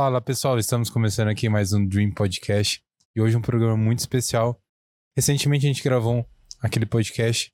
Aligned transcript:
Fala 0.00 0.20
pessoal, 0.20 0.56
estamos 0.60 0.88
começando 0.88 1.26
aqui 1.26 1.48
mais 1.48 1.72
um 1.72 1.84
Dream 1.84 2.12
Podcast 2.12 2.80
e 3.16 3.20
hoje 3.20 3.36
um 3.36 3.42
programa 3.42 3.76
muito 3.76 3.98
especial. 3.98 4.56
Recentemente 5.16 5.66
a 5.66 5.68
gente 5.68 5.82
gravou 5.82 6.24
aquele 6.60 6.86
podcast 6.86 7.52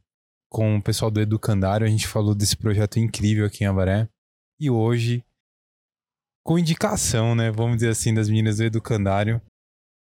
com 0.50 0.76
o 0.76 0.82
pessoal 0.82 1.10
do 1.10 1.22
Educandário, 1.22 1.86
a 1.86 1.88
gente 1.88 2.06
falou 2.06 2.34
desse 2.34 2.54
projeto 2.54 2.98
incrível 2.98 3.46
aqui 3.46 3.64
em 3.64 3.66
Avaré 3.66 4.10
e 4.60 4.68
hoje, 4.68 5.24
com 6.44 6.58
indicação, 6.58 7.34
né, 7.34 7.50
vamos 7.50 7.76
dizer 7.76 7.88
assim, 7.88 8.12
das 8.12 8.28
meninas 8.28 8.58
do 8.58 8.64
Educandário, 8.64 9.40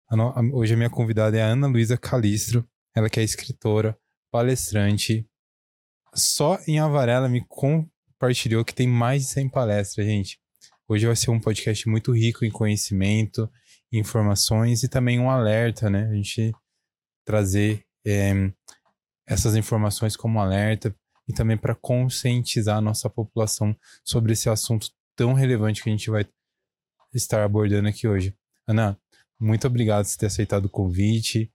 a 0.07 0.16
no... 0.16 0.56
hoje 0.56 0.75
a 0.75 0.78
minha 0.78 0.89
convidada 0.92 1.36
é 1.36 1.42
a 1.42 1.48
Ana 1.48 1.66
Luísa 1.66 1.98
Calistro, 1.98 2.64
ela 2.96 3.10
que 3.10 3.20
é 3.20 3.24
escritora, 3.24 3.98
palestrante, 4.32 5.28
só 6.14 6.60
em 6.68 6.80
Avaré 6.80 7.14
ela 7.14 7.28
me 7.28 7.43
compartilhou 7.48 8.64
que 8.64 8.75
tem 8.75 8.88
mais 8.88 9.24
de 9.24 9.30
100 9.30 9.50
palestras, 9.50 10.06
gente. 10.06 10.39
Hoje 10.92 11.06
vai 11.06 11.16
ser 11.16 11.29
um 11.29 11.39
podcast 11.39 11.88
muito 11.88 12.11
rico 12.11 12.43
em 12.43 12.50
conhecimento, 12.50 13.48
informações 13.92 14.82
e 14.82 14.88
também 14.88 15.20
um 15.20 15.29
alerta, 15.29 15.88
né? 15.88 16.10
A 16.10 16.15
gente 16.15 16.52
trazer 17.24 17.86
é, 18.04 18.52
essas 19.24 19.56
informações 19.56 20.15
como 20.15 20.39
alerta 20.39 20.96
e 21.28 21.32
também 21.32 21.56
para 21.56 21.75
conscientizar 21.75 22.78
a 22.78 22.82
nossa 22.82 23.07
população 23.07 23.78
sobre 24.04 24.34
esse 24.34 24.50
assunto 24.50 24.89
tão 25.15 25.34
relevante 25.34 25.84
que 25.84 25.89
a 25.89 25.92
gente 25.92 26.10
vai 26.10 26.25
estar 27.14 27.43
abordando 27.43 27.87
aqui 27.87 28.07
hoje. 28.07 28.36
Ana, 28.65 28.98
muito 29.40 29.68
obrigado 29.68 30.07
por 30.07 30.18
ter 30.18 30.26
aceitado 30.26 30.65
o 30.65 30.70
convite 30.70 31.54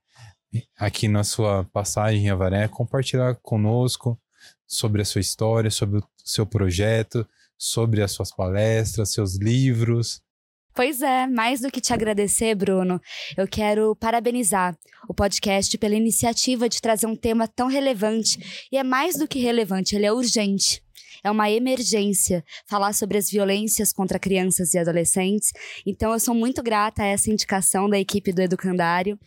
aqui 0.77 1.09
na 1.09 1.25
sua 1.25 1.65
passagem 1.65 2.23
em 2.23 2.29
Avaré, 2.29 2.69
compartilhar 2.69 3.35
conosco 3.41 4.17
sobre 4.65 5.01
a 5.01 5.05
sua 5.05 5.19
história, 5.19 5.69
sobre 5.69 5.99
o 5.99 6.07
seu 6.23 6.45
projeto, 6.45 7.27
sobre 7.57 8.01
as 8.01 8.11
suas 8.11 8.31
palestras, 8.31 9.11
seus 9.11 9.35
livros. 9.35 10.21
Pois 10.75 11.01
é, 11.01 11.25
mais 11.25 11.61
do 11.61 11.71
que 11.71 11.79
te 11.79 11.93
agradecer, 11.93 12.53
Bruno, 12.53 12.99
eu 13.37 13.47
quero 13.47 13.95
parabenizar 13.95 14.77
o 15.07 15.13
podcast 15.13 15.77
pela 15.77 15.95
iniciativa 15.95 16.67
de 16.67 16.81
trazer 16.81 17.05
um 17.05 17.15
tema 17.15 17.47
tão 17.47 17.67
relevante. 17.67 18.67
E 18.69 18.77
é 18.77 18.83
mais 18.83 19.17
do 19.17 19.25
que 19.25 19.39
relevante, 19.39 19.95
ele 19.95 20.05
é 20.05 20.11
urgente. 20.11 20.83
É 21.23 21.31
uma 21.31 21.49
emergência 21.49 22.43
falar 22.67 22.93
sobre 22.93 23.17
as 23.17 23.31
violências 23.31 23.93
contra 23.93 24.19
crianças 24.19 24.73
e 24.73 24.77
adolescentes. 24.77 25.53
Então, 25.85 26.11
eu 26.11 26.19
sou 26.19 26.35
muito 26.35 26.61
grata 26.61 27.03
a 27.03 27.07
essa 27.07 27.31
indicação 27.31 27.89
da 27.89 27.97
equipe 27.97 28.33
do 28.33 28.41
Educandário. 28.41 29.17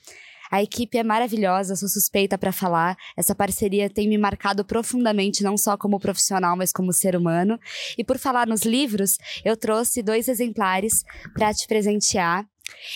A 0.50 0.62
equipe 0.62 0.98
é 0.98 1.02
maravilhosa, 1.02 1.76
sou 1.76 1.88
suspeita 1.88 2.38
para 2.38 2.52
falar. 2.52 2.96
Essa 3.16 3.34
parceria 3.34 3.90
tem 3.90 4.08
me 4.08 4.18
marcado 4.18 4.64
profundamente, 4.64 5.42
não 5.42 5.56
só 5.56 5.76
como 5.76 6.00
profissional, 6.00 6.56
mas 6.56 6.72
como 6.72 6.92
ser 6.92 7.14
humano. 7.14 7.58
E 7.96 8.04
por 8.04 8.18
falar 8.18 8.46
nos 8.46 8.62
livros, 8.62 9.18
eu 9.44 9.56
trouxe 9.56 10.02
dois 10.02 10.28
exemplares 10.28 11.04
para 11.34 11.52
te 11.52 11.66
presentear. 11.66 12.46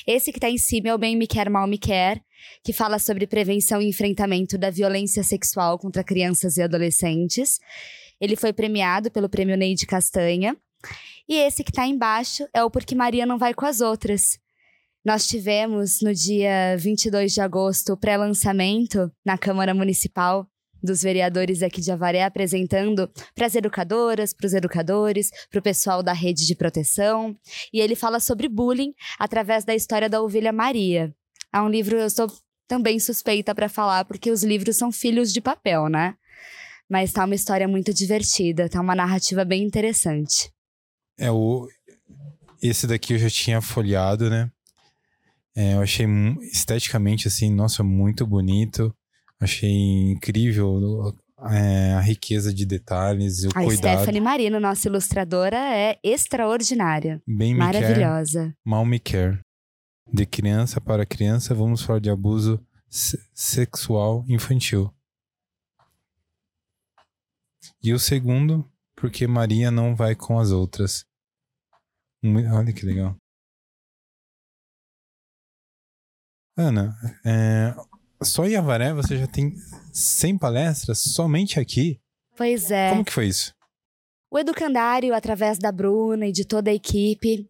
Esse 0.07 0.33
que 0.33 0.39
está 0.39 0.51
em 0.51 0.59
cima 0.59 0.89
é 0.89 0.95
o 0.95 0.99
Bem 0.99 1.17
Me 1.17 1.27
Quer, 1.27 1.49
Mal 1.49 1.67
Me 1.67 1.79
Quer, 1.79 2.21
que 2.63 2.73
fala 2.73 2.99
sobre 2.99 3.27
prevenção 3.27 3.81
e 3.81 3.89
enfrentamento 3.89 4.59
da 4.59 4.71
violência 4.71 5.23
sexual 5.23 5.79
contra 5.79 6.05
crianças 6.05 6.57
e 6.57 6.63
adolescentes. 6.63 7.59
Ele 8.21 8.37
foi 8.37 8.53
premiado 8.53 9.11
pelo 9.11 9.29
Prêmio 9.29 9.57
Neide 9.57 9.87
Castanha. 9.87 10.57
E 11.29 11.37
esse 11.37 11.63
que 11.63 11.71
está 11.71 11.87
embaixo 11.87 12.47
é 12.53 12.63
o 12.63 12.71
Porque 12.71 12.95
Maria 12.95 13.25
Não 13.25 13.39
Vai 13.39 13.55
com 13.55 13.65
as 13.65 13.81
Outras, 13.81 14.39
nós 15.05 15.27
tivemos 15.27 16.01
no 16.01 16.15
dia 16.15 16.77
22 16.79 17.33
de 17.33 17.41
agosto 17.41 17.93
o 17.93 17.97
pré-lançamento 17.97 19.11
na 19.25 19.37
Câmara 19.37 19.75
Municipal 19.75 20.47
dos 20.83 21.03
vereadores 21.03 21.63
aqui 21.63 21.81
de 21.81 21.91
Avaré 21.91 22.25
apresentando 22.25 23.09
para 23.35 23.47
as 23.47 23.55
educadoras, 23.55 24.33
para 24.33 24.47
os 24.47 24.55
educadores, 24.55 25.31
para 25.51 25.59
o 25.59 25.63
pessoal 25.63 26.03
da 26.03 26.13
rede 26.13 26.47
de 26.47 26.55
proteção. 26.55 27.37
E 27.73 27.81
ele 27.81 27.95
fala 27.95 28.19
sobre 28.19 28.49
bullying 28.49 28.93
através 29.19 29.65
da 29.65 29.75
história 29.75 30.09
da 30.09 30.23
ovelha 30.23 30.53
Maria. 30.53 31.15
É 31.53 31.61
um 31.61 31.69
livro 31.69 31.97
eu 31.97 32.11
sou 32.11 32.31
também 32.67 32.99
suspeita 32.99 33.55
para 33.55 33.69
falar 33.69 34.05
porque 34.05 34.31
os 34.31 34.43
livros 34.43 34.77
são 34.77 34.91
filhos 34.91 35.33
de 35.33 35.41
papel, 35.41 35.89
né? 35.89 36.15
Mas 36.89 37.13
tá 37.13 37.25
uma 37.25 37.35
história 37.35 37.69
muito 37.69 37.93
divertida, 37.93 38.69
tá 38.69 38.81
uma 38.81 38.95
narrativa 38.95 39.45
bem 39.45 39.63
interessante. 39.63 40.53
É 41.19 41.31
o 41.31 41.69
esse 42.63 42.87
daqui 42.87 43.15
eu 43.15 43.19
já 43.19 43.29
tinha 43.29 43.61
folheado, 43.61 44.31
né? 44.31 44.51
É, 45.55 45.75
eu 45.75 45.81
achei 45.83 46.07
esteticamente, 46.53 47.29
assim, 47.29 47.53
nossa, 47.53 47.83
muito 47.83 48.27
bonito. 48.27 48.95
Achei 49.41 50.13
incrível 50.13 51.15
é, 51.51 51.95
a 51.95 52.01
riqueza 52.01 52.55
de 52.55 52.65
detalhes, 52.65 53.45
o 53.45 53.49
a 53.49 53.65
cuidado. 53.65 53.95
A 53.95 53.97
Stephanie 53.99 54.21
Marino, 54.21 54.61
nossa 54.61 54.89
ilustradora, 54.89 55.57
é 55.57 55.99
extraordinária. 56.03 57.21
Bem 57.27 57.55
Maravilhosa. 57.55 58.47
Me 58.47 58.55
mal 58.65 58.87
me 58.87 58.99
quer. 58.99 59.41
De 60.13 60.27
criança 60.27 60.81
para 60.81 61.07
criança, 61.07 61.55
vamos 61.55 61.83
falar 61.83 61.99
de 61.99 62.11
abuso 62.11 62.65
sexual 63.35 64.25
infantil. 64.29 64.93
E 67.83 67.93
o 67.93 67.99
segundo, 67.99 68.69
porque 68.95 69.27
Maria 69.27 69.71
não 69.71 69.97
vai 69.97 70.15
com 70.15 70.39
as 70.39 70.51
outras. 70.51 71.05
Olha 72.25 72.73
que 72.73 72.87
legal. 72.87 73.17
Ana, 76.57 76.95
é, 77.25 77.75
só 78.23 78.47
em 78.47 78.57
Avaré 78.57 78.93
você 78.93 79.17
já 79.17 79.27
tem 79.27 79.55
100 79.93 80.39
palestras 80.39 80.99
somente 80.99 81.59
aqui? 81.59 81.99
Pois 82.37 82.71
é. 82.71 82.91
Como 82.91 83.05
que 83.05 83.13
foi 83.13 83.27
isso? 83.27 83.55
O 84.31 84.39
Educandário, 84.39 85.15
através 85.15 85.59
da 85.59 85.71
Bruna 85.71 86.27
e 86.27 86.33
de 86.33 86.47
toda 86.47 86.71
a 86.71 86.75
equipe, 86.75 87.47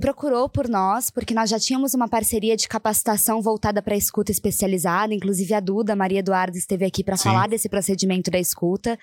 procurou 0.00 0.48
por 0.48 0.68
nós, 0.68 1.10
porque 1.10 1.34
nós 1.34 1.48
já 1.48 1.58
tínhamos 1.58 1.94
uma 1.94 2.08
parceria 2.08 2.56
de 2.56 2.68
capacitação 2.68 3.40
voltada 3.40 3.80
para 3.80 3.94
a 3.94 3.98
escuta 3.98 4.32
especializada, 4.32 5.14
inclusive 5.14 5.54
a 5.54 5.60
Duda, 5.60 5.92
a 5.92 5.96
Maria 5.96 6.18
Eduarda, 6.18 6.58
esteve 6.58 6.84
aqui 6.84 7.04
para 7.04 7.16
falar 7.16 7.48
desse 7.48 7.68
procedimento 7.68 8.30
da 8.30 8.38
escuta. 8.38 8.98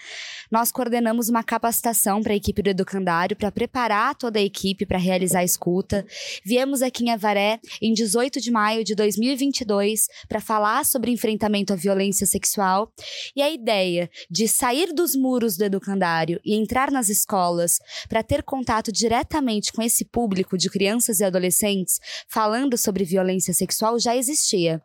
Nós 0.52 0.72
coordenamos 0.72 1.30
uma 1.30 1.44
capacitação 1.44 2.22
para 2.22 2.34
a 2.34 2.36
equipe 2.36 2.62
do 2.62 2.70
Educandário, 2.70 3.36
para 3.36 3.52
preparar 3.52 4.16
toda 4.16 4.40
a 4.40 4.42
equipe 4.42 4.86
para 4.86 4.98
realizar 4.98 5.40
a 5.40 5.44
escuta. 5.44 6.06
Viemos 6.44 6.82
aqui 6.82 7.06
em 7.06 7.12
Avaré 7.12 7.60
em 7.82 7.94
18 7.94 8.42
de 8.42 8.52
maio 8.52 8.84
de 8.84 8.96
2022 8.96 10.08
para 10.28 10.42
falar 10.42 10.86
sobre 10.86 11.12
enfrentamento 11.12 11.74
à 11.74 11.76
violência 11.76 12.28
sexual 12.28 12.92
e 13.36 13.42
a 13.42 13.50
ideia 13.50 14.10
de 14.30 14.48
sair 14.48 14.94
dos 14.94 15.16
muros 15.16 15.58
do 15.58 15.64
Educandário 15.64 16.40
e 16.44 16.56
entrar 16.56 16.92
nas 16.92 17.10
escolas 17.10 17.80
para 18.10 18.24
ter 18.24 18.44
contato 18.44 18.92
diretamente 18.92 19.72
com 19.72 19.82
esse 19.82 20.06
público 20.06 20.58
de 20.58 20.70
crianças 20.74 21.20
e 21.20 21.24
adolescentes 21.24 22.00
falando 22.28 22.76
sobre 22.76 23.06
violência 23.06 23.54
sexual 23.54 24.00
já 24.00 24.18
existia. 24.18 24.82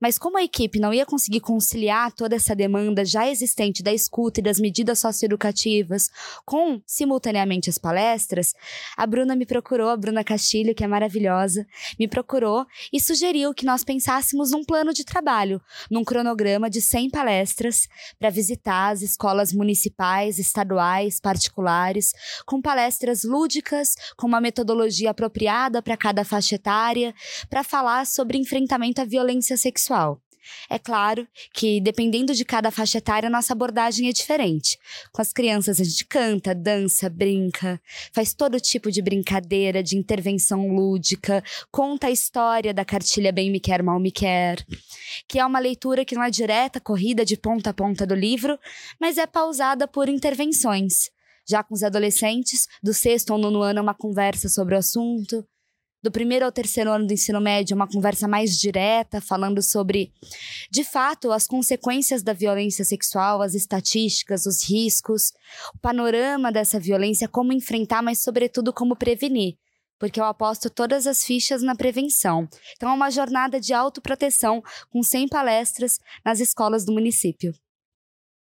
Mas 0.00 0.18
como 0.18 0.36
a 0.36 0.42
equipe 0.42 0.78
não 0.78 0.92
ia 0.92 1.06
conseguir 1.06 1.40
conciliar 1.40 2.12
toda 2.12 2.36
essa 2.36 2.54
demanda 2.54 3.04
já 3.04 3.28
existente 3.28 3.82
da 3.82 3.92
escuta 3.92 4.40
e 4.40 4.42
das 4.42 4.60
medidas 4.60 4.98
socioeducativas 4.98 6.10
com, 6.44 6.80
simultaneamente, 6.86 7.70
as 7.70 7.78
palestras, 7.78 8.54
a 8.96 9.06
Bruna 9.06 9.34
me 9.34 9.46
procurou, 9.46 9.88
a 9.88 9.96
Bruna 9.96 10.22
Castilho, 10.22 10.74
que 10.74 10.84
é 10.84 10.86
maravilhosa, 10.86 11.66
me 11.98 12.06
procurou 12.06 12.66
e 12.92 13.00
sugeriu 13.00 13.54
que 13.54 13.64
nós 13.64 13.82
pensássemos 13.82 14.50
num 14.50 14.64
plano 14.64 14.92
de 14.92 15.04
trabalho, 15.04 15.60
num 15.90 16.04
cronograma 16.04 16.68
de 16.68 16.82
100 16.82 17.10
palestras 17.10 17.88
para 18.18 18.30
visitar 18.30 18.90
as 18.90 19.00
escolas 19.00 19.52
municipais, 19.52 20.38
estaduais, 20.38 21.20
particulares, 21.20 22.12
com 22.44 22.60
palestras 22.60 23.24
lúdicas, 23.24 23.94
com 24.16 24.26
uma 24.26 24.40
metodologia 24.40 25.10
apropriada 25.10 25.80
para 25.80 25.96
cada 25.96 26.24
faixa 26.24 26.56
etária, 26.56 27.14
para 27.48 27.64
falar 27.64 28.06
sobre 28.06 28.36
enfrentamento 28.36 29.00
à 29.00 29.04
violência 29.04 29.56
sexual 29.56 29.85
sexual. 29.86 30.20
É 30.70 30.78
claro 30.78 31.26
que, 31.52 31.80
dependendo 31.80 32.32
de 32.32 32.44
cada 32.44 32.70
faixa 32.70 32.98
etária, 32.98 33.28
nossa 33.28 33.52
abordagem 33.52 34.08
é 34.08 34.12
diferente. 34.12 34.78
Com 35.12 35.20
as 35.20 35.32
crianças, 35.32 35.80
a 35.80 35.84
gente 35.84 36.04
canta, 36.04 36.54
dança, 36.54 37.10
brinca, 37.10 37.80
faz 38.12 38.32
todo 38.32 38.60
tipo 38.60 38.92
de 38.92 39.02
brincadeira, 39.02 39.82
de 39.82 39.96
intervenção 39.96 40.68
lúdica, 40.68 41.42
conta 41.68 42.06
a 42.06 42.12
história 42.12 42.72
da 42.72 42.84
cartilha 42.84 43.32
Bem 43.32 43.50
Me 43.50 43.58
Quer, 43.58 43.82
Mal 43.82 43.98
Me 43.98 44.12
Quer, 44.12 44.64
que 45.28 45.40
é 45.40 45.44
uma 45.44 45.58
leitura 45.58 46.04
que 46.04 46.14
não 46.14 46.22
é 46.22 46.30
direta, 46.30 46.78
corrida 46.78 47.24
de 47.24 47.36
ponta 47.36 47.70
a 47.70 47.74
ponta 47.74 48.06
do 48.06 48.14
livro, 48.14 48.56
mas 49.00 49.18
é 49.18 49.26
pausada 49.26 49.88
por 49.88 50.08
intervenções. 50.08 51.10
Já 51.48 51.64
com 51.64 51.74
os 51.74 51.82
adolescentes, 51.82 52.68
do 52.80 52.94
sexto 52.94 53.30
ou 53.30 53.38
nono 53.38 53.62
ano, 53.62 53.80
é 53.80 53.82
uma 53.82 53.94
conversa 53.94 54.48
sobre 54.48 54.76
o 54.76 54.78
assunto 54.78 55.44
do 56.02 56.10
primeiro 56.10 56.44
ao 56.44 56.52
terceiro 56.52 56.90
ano 56.90 57.06
do 57.06 57.12
ensino 57.12 57.40
médio, 57.40 57.74
uma 57.74 57.88
conversa 57.88 58.28
mais 58.28 58.58
direta, 58.58 59.20
falando 59.20 59.62
sobre, 59.62 60.12
de 60.70 60.84
fato, 60.84 61.32
as 61.32 61.46
consequências 61.46 62.22
da 62.22 62.32
violência 62.32 62.84
sexual, 62.84 63.42
as 63.42 63.54
estatísticas, 63.54 64.46
os 64.46 64.68
riscos, 64.68 65.32
o 65.74 65.78
panorama 65.78 66.52
dessa 66.52 66.78
violência, 66.78 67.28
como 67.28 67.52
enfrentar, 67.52 68.02
mas, 68.02 68.22
sobretudo, 68.22 68.72
como 68.72 68.96
prevenir. 68.96 69.56
Porque 69.98 70.20
eu 70.20 70.24
aposto 70.24 70.68
todas 70.68 71.06
as 71.06 71.24
fichas 71.24 71.62
na 71.62 71.74
prevenção. 71.74 72.46
Então, 72.76 72.90
é 72.90 72.92
uma 72.92 73.10
jornada 73.10 73.58
de 73.58 73.72
autoproteção 73.72 74.62
com 74.90 75.02
100 75.02 75.28
palestras 75.28 75.98
nas 76.24 76.38
escolas 76.38 76.84
do 76.84 76.92
município. 76.92 77.54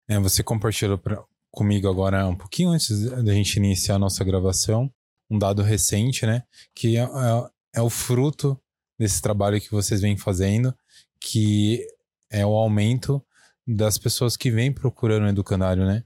É, 0.10 0.20
você 0.20 0.44
compartilhou 0.44 0.98
pra, 0.98 1.24
comigo 1.50 1.88
agora 1.90 2.28
um 2.28 2.36
pouquinho 2.36 2.70
antes 2.70 3.10
da 3.24 3.34
gente 3.34 3.56
iniciar 3.56 3.96
a 3.96 4.00
nossa 4.00 4.24
gravação 4.24 4.92
um 5.30 5.38
dado 5.38 5.62
recente, 5.62 6.26
né? 6.26 6.44
Que 6.76 6.98
é, 6.98 7.02
é, 7.02 7.50
é 7.76 7.82
o 7.82 7.90
fruto 7.90 8.60
desse 9.00 9.22
trabalho 9.22 9.62
que 9.62 9.72
vocês 9.72 10.02
vêm 10.02 10.18
fazendo, 10.18 10.74
que 11.20 11.86
é 12.30 12.46
o 12.46 12.56
aumento 12.56 13.24
das 13.66 13.98
pessoas 13.98 14.38
que 14.38 14.50
vêm 14.50 14.72
procurando 14.72 15.26
o 15.26 15.30
educandário, 15.30 15.86
né? 15.86 16.04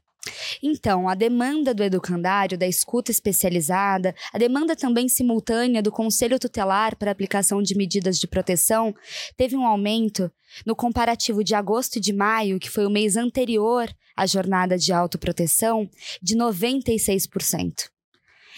Então, 0.62 1.09
a 1.09 1.15
demanda 1.15 1.73
do 1.73 1.83
educandário, 1.83 2.57
da 2.57 2.68
escuta 2.68 3.09
especializada, 3.09 4.13
a 4.31 4.38
demanda 4.38 4.75
também 4.75 5.09
simultânea 5.09 5.81
do 5.81 5.91
Conselho 5.91 6.38
Tutelar 6.38 6.95
para 6.95 7.09
aplicação 7.09 7.62
de 7.62 7.75
medidas 7.75 8.19
de 8.19 8.27
proteção, 8.27 8.94
teve 9.35 9.56
um 9.56 9.65
aumento 9.65 10.31
no 10.65 10.75
comparativo 10.75 11.44
de 11.44 11.56
agosto 11.56 11.95
e 11.95 12.00
de 12.00 12.13
maio, 12.13 12.59
que 12.59 12.69
foi 12.69 12.85
o 12.85 12.89
mês 12.89 13.17
anterior 13.17 13.89
à 14.15 14.25
jornada 14.27 14.77
de 14.77 14.94
autoproteção, 14.94 15.89
de 16.21 16.35
96%. 16.35 17.90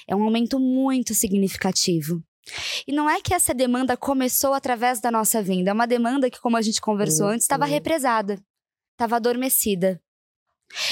É 0.08 0.16
um 0.16 0.24
aumento 0.24 0.60
muito 0.60 1.14
significativo. 1.14 2.22
E 2.86 2.92
não 2.92 3.10
é 3.10 3.22
que 3.22 3.34
essa 3.34 3.54
demanda 3.54 3.96
começou 3.96 4.54
através 4.54 5.00
da 5.00 5.10
nossa 5.10 5.42
vinda, 5.42 5.70
é 5.70 5.74
uma 5.74 5.88
demanda 5.88 6.30
que, 6.30 6.40
como 6.40 6.58
a 6.58 6.62
gente 6.62 6.82
conversou 6.82 7.28
antes, 7.28 7.46
estava 7.46 7.66
represada, 7.66 8.38
estava 8.94 9.16
adormecida. 9.16 10.02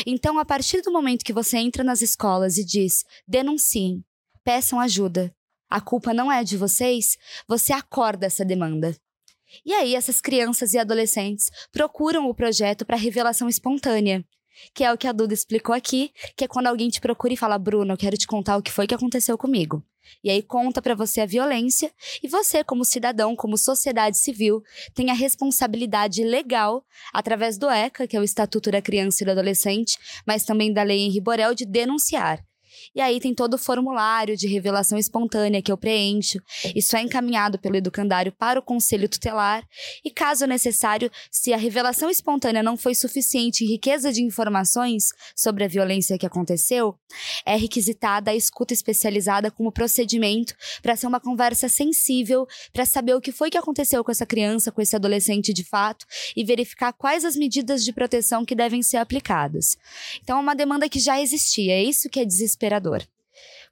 Então, 0.06 0.40
a 0.40 0.46
partir 0.46 0.82
do 0.82 0.92
momento 0.92 1.26
que 1.26 1.34
você 1.34 1.58
entra 1.58 1.84
nas 1.84 2.02
escolas 2.02 2.58
e 2.58 2.64
diz: 2.64 3.04
denunciem, 3.28 4.04
peçam 4.44 4.80
ajuda, 4.80 5.34
a 5.70 5.82
culpa 5.82 6.14
não 6.14 6.32
é 6.32 6.44
de 6.44 6.58
vocês, 6.58 7.18
você 7.48 7.74
acorda 7.74 8.26
essa 8.26 8.46
demanda. 8.46 8.96
E 9.66 9.74
aí, 9.74 9.96
essas 9.96 10.22
crianças 10.22 10.74
e 10.74 10.78
adolescentes 10.78 11.50
procuram 11.72 12.30
o 12.30 12.36
projeto 12.36 12.86
para 12.86 12.96
revelação 12.96 13.50
espontânea, 13.50 14.24
que 14.74 14.84
é 14.84 14.92
o 14.92 14.98
que 14.98 15.08
a 15.08 15.12
Duda 15.12 15.34
explicou 15.34 15.74
aqui, 15.74 16.12
que 16.36 16.46
é 16.46 16.48
quando 16.48 16.68
alguém 16.68 16.90
te 16.90 17.02
procura 17.02 17.34
e 17.34 17.38
fala: 17.38 17.58
Bruno, 17.58 17.94
eu 17.94 17.98
quero 17.98 18.18
te 18.18 18.28
contar 18.28 18.58
o 18.58 18.62
que 18.62 18.72
foi 18.72 18.88
que 18.88 18.96
aconteceu 18.96 19.38
comigo. 19.38 19.84
E 20.24 20.30
aí 20.30 20.42
conta 20.42 20.82
para 20.82 20.96
você 20.96 21.22
a 21.22 21.26
violência 21.26 21.92
e 22.22 22.28
você, 22.28 22.64
como 22.64 22.84
cidadão, 22.84 23.36
como 23.36 23.58
sociedade 23.58 24.18
civil, 24.18 24.62
tem 24.94 25.10
a 25.10 25.14
responsabilidade 25.14 26.24
legal, 26.24 26.84
através 27.14 27.58
do 27.58 27.70
ECA, 27.70 28.08
que 28.08 28.18
é 28.18 28.20
o 28.20 28.24
Estatuto 28.24 28.72
da 28.72 28.82
Criança 28.82 29.24
e 29.24 29.26
do 29.26 29.32
Adolescente, 29.32 29.98
mas 30.26 30.44
também 30.44 30.74
da 30.74 30.84
Lei 30.84 31.00
Henri 31.00 31.22
Borel, 31.22 31.54
de 31.54 31.66
denunciar. 31.66 32.44
E 32.96 33.02
aí 33.02 33.20
tem 33.20 33.34
todo 33.34 33.56
o 33.56 33.58
formulário 33.58 34.36
de 34.36 34.48
revelação 34.48 34.98
espontânea 34.98 35.62
que 35.62 35.72
eu 35.72 35.78
preencho. 35.78 36.40
Isso 36.76 36.96
é 36.96 37.02
encaminhado 37.02 37.60
pelo 37.60 37.76
educandário 37.76 38.32
para 38.32 38.60
o 38.60 38.64
conselho 38.64 39.08
tutelar. 39.08 39.64
E 40.04 40.12
caso 40.12 40.46
necessário, 40.46 41.12
se 41.32 41.54
a 41.54 41.58
revelação 41.58 42.10
espontânea 42.10 42.64
não 42.64 42.78
foi 42.78 42.96
suficiente 42.96 43.64
em 43.64 43.68
riqueza 43.68 44.12
de 44.12 44.22
informações 44.22 45.06
sobre 45.36 45.64
a 45.64 45.68
violência 45.68 46.18
que 46.18 46.26
aconteceu, 46.26 46.96
é 47.46 47.56
requisitada 47.56 48.32
a 48.32 48.36
escuta 48.36 48.74
especializada 48.74 49.52
como 49.52 49.72
procedimento 49.72 50.56
para 50.82 50.96
ser 50.96 51.08
uma 51.08 51.20
conversa 51.20 51.70
sensível, 51.70 52.48
para 52.74 52.86
saber 52.86 53.16
o 53.16 53.22
que 53.22 53.32
foi 53.32 53.50
que 53.50 53.58
aconteceu 53.58 54.04
com 54.04 54.12
essa 54.12 54.26
criança, 54.26 54.72
com 54.72 54.82
esse 54.82 54.96
adolescente 54.96 55.54
de 55.54 55.64
fato 55.64 56.06
e 56.36 56.44
verificar 56.44 56.94
quais 56.94 57.26
as 57.26 57.36
medidas 57.36 57.84
de 57.84 57.94
proteção 57.94 58.46
que 58.46 58.56
devem 58.56 58.82
ser 58.82 58.98
aplicadas. 58.98 59.78
Então 60.22 60.38
é 60.38 60.42
uma 60.42 60.56
demanda 60.56 60.90
que 60.90 61.00
já 61.00 61.22
existia, 61.22 61.74
é 61.74 61.84
isso 61.84 62.10
que 62.10 62.20
é 62.20 62.26
desesperador 62.26 62.61
desesperador. 62.62 63.04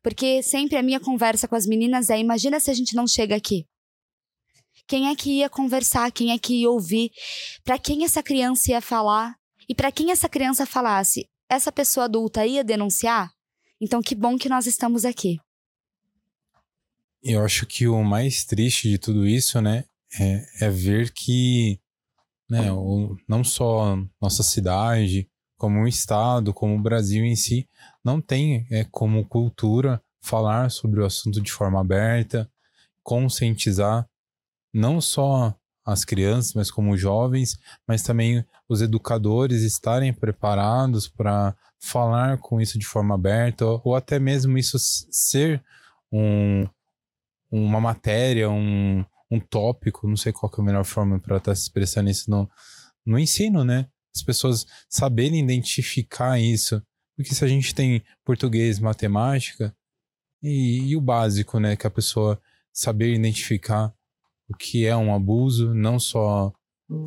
Porque 0.02 0.42
sempre 0.42 0.78
a 0.78 0.84
minha 0.84 1.00
conversa 1.00 1.48
com 1.48 1.56
as 1.56 1.66
meninas 1.66 2.10
é: 2.10 2.18
imagina 2.18 2.60
se 2.60 2.72
a 2.72 2.74
gente 2.74 2.96
não 2.96 3.08
chega 3.08 3.36
aqui. 3.36 3.66
Quem 4.88 5.10
é 5.10 5.16
que 5.16 5.40
ia 5.40 5.50
conversar? 5.50 6.12
Quem 6.12 6.32
é 6.32 6.40
que 6.40 6.62
ia 6.62 6.70
ouvir? 6.70 7.12
Para 7.64 7.78
quem 7.78 8.04
essa 8.04 8.24
criança 8.24 8.72
ia 8.72 8.82
falar? 8.82 9.36
E 9.68 9.76
para 9.76 9.92
quem 9.92 10.10
essa 10.12 10.28
criança 10.28 10.66
falasse, 10.66 11.30
essa 11.48 11.72
pessoa 11.72 12.06
adulta 12.06 12.46
ia 12.46 12.64
denunciar? 12.64 13.32
Então, 13.80 14.02
que 14.02 14.16
bom 14.16 14.36
que 14.36 14.50
nós 14.50 14.66
estamos 14.66 15.06
aqui. 15.06 15.40
Eu 17.22 17.44
acho 17.46 17.68
que 17.68 17.88
o 17.88 18.04
mais 18.04 18.44
triste 18.46 18.90
de 18.90 18.98
tudo 18.98 19.28
isso, 19.28 19.62
né, 19.62 19.84
é, 20.20 20.66
é 20.66 20.70
ver 20.70 21.12
que, 21.12 21.80
né, 22.50 22.72
o, 22.72 23.16
não 23.28 23.44
só 23.44 23.96
nossa 24.20 24.42
cidade, 24.42 25.30
como 25.60 25.82
o 25.82 25.88
Estado, 25.88 26.54
como 26.54 26.76
o 26.76 26.82
Brasil 26.82 27.26
em 27.26 27.36
si, 27.36 27.68
não 28.04 28.22
tem 28.22 28.66
é, 28.72 28.86
como 28.86 29.28
cultura 29.28 30.02
falar 30.22 30.70
sobre 30.70 31.00
o 31.00 31.06
assunto 31.06 31.42
de 31.42 31.52
forma 31.52 31.80
aberta, 31.80 32.50
conscientizar 33.04 34.08
não 34.74 35.02
só 35.02 35.56
as 35.86 36.06
crianças, 36.06 36.54
mas 36.54 36.70
como 36.70 36.94
os 36.94 37.02
jovens, 37.02 37.58
mas 37.88 38.04
também 38.04 38.46
os 38.68 38.82
educadores 38.82 39.64
estarem 39.64 40.14
preparados 40.14 41.08
para 41.08 41.56
falar 41.80 42.38
com 42.38 42.62
isso 42.62 42.78
de 42.78 42.86
forma 42.86 43.16
aberta, 43.16 43.66
ou 43.66 43.96
até 43.96 44.20
mesmo 44.20 44.58
isso 44.58 44.78
ser 44.80 45.64
um, 46.12 46.68
uma 47.50 47.82
matéria, 47.82 48.50
um, 48.50 49.04
um 49.32 49.40
tópico, 49.40 50.08
não 50.08 50.18
sei 50.18 50.32
qual 50.32 50.52
é 50.56 50.62
a 50.62 50.64
melhor 50.64 50.86
forma 50.86 51.20
para 51.20 51.38
estar 51.38 51.52
tá 51.52 51.56
se 51.56 51.64
expressando 51.64 52.10
isso 52.10 52.30
no, 52.30 52.50
no 53.06 53.18
ensino, 53.18 53.64
né? 53.64 53.88
As 54.16 54.22
pessoas 54.22 54.66
saberem 54.90 55.40
identificar 55.40 56.40
isso 56.40 56.82
porque 57.20 57.36
se 57.36 57.44
a 57.44 57.50
gente 57.50 57.76
tem 57.76 58.02
português, 58.24 58.80
matemática 58.80 59.76
e, 60.42 60.88
e 60.88 60.96
o 60.96 61.02
básico, 61.02 61.60
né? 61.60 61.76
Que 61.76 61.86
a 61.86 61.92
pessoa 61.92 62.42
saber 62.72 63.14
identificar 63.14 63.94
o 64.48 64.56
que 64.56 64.86
é 64.86 64.96
um 64.96 65.14
abuso, 65.14 65.74
não 65.74 66.00
só 66.00 66.54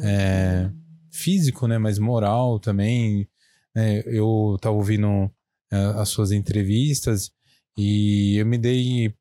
é, 0.02 0.70
físico, 1.10 1.66
né? 1.66 1.78
Mas 1.78 1.98
moral 1.98 2.60
também. 2.60 3.26
É, 3.74 4.02
eu 4.06 4.56
estava 4.56 4.76
ouvindo 4.76 5.32
é, 5.70 5.76
as 5.96 6.10
suas 6.10 6.30
entrevistas 6.30 7.32
e 7.74 8.36
eu 8.36 8.44
me 8.44 8.58
dei 8.58 9.16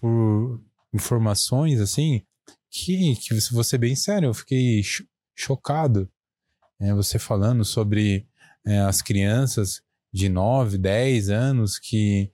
por 0.00 0.62
informações 0.94 1.80
assim 1.80 2.24
que, 2.70 3.16
que 3.16 3.34
vou 3.50 3.64
ser 3.64 3.78
bem 3.78 3.96
sério, 3.96 4.28
eu 4.28 4.34
fiquei 4.34 4.80
chocado. 5.34 6.08
É, 6.78 6.94
você 6.94 7.18
falando 7.18 7.64
sobre 7.64 8.28
é, 8.66 8.80
as 8.80 9.00
crianças 9.00 9.80
de 10.12 10.28
9, 10.28 10.78
10 10.78 11.30
anos 11.30 11.78
que, 11.78 12.30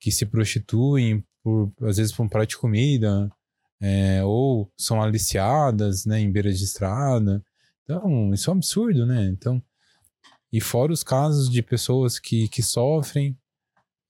que 0.00 0.10
se 0.10 0.24
prostituem, 0.24 1.24
por, 1.42 1.72
às 1.82 1.96
vezes 1.96 2.12
por 2.12 2.22
um 2.22 2.28
prato 2.28 2.50
de 2.50 2.58
comida, 2.58 3.30
é, 3.80 4.24
ou 4.24 4.72
são 4.78 5.02
aliciadas 5.02 6.06
né, 6.06 6.20
em 6.20 6.30
beira 6.30 6.52
de 6.52 6.64
estrada. 6.64 7.44
Então, 7.82 8.32
isso 8.32 8.50
é 8.50 8.52
um 8.52 8.56
absurdo, 8.56 9.04
né? 9.04 9.26
Então, 9.26 9.62
e 10.52 10.60
fora 10.60 10.92
os 10.92 11.02
casos 11.02 11.50
de 11.50 11.62
pessoas 11.62 12.18
que, 12.18 12.48
que 12.48 12.62
sofrem 12.62 13.36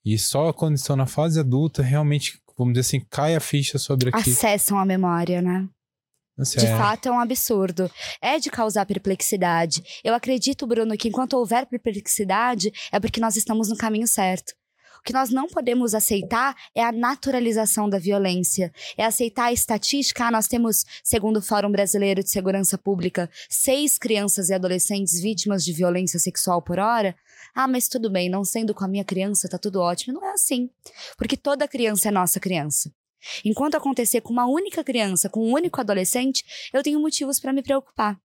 e 0.05 0.19
só 0.19 0.53
quando 0.53 0.77
estão 0.77 0.95
na 0.95 1.07
fase 1.07 1.41
adulta 1.41 1.83
realmente, 1.83 2.39
vamos 2.57 2.75
dizer 2.75 2.81
assim, 2.81 3.07
cai 3.09 3.35
a 3.35 3.41
ficha 3.41 3.79
sobre 3.79 4.11
aquilo. 4.11 4.37
Acessam 4.37 4.79
a 4.79 4.85
memória, 4.85 5.41
né? 5.41 5.67
De 6.39 6.67
é. 6.67 6.77
fato, 6.77 7.09
é 7.09 7.13
um 7.13 7.21
absurdo. 7.21 7.91
É 8.21 8.39
de 8.39 8.51
causar 8.51 8.85
perplexidade. 8.87 9.83
Eu 10.03 10.15
acredito, 10.15 10.67
Bruno, 10.67 10.97
que 10.97 11.09
enquanto 11.09 11.35
houver 11.35 11.67
perplexidade, 11.67 12.73
é 12.91 12.99
porque 12.99 13.21
nós 13.21 13.37
estamos 13.37 13.69
no 13.69 13.77
caminho 13.77 14.09
certo. 14.09 14.53
O 14.99 15.03
que 15.05 15.13
nós 15.13 15.31
não 15.31 15.47
podemos 15.47 15.95
aceitar 15.95 16.57
é 16.75 16.83
a 16.83 16.91
naturalização 16.91 17.89
da 17.89 17.99
violência. 17.99 18.73
É 18.97 19.05
aceitar 19.05 19.45
a 19.45 19.53
estatística. 19.53 20.25
Ah, 20.25 20.31
nós 20.31 20.49
temos, 20.49 20.85
segundo 21.05 21.37
o 21.37 21.43
Fórum 21.43 21.71
Brasileiro 21.71 22.23
de 22.23 22.31
Segurança 22.31 22.79
Pública, 22.79 23.31
seis 23.49 23.99
crianças 23.99 24.49
e 24.49 24.55
adolescentes 24.55 25.21
vítimas 25.21 25.63
de 25.63 25.73
violência 25.73 26.19
sexual 26.19 26.63
por 26.63 26.79
hora. 26.79 27.15
Ah, 27.55 27.69
mas 27.69 27.87
tudo 27.87 28.11
bem, 28.11 28.29
não 28.31 28.45
sendo 28.45 28.75
com 28.75 28.85
a 28.85 28.89
minha 28.89 29.05
criança, 29.05 29.49
tá 29.49 29.59
tudo 29.59 29.81
ótimo. 29.81 30.15
Não 30.15 30.25
é 30.25 30.33
assim. 30.33 30.71
Porque 31.17 31.37
toda 31.37 31.69
criança 31.69 32.09
é 32.09 32.11
nossa 32.11 32.41
criança. 32.41 32.91
Enquanto 33.45 33.77
acontecer 33.77 34.21
com 34.21 34.33
uma 34.33 34.47
única 34.47 34.83
criança, 34.83 35.29
com 35.29 35.49
um 35.49 35.53
único 35.53 35.81
adolescente, 35.81 36.45
eu 36.73 36.83
tenho 36.83 37.01
motivos 37.01 37.41
para 37.41 37.53
me 37.53 37.63
preocupar. 37.63 38.19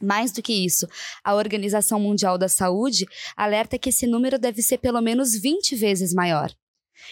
Mais 0.00 0.30
do 0.30 0.42
que 0.42 0.52
isso, 0.52 0.86
a 1.24 1.34
Organização 1.34 1.98
Mundial 1.98 2.38
da 2.38 2.48
Saúde 2.48 3.06
alerta 3.36 3.78
que 3.78 3.88
esse 3.88 4.06
número 4.06 4.38
deve 4.38 4.62
ser 4.62 4.78
pelo 4.78 5.00
menos 5.00 5.34
20 5.34 5.74
vezes 5.74 6.14
maior. 6.14 6.52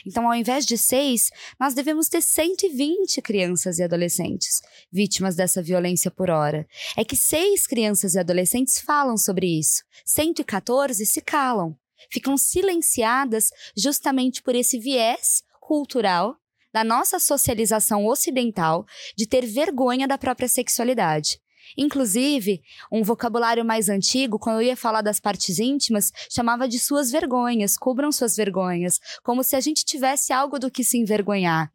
Então, 0.04 0.26
ao 0.26 0.34
invés 0.34 0.66
de 0.66 0.76
seis, 0.76 1.30
nós 1.58 1.74
devemos 1.74 2.08
ter 2.08 2.20
120 2.20 3.22
crianças 3.22 3.78
e 3.78 3.82
adolescentes 3.82 4.60
vítimas 4.92 5.34
dessa 5.34 5.62
violência 5.62 6.10
por 6.10 6.30
hora. 6.30 6.66
É 6.96 7.04
que 7.04 7.16
seis 7.16 7.66
crianças 7.66 8.14
e 8.14 8.18
adolescentes 8.18 8.80
falam 8.80 9.16
sobre 9.16 9.46
isso, 9.46 9.82
114 10.04 11.04
se 11.06 11.20
calam, 11.20 11.76
ficam 12.10 12.36
silenciadas 12.36 13.50
justamente 13.76 14.42
por 14.42 14.54
esse 14.54 14.78
viés 14.78 15.42
cultural 15.60 16.36
da 16.76 16.84
nossa 16.84 17.18
socialização 17.18 18.04
ocidental 18.04 18.84
de 19.16 19.26
ter 19.26 19.46
vergonha 19.46 20.06
da 20.06 20.18
própria 20.18 20.46
sexualidade. 20.46 21.40
Inclusive, 21.76 22.62
um 22.90 23.02
vocabulário 23.02 23.64
mais 23.64 23.88
antigo, 23.88 24.38
quando 24.38 24.56
eu 24.56 24.68
ia 24.68 24.76
falar 24.76 25.02
das 25.02 25.20
partes 25.20 25.58
íntimas, 25.58 26.12
chamava 26.30 26.68
de 26.68 26.78
suas 26.78 27.10
vergonhas, 27.10 27.76
cubram 27.76 28.12
suas 28.12 28.36
vergonhas, 28.36 29.00
como 29.22 29.42
se 29.42 29.56
a 29.56 29.60
gente 29.60 29.84
tivesse 29.84 30.32
algo 30.32 30.58
do 30.58 30.70
que 30.70 30.84
se 30.84 30.98
envergonhar. 30.98 31.70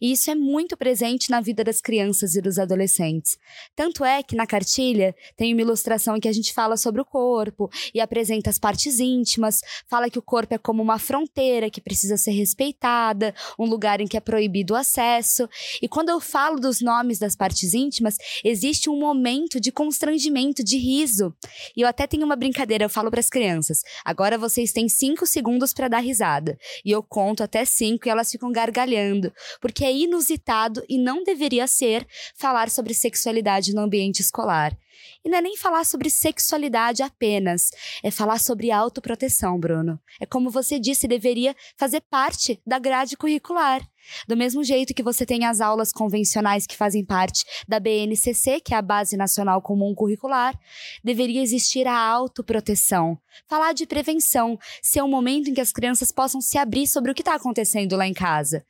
E 0.00 0.12
isso 0.12 0.30
é 0.30 0.34
muito 0.34 0.76
presente 0.76 1.30
na 1.30 1.40
vida 1.40 1.64
das 1.64 1.80
crianças 1.80 2.34
e 2.34 2.40
dos 2.40 2.58
adolescentes. 2.58 3.36
Tanto 3.74 4.04
é 4.04 4.22
que 4.22 4.36
na 4.36 4.46
cartilha 4.46 5.14
tem 5.36 5.52
uma 5.52 5.62
ilustração 5.62 6.16
em 6.16 6.20
que 6.20 6.28
a 6.28 6.32
gente 6.32 6.52
fala 6.52 6.76
sobre 6.76 7.00
o 7.00 7.04
corpo 7.04 7.68
e 7.94 8.00
apresenta 8.00 8.48
as 8.48 8.58
partes 8.58 9.00
íntimas, 9.00 9.60
fala 9.88 10.08
que 10.08 10.18
o 10.18 10.22
corpo 10.22 10.54
é 10.54 10.58
como 10.58 10.82
uma 10.82 10.98
fronteira 10.98 11.70
que 11.70 11.80
precisa 11.80 12.16
ser 12.16 12.32
respeitada, 12.32 13.34
um 13.58 13.66
lugar 13.66 14.00
em 14.00 14.06
que 14.06 14.16
é 14.16 14.20
proibido 14.20 14.74
o 14.74 14.76
acesso. 14.76 15.48
E 15.82 15.88
quando 15.88 16.10
eu 16.10 16.20
falo 16.20 16.60
dos 16.60 16.80
nomes 16.80 17.18
das 17.18 17.34
partes 17.34 17.74
íntimas, 17.74 18.16
existe 18.44 18.88
um 18.88 18.98
momento 18.98 19.35
de 19.60 19.70
constrangimento, 19.70 20.64
de 20.64 20.76
riso. 20.78 21.34
E 21.76 21.82
eu 21.82 21.88
até 21.88 22.06
tenho 22.06 22.24
uma 22.24 22.36
brincadeira, 22.36 22.84
eu 22.84 22.88
falo 22.88 23.10
para 23.10 23.20
as 23.20 23.28
crianças: 23.28 23.82
agora 24.04 24.38
vocês 24.38 24.72
têm 24.72 24.88
cinco 24.88 25.26
segundos 25.26 25.72
para 25.72 25.88
dar 25.88 26.00
risada. 26.00 26.58
E 26.84 26.90
eu 26.90 27.02
conto 27.02 27.42
até 27.42 27.64
cinco 27.64 28.06
e 28.06 28.10
elas 28.10 28.30
ficam 28.30 28.50
gargalhando 28.50 29.32
porque 29.60 29.84
é 29.84 29.92
inusitado 29.92 30.82
e 30.88 30.98
não 30.98 31.22
deveria 31.22 31.66
ser 31.66 32.06
falar 32.36 32.70
sobre 32.70 32.94
sexualidade 32.94 33.74
no 33.74 33.82
ambiente 33.82 34.20
escolar. 34.20 34.76
E 35.24 35.28
não 35.28 35.38
é 35.38 35.42
nem 35.42 35.56
falar 35.56 35.84
sobre 35.84 36.10
sexualidade 36.10 37.02
apenas, 37.02 37.70
é 38.02 38.10
falar 38.10 38.38
sobre 38.38 38.70
autoproteção, 38.70 39.58
Bruno. 39.58 40.00
É 40.20 40.26
como 40.26 40.50
você 40.50 40.78
disse, 40.78 41.08
deveria 41.08 41.54
fazer 41.76 42.00
parte 42.02 42.60
da 42.66 42.78
grade 42.78 43.16
curricular. 43.16 43.86
Do 44.28 44.36
mesmo 44.36 44.62
jeito 44.62 44.94
que 44.94 45.02
você 45.02 45.26
tem 45.26 45.44
as 45.44 45.60
aulas 45.60 45.92
convencionais 45.92 46.66
que 46.66 46.76
fazem 46.76 47.04
parte 47.04 47.44
da 47.66 47.80
BNCC, 47.80 48.60
que 48.60 48.72
é 48.72 48.76
a 48.76 48.82
Base 48.82 49.16
Nacional 49.16 49.60
Comum 49.60 49.94
Curricular, 49.94 50.58
deveria 51.02 51.42
existir 51.42 51.86
a 51.86 51.98
autoproteção. 51.98 53.18
Falar 53.48 53.72
de 53.72 53.86
prevenção, 53.86 54.58
ser 54.82 55.02
um 55.02 55.08
momento 55.08 55.50
em 55.50 55.54
que 55.54 55.60
as 55.60 55.72
crianças 55.72 56.12
possam 56.12 56.40
se 56.40 56.56
abrir 56.56 56.86
sobre 56.86 57.10
o 57.10 57.14
que 57.14 57.22
está 57.22 57.34
acontecendo 57.34 57.96
lá 57.96 58.06
em 58.06 58.14
casa. 58.14 58.64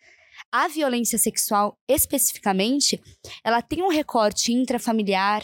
A 0.52 0.68
violência 0.68 1.18
sexual, 1.18 1.78
especificamente, 1.88 3.00
ela 3.42 3.62
tem 3.62 3.82
um 3.82 3.88
recorte 3.88 4.52
intrafamiliar, 4.52 5.42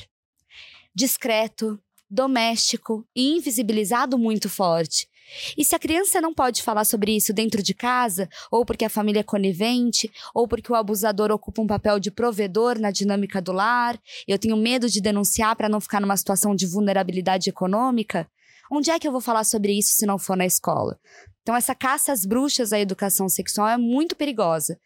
discreto, 0.94 1.78
doméstico 2.10 3.06
e 3.16 3.36
invisibilizado 3.36 4.18
muito 4.18 4.48
forte. 4.48 5.08
E 5.56 5.64
se 5.64 5.74
a 5.74 5.78
criança 5.78 6.20
não 6.20 6.34
pode 6.34 6.62
falar 6.62 6.84
sobre 6.84 7.16
isso 7.16 7.32
dentro 7.32 7.62
de 7.62 7.72
casa, 7.72 8.28
ou 8.50 8.66
porque 8.66 8.84
a 8.84 8.90
família 8.90 9.20
é 9.20 9.24
conivente, 9.24 10.10
ou 10.34 10.46
porque 10.46 10.70
o 10.70 10.74
abusador 10.74 11.30
ocupa 11.30 11.62
um 11.62 11.66
papel 11.66 11.98
de 11.98 12.10
provedor 12.10 12.78
na 12.78 12.90
dinâmica 12.90 13.40
do 13.40 13.52
lar, 13.52 13.98
eu 14.28 14.38
tenho 14.38 14.56
medo 14.56 14.90
de 14.90 15.00
denunciar 15.00 15.56
para 15.56 15.68
não 15.68 15.80
ficar 15.80 16.00
numa 16.00 16.16
situação 16.16 16.54
de 16.54 16.66
vulnerabilidade 16.66 17.48
econômica, 17.48 18.28
onde 18.72 18.90
é 18.90 18.98
que 18.98 19.06
eu 19.06 19.12
vou 19.12 19.20
falar 19.20 19.44
sobre 19.44 19.76
isso 19.76 19.92
se 19.94 20.06
não 20.06 20.18
for 20.18 20.36
na 20.36 20.46
escola? 20.46 20.98
Então, 21.42 21.54
essa 21.54 21.74
caça 21.74 22.12
às 22.12 22.24
bruxas 22.24 22.72
à 22.72 22.80
educação 22.80 23.28
sexual 23.28 23.68
é 23.68 23.76
muito 23.76 24.16
perigosa. 24.16 24.78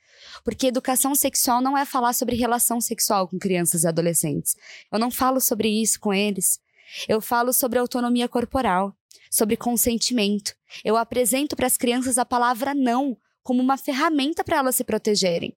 Porque 0.43 0.67
educação 0.67 1.15
sexual 1.15 1.61
não 1.61 1.77
é 1.77 1.85
falar 1.85 2.13
sobre 2.15 2.35
relação 2.35 2.81
sexual 2.81 3.29
com 3.29 3.39
crianças 3.39 3.85
e 3.85 3.87
adolescentes. 3.87 4.57
Eu 4.91 4.99
não 4.99 5.11
falo 5.11 5.41
sobre 5.41 5.69
isso 5.69 6.01
com 6.01 6.13
eles. 6.13 6.59
Eu 7.07 7.21
falo 7.21 7.53
sobre 7.53 7.79
autonomia 7.79 8.29
corporal, 8.29 8.97
sobre 9.31 9.57
consentimento. 9.57 10.55
Eu 10.85 10.97
apresento 10.97 11.55
para 11.55 11.67
as 11.67 11.77
crianças 11.77 12.19
a 12.19 12.25
palavra 12.25 12.75
não 12.75 13.17
como 13.43 13.63
uma 13.63 13.77
ferramenta 13.77 14.43
para 14.43 14.57
elas 14.57 14.75
se 14.75 14.83
protegerem. 14.83 15.57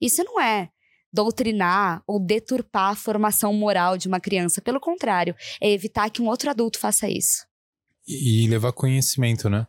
Isso 0.00 0.22
não 0.24 0.40
é 0.40 0.70
doutrinar 1.12 2.02
ou 2.06 2.20
deturpar 2.20 2.92
a 2.92 2.96
formação 2.96 3.52
moral 3.52 3.96
de 3.96 4.06
uma 4.06 4.20
criança. 4.20 4.60
Pelo 4.60 4.78
contrário, 4.78 5.34
é 5.60 5.70
evitar 5.70 6.10
que 6.10 6.22
um 6.22 6.28
outro 6.28 6.50
adulto 6.50 6.78
faça 6.78 7.08
isso. 7.08 7.45
E 8.06 8.46
levar 8.48 8.72
conhecimento, 8.72 9.50
né? 9.50 9.66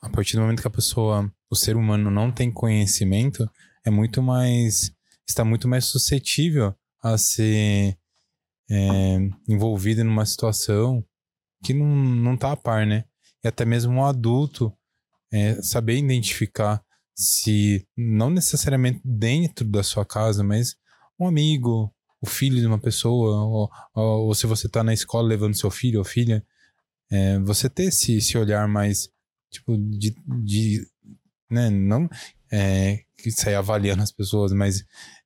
a 0.00 0.08
partir 0.08 0.36
do 0.36 0.42
momento 0.42 0.62
que 0.62 0.68
a 0.68 0.70
pessoa, 0.70 1.30
o 1.50 1.56
ser 1.56 1.76
humano 1.76 2.10
não 2.10 2.32
tem 2.32 2.50
conhecimento, 2.50 3.48
é 3.84 3.90
muito 3.90 4.22
mais, 4.22 4.92
está 5.28 5.44
muito 5.44 5.68
mais 5.68 5.84
suscetível 5.84 6.74
a 7.02 7.18
ser 7.18 7.96
é, 8.70 9.18
envolvido 9.46 10.02
numa 10.02 10.24
situação 10.24 11.04
que 11.62 11.74
não, 11.74 11.86
não 11.86 12.36
tá 12.36 12.52
a 12.52 12.56
par, 12.56 12.86
né? 12.86 13.04
E 13.44 13.48
até 13.48 13.64
mesmo 13.64 13.92
um 13.92 14.04
adulto 14.04 14.72
é, 15.32 15.60
saber 15.62 15.98
identificar 15.98 16.82
se, 17.14 17.86
não 17.96 18.30
necessariamente 18.30 19.00
dentro 19.04 19.66
da 19.66 19.82
sua 19.82 20.04
casa, 20.04 20.42
mas 20.42 20.76
um 21.18 21.26
amigo, 21.26 21.92
o 22.20 22.26
filho 22.26 22.60
de 22.60 22.66
uma 22.66 22.78
pessoa, 22.78 23.44
ou, 23.44 23.70
ou, 23.94 24.26
ou 24.26 24.34
se 24.34 24.46
você 24.46 24.66
está 24.66 24.82
na 24.82 24.92
escola 24.92 25.28
levando 25.28 25.56
seu 25.56 25.70
filho 25.70 25.98
ou 25.98 26.04
filha, 26.04 26.44
é, 27.10 27.38
você 27.40 27.68
ter 27.68 27.84
esse, 27.84 28.16
esse 28.16 28.36
olhar 28.36 28.66
mais 28.68 29.08
tipo, 29.50 29.76
de, 29.76 30.14
de 30.44 30.86
né, 31.50 31.70
não 31.70 32.08
é, 32.52 33.00
que 33.16 33.30
sair 33.30 33.54
avaliando 33.54 34.02
as 34.02 34.12
pessoas, 34.12 34.52
mas 34.52 34.84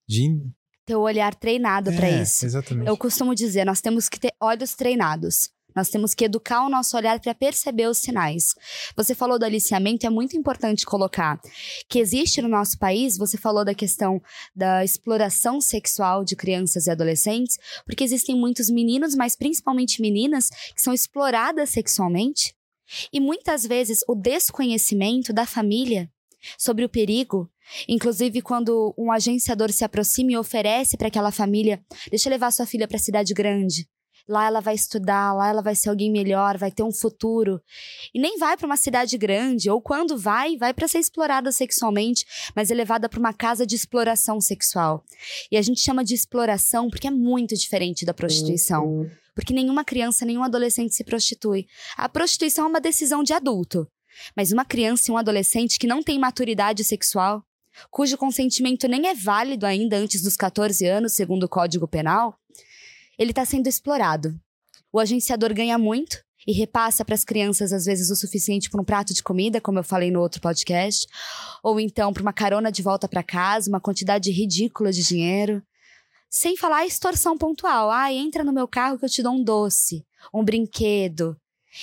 de 0.09 0.41
ter 0.87 0.97
o 0.97 1.03
olhar 1.03 1.35
treinado 1.35 1.91
é, 1.91 1.97
para 1.97 2.11
isso. 2.11 2.45
Exatamente. 2.45 2.89
Eu 2.89 2.97
costumo 2.97 3.35
dizer, 3.35 3.65
nós 3.65 3.81
temos 3.81 4.09
que 4.09 4.19
ter 4.19 4.33
olhos 4.41 4.75
treinados. 4.75 5.51
Nós 5.75 5.89
temos 5.89 6.15
que 6.15 6.25
educar 6.25 6.65
o 6.65 6.69
nosso 6.69 6.97
olhar 6.97 7.21
para 7.21 7.35
perceber 7.35 7.89
os 7.89 7.99
sinais. 7.99 8.55
Você 8.97 9.15
falou 9.15 9.39
do 9.39 9.45
aliciamento, 9.45 10.07
é 10.07 10.11
muito 10.11 10.37
importante 10.37 10.85
colocar 10.85 11.41
que 11.89 11.99
existe 11.99 12.43
no 12.43 12.49
nosso 12.49 12.79
país, 12.79 13.17
você 13.17 13.37
falou 13.37 13.65
da 13.65 13.75
questão 13.75 14.21
da 14.55 14.85
exploração 14.85 15.61
sexual 15.61 16.25
de 16.25 16.37
crianças 16.37 16.87
e 16.87 16.91
adolescentes, 16.91 17.57
porque 17.85 18.05
existem 18.05 18.37
muitos 18.37 18.69
meninos, 18.69 19.15
mas 19.15 19.37
principalmente 19.37 20.01
meninas, 20.01 20.49
que 20.75 20.81
são 20.81 20.93
exploradas 20.93 21.71
sexualmente 21.71 22.55
e 23.13 23.21
muitas 23.21 23.65
vezes 23.67 24.01
o 24.09 24.15
desconhecimento 24.15 25.33
da 25.33 25.47
família 25.47 26.11
sobre 26.59 26.85
o 26.85 26.89
perigo, 26.89 27.51
inclusive 27.87 28.41
quando 28.41 28.95
um 28.97 29.13
agenciador 29.13 29.71
se 29.71 29.85
aproxima 29.85 30.33
e 30.33 30.37
oferece 30.37 30.97
para 30.97 31.09
aquela 31.09 31.31
família, 31.31 31.81
deixa 32.11 32.29
eu 32.29 32.33
levar 32.33 32.51
sua 32.51 32.67
filha 32.67 32.89
para 32.89 32.97
a 32.97 33.01
cidade 33.01 33.35
grande. 33.35 33.87
Lá 34.29 34.47
ela 34.47 34.61
vai 34.61 34.75
estudar, 34.75 35.33
lá 35.35 35.49
ela 35.49 35.63
vai 35.63 35.75
ser 35.75 35.89
alguém 35.89 36.11
melhor, 36.11 36.57
vai 36.57 36.71
ter 36.71 36.83
um 36.83 36.93
futuro. 36.93 37.61
E 38.15 38.21
nem 38.21 38.39
vai 38.39 38.57
para 38.57 38.67
uma 38.67 38.77
cidade 38.77 39.17
grande, 39.19 39.71
ou 39.71 39.81
quando 39.81 40.17
vai, 40.17 40.57
vai 40.57 40.73
para 40.73 40.89
ser 40.89 40.99
explorada 40.99 41.51
sexualmente, 41.53 42.25
mas 42.55 42.71
é 42.71 42.75
levada 42.75 43.09
para 43.09 43.19
uma 43.19 43.33
casa 43.33 43.67
de 43.67 43.75
exploração 43.75 44.41
sexual. 44.41 45.05
E 45.51 45.57
a 45.57 45.63
gente 45.63 45.81
chama 45.81 46.05
de 46.05 46.15
exploração 46.15 46.89
porque 46.89 47.09
é 47.09 47.11
muito 47.11 47.55
diferente 47.55 48.05
da 48.05 48.15
prostituição. 48.15 48.85
Uhum. 48.87 49.11
Porque 49.35 49.55
nenhuma 49.55 49.85
criança, 49.85 50.25
nenhum 50.25 50.43
adolescente 50.43 50.95
se 50.95 51.05
prostitui. 51.05 51.67
A 51.97 52.09
prostituição 52.09 52.67
é 52.67 52.69
uma 52.69 52.81
decisão 52.81 53.23
de 53.23 53.33
adulto. 53.33 53.87
Mas 54.37 54.53
uma 54.53 54.65
criança 54.65 55.11
e 55.11 55.15
um 55.15 55.17
adolescente 55.17 55.79
que 55.79 55.87
não 55.87 56.03
tem 56.03 56.19
maturidade 56.19 56.85
sexual, 56.85 57.43
cujo 57.91 58.19
consentimento 58.19 58.89
nem 58.89 59.09
é 59.09 59.15
válido 59.15 59.65
ainda 59.67 59.97
antes 59.97 60.23
dos 60.23 60.37
14 60.37 60.85
anos, 60.87 61.15
segundo 61.15 61.45
o 61.45 61.49
Código 61.49 61.87
Penal, 61.87 62.35
ele 63.21 63.33
está 63.33 63.45
sendo 63.45 63.67
explorado. 63.67 64.35
O 64.91 64.99
agenciador 64.99 65.53
ganha 65.53 65.77
muito 65.77 66.17
e 66.47 66.53
repassa 66.53 67.05
para 67.05 67.15
as 67.15 67.23
crianças, 67.23 67.71
às 67.71 67.85
vezes, 67.85 68.09
o 68.11 68.17
suficiente 68.17 68.71
para 68.71 68.81
um 68.81 68.85
prato 68.85 69.13
de 69.13 69.23
comida, 69.23 69.61
como 69.61 69.79
eu 69.79 69.85
falei 69.85 70.11
no 70.11 70.21
outro 70.21 70.41
podcast, 70.41 71.07
ou 71.63 71.79
então 71.79 72.15
para 72.15 72.23
uma 72.23 72.33
carona 72.33 72.73
de 72.73 72.81
volta 72.81 73.07
para 73.07 73.23
casa, 73.23 73.69
uma 73.69 73.79
quantidade 73.79 74.31
ridícula 74.31 74.91
de 74.91 75.07
dinheiro. 75.07 75.63
Sem 76.31 76.57
falar 76.57 76.79
a 76.79 76.87
extorsão 76.87 77.37
pontual. 77.37 77.91
Ah, 77.91 78.11
entra 78.11 78.43
no 78.43 78.55
meu 78.55 78.67
carro 78.67 78.99
que 78.99 79.05
eu 79.05 79.09
te 79.11 79.23
dou 79.23 79.35
um 79.35 79.45
doce, 79.45 80.03
um 80.33 80.43
brinquedo. 80.43 81.37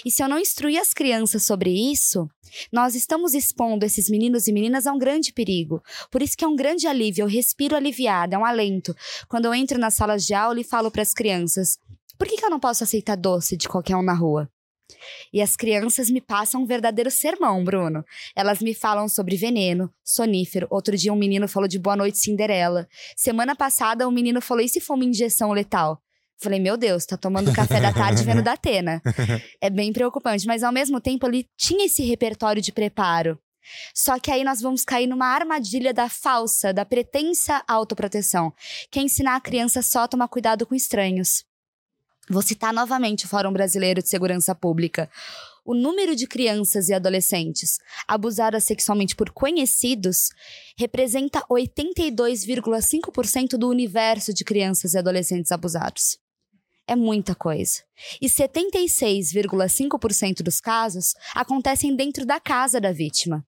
E 0.06 0.12
se 0.12 0.24
eu 0.24 0.28
não 0.28 0.40
instruir 0.40 0.80
as 0.80 0.94
crianças 0.94 1.44
sobre 1.44 1.70
isso, 1.70 2.30
nós 2.72 2.96
estamos 2.96 3.34
expondo 3.34 3.86
esses 3.86 4.10
meninos 4.10 4.48
e 4.48 4.54
meninas 4.54 4.88
a 4.88 4.94
um 4.94 4.98
grande 4.98 5.34
perigo. 5.34 5.82
Por 6.12 6.22
isso 6.22 6.38
que 6.38 6.44
é 6.44 6.48
um 6.48 6.56
grande 6.56 6.88
alívio, 6.88 7.24
eu 7.24 7.28
respiro 7.28 7.76
aliviada, 7.76 8.36
é 8.36 8.40
um 8.40 8.46
alento. 8.46 8.96
Quando 9.28 9.46
eu 9.46 9.54
entro 9.54 9.80
nas 9.80 9.94
salas 9.94 10.26
de 10.26 10.34
aula 10.34 10.60
e 10.60 10.64
falo 10.64 10.92
para 10.92 11.02
as 11.02 11.14
crianças: 11.14 11.78
por 12.18 12.28
que, 12.28 12.38
que 12.38 12.46
eu 12.46 12.50
não 12.50 12.60
posso 12.60 12.84
aceitar 12.84 13.16
doce 13.16 13.56
de 13.56 13.68
qualquer 13.68 13.96
um 13.96 14.02
na 14.04 14.14
rua? 14.14 14.50
E 15.34 15.42
as 15.42 15.56
crianças 15.56 16.10
me 16.10 16.22
passam 16.22 16.64
um 16.64 16.66
verdadeiro 16.66 17.12
sermão, 17.12 17.64
Bruno. 17.64 18.06
Elas 18.36 18.60
me 18.60 18.74
falam 18.74 19.10
sobre 19.10 19.36
veneno, 19.36 19.94
sonífero. 20.04 20.68
Outro 20.70 20.96
dia 20.96 21.12
um 21.12 21.18
menino 21.18 21.48
falou 21.48 21.68
de 21.68 21.78
Boa 21.78 21.96
Noite 21.96 22.18
Cinderela. 22.18 22.88
Semana 23.16 23.56
passada 23.56 24.08
um 24.08 24.12
menino 24.12 24.42
falou: 24.42 24.64
e 24.64 24.70
se 24.70 24.80
for 24.80 24.96
uma 24.96 25.06
injeção 25.06 25.52
letal? 25.52 26.02
Falei, 26.40 26.60
meu 26.60 26.78
Deus, 26.78 27.06
tá 27.06 27.18
tomando 27.18 27.52
café 27.52 27.82
da 27.82 27.92
tarde 27.92 28.24
vendo 28.24 28.44
da 28.44 28.54
Atena. 28.54 29.02
É 29.60 29.70
bem 29.70 29.92
preocupante, 29.92 30.46
mas 30.46 30.64
ao 30.64 30.72
mesmo 30.72 31.02
tempo 31.02 31.28
ele 31.28 31.48
tinha 31.58 31.86
esse 31.86 32.04
repertório 32.04 32.62
de 32.62 32.72
preparo. 32.72 33.38
Só 33.94 34.18
que 34.20 34.32
aí 34.32 34.44
nós 34.44 34.60
vamos 34.62 34.86
cair 34.86 35.08
numa 35.08 35.28
armadilha 35.28 35.94
da 35.94 36.08
falsa, 36.08 36.74
da 36.74 36.86
pretensa 36.86 37.62
autoproteção, 37.68 38.54
que 38.92 39.00
é 39.00 39.02
ensinar 39.02 39.36
a 39.36 39.42
criança 39.42 39.82
só 39.82 40.02
a 40.02 40.08
tomar 40.08 40.28
cuidado 40.28 40.64
com 40.66 40.76
estranhos. 40.76 41.44
Vou 42.30 42.42
citar 42.42 42.74
novamente 42.74 43.26
o 43.26 43.28
Fórum 43.28 43.54
Brasileiro 43.54 44.04
de 44.04 44.10
Segurança 44.10 44.54
Pública. 44.54 45.10
O 45.66 45.74
número 45.74 46.14
de 46.16 46.28
crianças 46.28 46.90
e 46.90 46.94
adolescentes 46.94 47.80
abusadas 48.08 48.66
sexualmente 48.66 49.16
por 49.16 49.32
conhecidos 49.32 50.30
representa 50.78 51.44
82,5% 51.50 53.58
do 53.58 53.68
universo 53.70 54.34
de 54.34 54.44
crianças 54.44 54.94
e 54.94 54.98
adolescentes 54.98 55.52
abusados. 55.52 56.20
É 56.88 56.96
muita 56.96 57.36
coisa. 57.36 57.84
E 58.22 58.28
76,5% 58.28 60.42
dos 60.42 60.62
casos 60.62 61.14
acontecem 61.36 61.96
dentro 61.96 62.26
da 62.26 62.40
casa 62.40 62.80
da 62.80 62.92
vítima. 62.92 63.46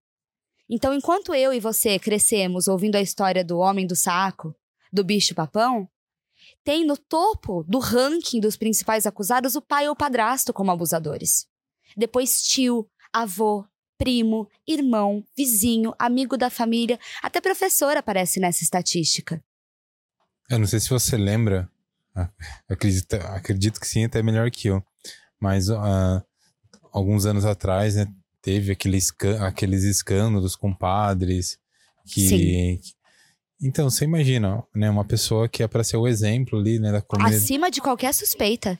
Então, 0.69 0.93
enquanto 0.93 1.34
eu 1.34 1.51
e 1.51 1.60
você 1.60 1.98
crescemos 1.98 2.67
ouvindo 2.67 2.96
a 2.96 3.01
história 3.01 3.43
do 3.43 3.58
homem 3.58 3.88
do 3.88 3.96
saco, 3.96 4.55
do 4.91 5.03
bicho-papão, 5.03 5.89
tem 6.63 6.86
no 6.86 6.98
topo 6.98 7.63
do 7.63 7.79
ranking 7.79 8.39
dos 8.39 8.55
principais 8.55 9.08
acusados 9.08 9.55
o 9.55 9.62
pai 9.62 9.88
ou 9.88 9.96
padrasto 9.96 10.53
como 10.53 10.69
abusadores. 10.69 11.48
Depois, 11.98 12.43
tio, 12.43 12.88
avô, 13.12 13.65
primo, 13.98 14.48
irmão, 14.67 15.24
vizinho, 15.36 15.93
amigo 15.98 16.38
da 16.38 16.50
família, 16.50 17.00
até 17.22 17.41
professor 17.41 17.98
aparece 17.98 18.39
nessa 18.39 18.63
estatística. 18.63 19.43
Eu 20.50 20.60
não 20.60 20.67
sei 20.67 20.79
se 20.79 20.89
você 20.89 21.17
lembra, 21.17 21.69
acredito, 22.67 23.13
acredito 23.13 23.79
que 23.79 23.88
sim, 23.88 24.05
até 24.05 24.21
melhor 24.21 24.49
que 24.49 24.67
eu, 24.67 24.83
mas 25.39 25.69
uh, 25.69 26.23
alguns 26.91 27.25
anos 27.25 27.45
atrás, 27.45 27.95
né, 27.95 28.07
teve 28.41 28.71
aqueles, 28.71 29.13
aqueles 29.41 29.83
escândalos 29.83 30.55
com 30.55 30.73
padres 30.73 31.59
que, 32.05 32.27
Sim. 32.27 32.79
Então, 33.61 33.89
você 33.89 34.05
imagina, 34.05 34.63
né, 34.73 34.89
uma 34.89 35.03
pessoa 35.03 35.49
que 35.49 35.61
é 35.61 35.67
para 35.67 35.83
ser 35.83 35.97
o 35.97 36.07
exemplo 36.07 36.57
ali, 36.57 36.79
né, 36.79 36.91
da 36.91 37.01
comunidade. 37.01 37.43
Acima 37.43 37.69
de 37.69 37.81
qualquer 37.81 38.13
suspeita. 38.13 38.79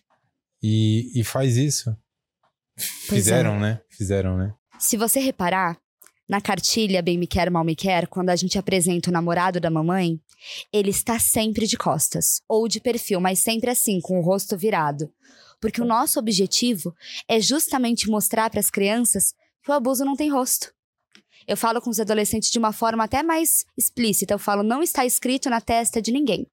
E, 0.64 1.12
e 1.20 1.24
faz 1.24 1.58
isso. 1.58 1.96
Pois 3.08 3.24
Fizeram, 3.24 3.56
é. 3.56 3.60
né? 3.60 3.82
Fizeram, 3.90 4.38
né? 4.38 4.54
Se 4.80 4.96
você 4.96 5.20
reparar, 5.20 5.78
na 6.30 6.40
cartilha 6.40 7.02
Bem 7.02 7.18
Me 7.18 7.26
Quer, 7.26 7.50
Mal 7.50 7.64
Me 7.64 7.76
Quer, 7.76 8.08
quando 8.08 8.30
a 8.30 8.36
gente 8.36 8.60
apresenta 8.60 9.10
o 9.10 9.14
namorado 9.14 9.60
da 9.60 9.72
mamãe, 9.72 10.22
ele 10.72 10.92
está 10.92 11.18
sempre 11.18 11.66
de 11.66 11.76
costas, 11.76 12.42
ou 12.48 12.68
de 12.68 12.80
perfil, 12.80 13.20
mas 13.20 13.40
sempre 13.40 13.72
assim, 13.72 14.00
com 14.00 14.20
o 14.20 14.22
rosto 14.22 14.56
virado. 14.56 15.12
Porque 15.60 15.82
o 15.82 15.86
nosso 15.86 16.20
objetivo 16.20 16.94
é 17.28 17.42
justamente 17.42 18.08
mostrar 18.08 18.52
para 18.52 18.60
as 18.60 18.70
crianças 18.70 19.34
que 19.64 19.72
o 19.72 19.74
abuso 19.74 20.06
não 20.06 20.16
tem 20.16 20.30
rosto. 20.30 20.72
Eu 21.48 21.58
falo 21.58 21.82
com 21.82 21.90
os 21.90 22.00
adolescentes 22.00 22.52
de 22.52 22.60
uma 22.60 22.72
forma 22.72 23.04
até 23.04 23.24
mais 23.24 23.66
explícita. 23.76 24.36
Eu 24.36 24.40
falo, 24.40 24.62
não 24.62 24.84
está 24.84 25.04
escrito 25.06 25.50
na 25.50 25.60
testa 25.60 26.00
de 26.00 26.12
ninguém. 26.12 26.46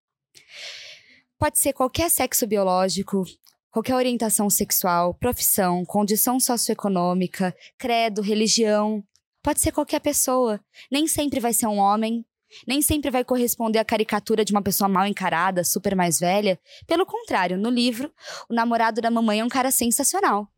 Pode 1.38 1.58
ser 1.58 1.74
qualquer 1.74 2.10
sexo 2.10 2.46
biológico, 2.46 3.24
qualquer 3.70 3.94
orientação 3.94 4.48
sexual, 4.48 5.12
profissão, 5.12 5.84
condição 5.84 6.40
socioeconômica, 6.40 7.54
credo, 7.76 8.22
religião. 8.22 9.04
Pode 9.46 9.60
ser 9.60 9.70
qualquer 9.70 10.00
pessoa. 10.00 10.58
Nem 10.90 11.06
sempre 11.06 11.38
vai 11.38 11.52
ser 11.52 11.68
um 11.68 11.78
homem. 11.78 12.26
Nem 12.66 12.82
sempre 12.82 13.12
vai 13.12 13.22
corresponder 13.22 13.78
à 13.78 13.84
caricatura 13.84 14.44
de 14.44 14.50
uma 14.50 14.60
pessoa 14.60 14.88
mal 14.88 15.06
encarada, 15.06 15.62
super 15.62 15.94
mais 15.94 16.18
velha. 16.18 16.58
Pelo 16.84 17.06
contrário, 17.06 17.56
no 17.56 17.70
livro, 17.70 18.12
o 18.50 18.52
namorado 18.52 19.00
da 19.00 19.08
mamãe 19.08 19.38
é 19.38 19.44
um 19.44 19.48
cara 19.48 19.70
sensacional. 19.70 20.48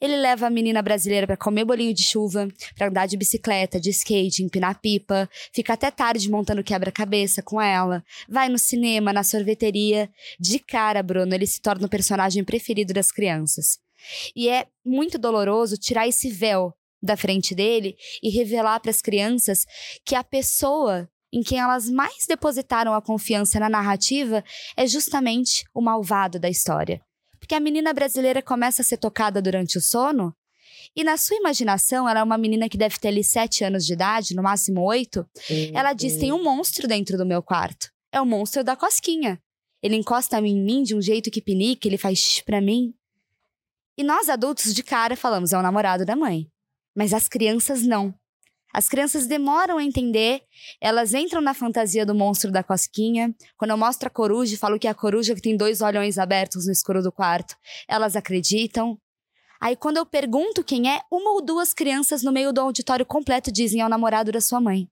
Ele 0.00 0.16
leva 0.16 0.46
a 0.46 0.50
menina 0.50 0.80
brasileira 0.80 1.26
para 1.26 1.36
comer 1.36 1.66
bolinho 1.66 1.92
de 1.92 2.02
chuva, 2.02 2.48
para 2.78 2.88
andar 2.88 3.04
de 3.04 3.18
bicicleta, 3.18 3.78
de 3.78 3.90
skate, 3.90 4.42
empinar 4.42 4.80
pipa, 4.80 5.28
fica 5.52 5.74
até 5.74 5.90
tarde 5.90 6.30
montando 6.30 6.64
quebra-cabeça 6.64 7.42
com 7.42 7.60
ela, 7.60 8.02
vai 8.26 8.48
no 8.48 8.58
cinema, 8.58 9.12
na 9.12 9.22
sorveteria. 9.22 10.08
De 10.38 10.58
cara, 10.58 11.02
Bruno, 11.02 11.34
ele 11.34 11.46
se 11.46 11.60
torna 11.60 11.86
o 11.86 11.90
personagem 11.90 12.42
preferido 12.42 12.94
das 12.94 13.12
crianças. 13.12 13.78
E 14.34 14.48
é 14.48 14.66
muito 14.82 15.18
doloroso 15.18 15.76
tirar 15.76 16.08
esse 16.08 16.30
véu 16.30 16.74
da 17.02 17.16
frente 17.16 17.54
dele 17.54 17.96
e 18.22 18.30
revelar 18.30 18.80
para 18.80 18.90
as 18.90 19.00
crianças 19.00 19.64
que 20.04 20.14
a 20.14 20.24
pessoa 20.24 21.08
em 21.32 21.42
quem 21.42 21.60
elas 21.60 21.88
mais 21.88 22.26
depositaram 22.28 22.92
a 22.92 23.00
confiança 23.00 23.60
na 23.60 23.68
narrativa 23.68 24.44
é 24.76 24.86
justamente 24.86 25.64
o 25.72 25.80
malvado 25.80 26.40
da 26.40 26.48
história 26.48 27.00
porque 27.40 27.54
a 27.54 27.60
menina 27.60 27.92
brasileira 27.92 28.42
começa 28.42 28.82
a 28.82 28.84
ser 28.84 28.98
tocada 28.98 29.42
durante 29.42 29.78
o 29.78 29.80
sono. 29.80 30.32
E 30.94 31.02
na 31.02 31.16
sua 31.16 31.36
imaginação, 31.36 32.08
ela 32.08 32.20
é 32.20 32.22
uma 32.22 32.38
menina 32.38 32.68
que 32.68 32.78
deve 32.78 32.98
ter 32.98 33.08
ali 33.08 33.24
sete 33.24 33.64
anos 33.64 33.84
de 33.86 33.94
idade, 33.94 34.36
no 34.36 34.42
máximo 34.42 34.82
oito. 34.82 35.26
Ela 35.74 35.92
diz: 35.92 36.16
tem 36.16 36.32
um 36.32 36.42
monstro 36.42 36.86
dentro 36.86 37.16
do 37.16 37.26
meu 37.26 37.42
quarto. 37.42 37.90
É 38.12 38.20
o 38.20 38.26
monstro 38.26 38.62
da 38.62 38.76
cosquinha. 38.76 39.40
Ele 39.82 39.96
encosta 39.96 40.38
em 40.38 40.62
mim 40.62 40.82
de 40.82 40.94
um 40.94 41.00
jeito 41.00 41.30
que 41.30 41.40
pinica, 41.40 41.88
ele 41.88 41.96
faz 41.96 42.40
para 42.42 42.60
mim. 42.60 42.92
E 43.96 44.02
nós 44.02 44.28
adultos 44.28 44.74
de 44.74 44.82
cara 44.82 45.16
falamos: 45.16 45.52
é 45.52 45.58
o 45.58 45.62
namorado 45.62 46.04
da 46.04 46.14
mãe. 46.14 46.49
Mas 46.96 47.12
as 47.12 47.28
crianças 47.28 47.82
não. 47.82 48.14
As 48.72 48.88
crianças 48.88 49.26
demoram 49.26 49.78
a 49.78 49.84
entender, 49.84 50.42
elas 50.80 51.12
entram 51.12 51.40
na 51.40 51.52
fantasia 51.52 52.06
do 52.06 52.14
monstro 52.14 52.52
da 52.52 52.62
cosquinha. 52.62 53.34
Quando 53.56 53.72
eu 53.72 53.76
mostro 53.76 54.06
a 54.06 54.10
coruja 54.10 54.56
falo 54.56 54.78
que 54.78 54.86
é 54.86 54.90
a 54.90 54.94
coruja 54.94 55.34
que 55.34 55.42
tem 55.42 55.56
dois 55.56 55.80
olhões 55.80 56.18
abertos 56.18 56.66
no 56.66 56.72
escuro 56.72 57.02
do 57.02 57.10
quarto, 57.10 57.56
elas 57.88 58.14
acreditam. 58.14 58.96
Aí 59.60 59.74
quando 59.74 59.96
eu 59.96 60.06
pergunto 60.06 60.64
quem 60.64 60.88
é, 60.88 61.00
uma 61.10 61.32
ou 61.32 61.44
duas 61.44 61.74
crianças 61.74 62.22
no 62.22 62.32
meio 62.32 62.52
do 62.52 62.60
auditório 62.60 63.04
completo 63.04 63.50
dizem 63.50 63.80
é 63.80 63.86
o 63.86 63.88
namorado 63.88 64.30
da 64.30 64.40
sua 64.40 64.60
mãe. 64.60 64.88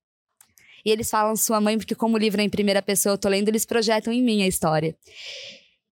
E 0.85 0.91
eles 0.91 1.11
falam 1.11 1.37
sua 1.37 1.61
mãe 1.61 1.79
porque 1.79 1.95
como 1.95 2.17
o 2.17 2.19
livro 2.19 2.41
é 2.41 2.45
em 2.45 2.51
primeira 2.51 2.83
pessoa, 2.83 3.15
eu 3.15 3.19
tô 3.19 3.29
lendo, 3.29 3.49
eles 3.49 3.65
projetam 3.65 4.13
em 4.13 4.23
mim 4.23 4.43
a 4.43 4.47
história. 4.47 4.97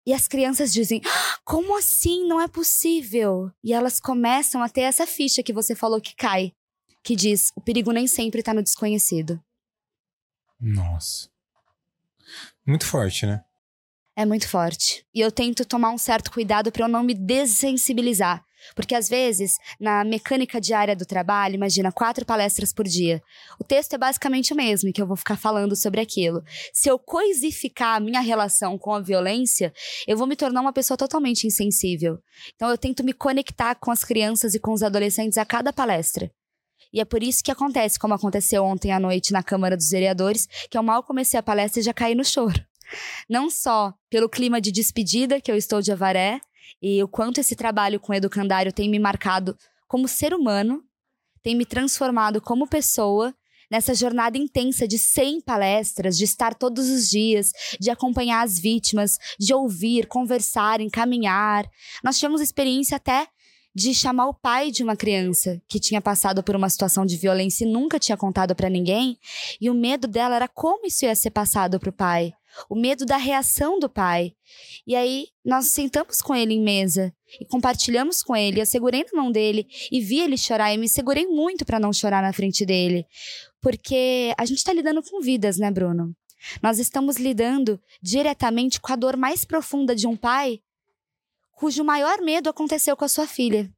E 0.05 0.13
as 0.13 0.27
crianças 0.27 0.71
dizem: 0.71 1.01
ah, 1.05 1.39
Como 1.43 1.77
assim? 1.77 2.27
Não 2.27 2.39
é 2.39 2.47
possível. 2.47 3.51
E 3.63 3.73
elas 3.73 3.99
começam 3.99 4.61
a 4.61 4.69
ter 4.69 4.81
essa 4.81 5.07
ficha 5.07 5.41
que 5.41 5.53
você 5.53 5.75
falou 5.75 5.99
que 5.99 6.15
cai 6.15 6.53
que 7.05 7.15
diz: 7.15 7.53
o 7.55 7.61
perigo 7.61 7.91
nem 7.91 8.07
sempre 8.07 8.39
está 8.39 8.53
no 8.53 8.63
desconhecido. 8.63 9.39
Nossa. 10.59 11.29
Muito 12.65 12.85
forte, 12.85 13.27
né? 13.27 13.45
É 14.15 14.25
muito 14.25 14.49
forte. 14.49 15.05
E 15.13 15.21
eu 15.21 15.31
tento 15.31 15.63
tomar 15.63 15.91
um 15.91 15.97
certo 15.97 16.31
cuidado 16.31 16.71
para 16.71 16.85
eu 16.85 16.89
não 16.89 17.03
me 17.03 17.13
dessensibilizar. 17.13 18.43
Porque 18.73 18.95
às 18.95 19.09
vezes, 19.09 19.57
na 19.79 20.03
mecânica 20.03 20.59
diária 20.59 20.95
do 20.95 21.05
trabalho, 21.05 21.55
imagina 21.55 21.91
quatro 21.91 22.25
palestras 22.25 22.73
por 22.73 22.85
dia. 22.85 23.21
O 23.59 23.63
texto 23.63 23.93
é 23.93 23.97
basicamente 23.97 24.53
o 24.53 24.55
mesmo, 24.55 24.91
que 24.91 25.01
eu 25.01 25.07
vou 25.07 25.17
ficar 25.17 25.37
falando 25.37 25.75
sobre 25.75 26.01
aquilo. 26.01 26.43
Se 26.73 26.89
eu 26.89 26.97
coisificar 26.97 27.97
a 27.97 27.99
minha 27.99 28.21
relação 28.21 28.77
com 28.77 28.93
a 28.93 29.01
violência, 29.01 29.73
eu 30.07 30.17
vou 30.17 30.27
me 30.27 30.35
tornar 30.35 30.61
uma 30.61 30.73
pessoa 30.73 30.97
totalmente 30.97 31.45
insensível. 31.45 32.17
Então 32.55 32.69
eu 32.69 32.77
tento 32.77 33.03
me 33.03 33.13
conectar 33.13 33.75
com 33.75 33.91
as 33.91 34.03
crianças 34.03 34.55
e 34.55 34.59
com 34.59 34.71
os 34.71 34.83
adolescentes 34.83 35.37
a 35.37 35.45
cada 35.45 35.71
palestra. 35.71 36.31
E 36.93 37.01
é 37.01 37.05
por 37.05 37.21
isso 37.21 37.43
que 37.43 37.51
acontece, 37.51 37.99
como 37.99 38.13
aconteceu 38.13 38.63
ontem 38.63 38.91
à 38.91 38.99
noite 38.99 39.33
na 39.33 39.43
Câmara 39.43 39.75
dos 39.75 39.89
Vereadores, 39.89 40.47
que 40.69 40.77
eu 40.77 40.83
mal 40.83 41.03
comecei 41.03 41.37
a 41.37 41.43
palestra 41.43 41.81
e 41.81 41.83
já 41.83 41.93
caí 41.93 42.15
no 42.15 42.23
choro. 42.23 42.63
Não 43.29 43.49
só 43.49 43.93
pelo 44.09 44.29
clima 44.29 44.61
de 44.61 44.71
despedida 44.71 45.41
que 45.41 45.51
eu 45.51 45.57
estou 45.57 45.81
de 45.81 45.91
Avaré 45.91 46.39
e 46.81 47.01
o 47.03 47.07
quanto 47.07 47.39
esse 47.39 47.55
trabalho 47.55 47.99
com 47.99 48.11
o 48.11 48.15
educandário 48.15 48.71
tem 48.71 48.89
me 48.89 48.99
marcado 48.99 49.57
como 49.87 50.07
ser 50.07 50.33
humano, 50.33 50.83
tem 51.41 51.55
me 51.55 51.65
transformado 51.65 52.41
como 52.41 52.67
pessoa 52.67 53.33
nessa 53.69 53.93
jornada 53.93 54.37
intensa 54.37 54.87
de 54.87 54.97
100 54.97 55.41
palestras, 55.41 56.17
de 56.17 56.23
estar 56.23 56.53
todos 56.53 56.89
os 56.89 57.09
dias, 57.09 57.51
de 57.79 57.89
acompanhar 57.89 58.43
as 58.43 58.59
vítimas, 58.59 59.17
de 59.39 59.53
ouvir, 59.53 60.07
conversar, 60.07 60.81
encaminhar. 60.81 61.69
Nós 62.03 62.17
tivemos 62.17 62.41
experiência 62.41 62.97
até 62.97 63.27
de 63.75 63.93
chamar 63.93 64.27
o 64.27 64.33
pai 64.33 64.71
de 64.71 64.81
uma 64.83 64.95
criança 64.95 65.61
que 65.67 65.79
tinha 65.81 65.99
passado 65.99 66.41
por 66.41 66.55
uma 66.55 66.69
situação 66.69 67.05
de 67.05 67.17
violência 67.17 67.65
e 67.65 67.69
nunca 67.69 67.99
tinha 67.99 68.15
contado 68.15 68.55
para 68.55 68.69
ninguém, 68.69 69.19
e 69.59 69.69
o 69.69 69.73
medo 69.73 70.07
dela 70.07 70.37
era 70.37 70.47
como 70.47 70.87
isso 70.87 71.03
ia 71.03 71.13
ser 71.13 71.31
passado 71.31 71.77
para 71.77 71.89
o 71.89 71.93
pai, 71.93 72.33
o 72.69 72.75
medo 72.75 73.05
da 73.05 73.17
reação 73.17 73.79
do 73.79 73.89
pai. 73.89 74.33
E 74.85 74.95
aí 74.95 75.27
nós 75.43 75.67
sentamos 75.67 76.21
com 76.21 76.35
ele 76.35 76.53
em 76.53 76.61
mesa 76.61 77.13
e 77.39 77.45
compartilhamos 77.45 78.23
com 78.23 78.35
ele. 78.35 78.61
Eu 78.61 78.65
segurei 78.65 79.03
na 79.03 79.21
mão 79.21 79.31
dele 79.31 79.67
e 79.91 80.01
vi 80.01 80.19
ele 80.19 80.37
chorar 80.37 80.73
e 80.73 80.77
me 80.77 80.87
segurei 80.87 81.27
muito 81.27 81.65
para 81.65 81.79
não 81.79 81.93
chorar 81.93 82.21
na 82.21 82.33
frente 82.33 82.65
dele, 82.65 83.05
porque 83.61 84.33
a 84.37 84.45
gente 84.45 84.57
está 84.57 84.73
lidando 84.73 85.03
com 85.03 85.21
vidas, 85.21 85.57
né, 85.57 85.71
Bruno? 85.71 86.15
Nós 86.61 86.79
estamos 86.79 87.17
lidando 87.17 87.81
diretamente 88.01 88.79
com 88.79 88.93
a 88.93 88.95
dor 88.95 89.17
mais 89.17 89.43
profunda 89.43 89.95
de 89.95 90.05
um 90.05 90.15
pai 90.15 90.61
cujo 91.51 91.83
maior 91.83 92.21
medo 92.21 92.49
aconteceu 92.49 92.95
com 92.95 93.05
a 93.05 93.09
sua 93.09 93.25
filha. 93.25 93.71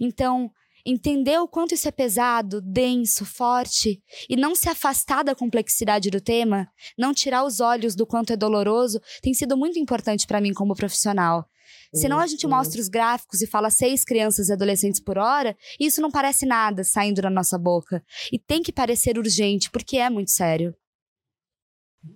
Então, 0.00 0.50
entender 0.90 1.38
o 1.38 1.46
quanto 1.46 1.74
isso 1.74 1.86
é 1.86 1.90
pesado, 1.90 2.62
denso, 2.62 3.24
forte 3.24 4.02
e 4.28 4.36
não 4.36 4.54
se 4.54 4.68
afastar 4.68 5.22
da 5.22 5.34
complexidade 5.34 6.08
do 6.10 6.20
tema, 6.20 6.68
não 6.96 7.12
tirar 7.12 7.44
os 7.44 7.60
olhos 7.60 7.94
do 7.94 8.06
quanto 8.06 8.32
é 8.32 8.36
doloroso, 8.36 9.00
tem 9.20 9.34
sido 9.34 9.56
muito 9.56 9.78
importante 9.78 10.26
para 10.26 10.40
mim 10.40 10.54
como 10.54 10.74
profissional. 10.74 11.46
Senão 11.94 12.18
a 12.18 12.26
gente 12.26 12.46
uhum. 12.46 12.52
mostra 12.52 12.80
os 12.80 12.88
gráficos 12.88 13.42
e 13.42 13.46
fala 13.46 13.70
seis 13.70 14.04
crianças 14.04 14.48
e 14.48 14.52
adolescentes 14.52 15.00
por 15.00 15.18
hora, 15.18 15.56
e 15.78 15.86
isso 15.86 16.00
não 16.00 16.10
parece 16.10 16.46
nada 16.46 16.84
saindo 16.84 17.20
da 17.20 17.30
nossa 17.30 17.58
boca. 17.58 18.02
E 18.32 18.38
tem 18.38 18.62
que 18.62 18.72
parecer 18.72 19.18
urgente, 19.18 19.70
porque 19.70 19.98
é 19.98 20.08
muito 20.08 20.30
sério. 20.30 20.74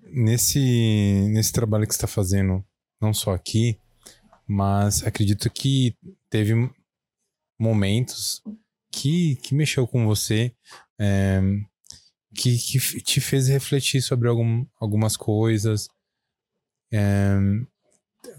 Nesse, 0.05 1.27
nesse 1.31 1.53
trabalho 1.53 1.87
que 1.87 1.93
você 1.93 1.99
está 1.99 2.07
fazendo, 2.07 2.65
não 3.01 3.13
só 3.13 3.35
aqui, 3.35 3.79
mas 4.47 5.03
acredito 5.07 5.51
que 5.51 5.97
teve 6.31 6.55
momentos 7.59 8.43
que, 8.93 9.37
que 9.37 9.55
mexeu 9.55 9.87
com 9.89 10.07
você, 10.07 10.55
é, 11.01 11.41
que, 12.35 12.57
que 12.59 13.01
te 13.01 13.21
fez 13.21 13.49
refletir 13.49 14.03
sobre 14.03 14.29
algum, 14.29 14.65
algumas 14.79 15.17
coisas. 15.17 15.89
É, 16.93 17.35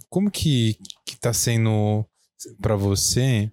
como 0.09 0.29
que, 0.29 0.77
que 1.05 1.17
tá 1.17 1.33
sendo 1.33 2.05
para 2.61 2.75
você 2.75 3.51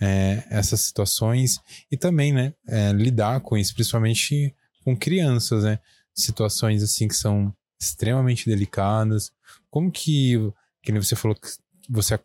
é, 0.00 0.44
essas 0.50 0.80
situações 0.80 1.60
e 1.90 1.96
também, 1.96 2.32
né, 2.32 2.52
lidar 2.96 3.40
com 3.40 3.56
isso, 3.56 3.72
principalmente 3.72 4.54
com 4.84 4.96
crianças, 4.96 5.62
né? 5.62 5.78
Situações 6.14 6.82
assim 6.82 7.06
que 7.06 7.14
são 7.14 7.54
extremamente 7.80 8.50
delicadas. 8.50 9.32
Como 9.70 9.90
que, 9.92 10.52
que 10.82 10.92
você 10.92 11.14
falou 11.14 11.36
que 11.36 11.48
você, 11.88 12.18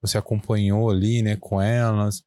você 0.00 0.18
acompanhou 0.18 0.90
ali, 0.90 1.22
né, 1.22 1.36
com 1.36 1.60
elas, 1.60 2.24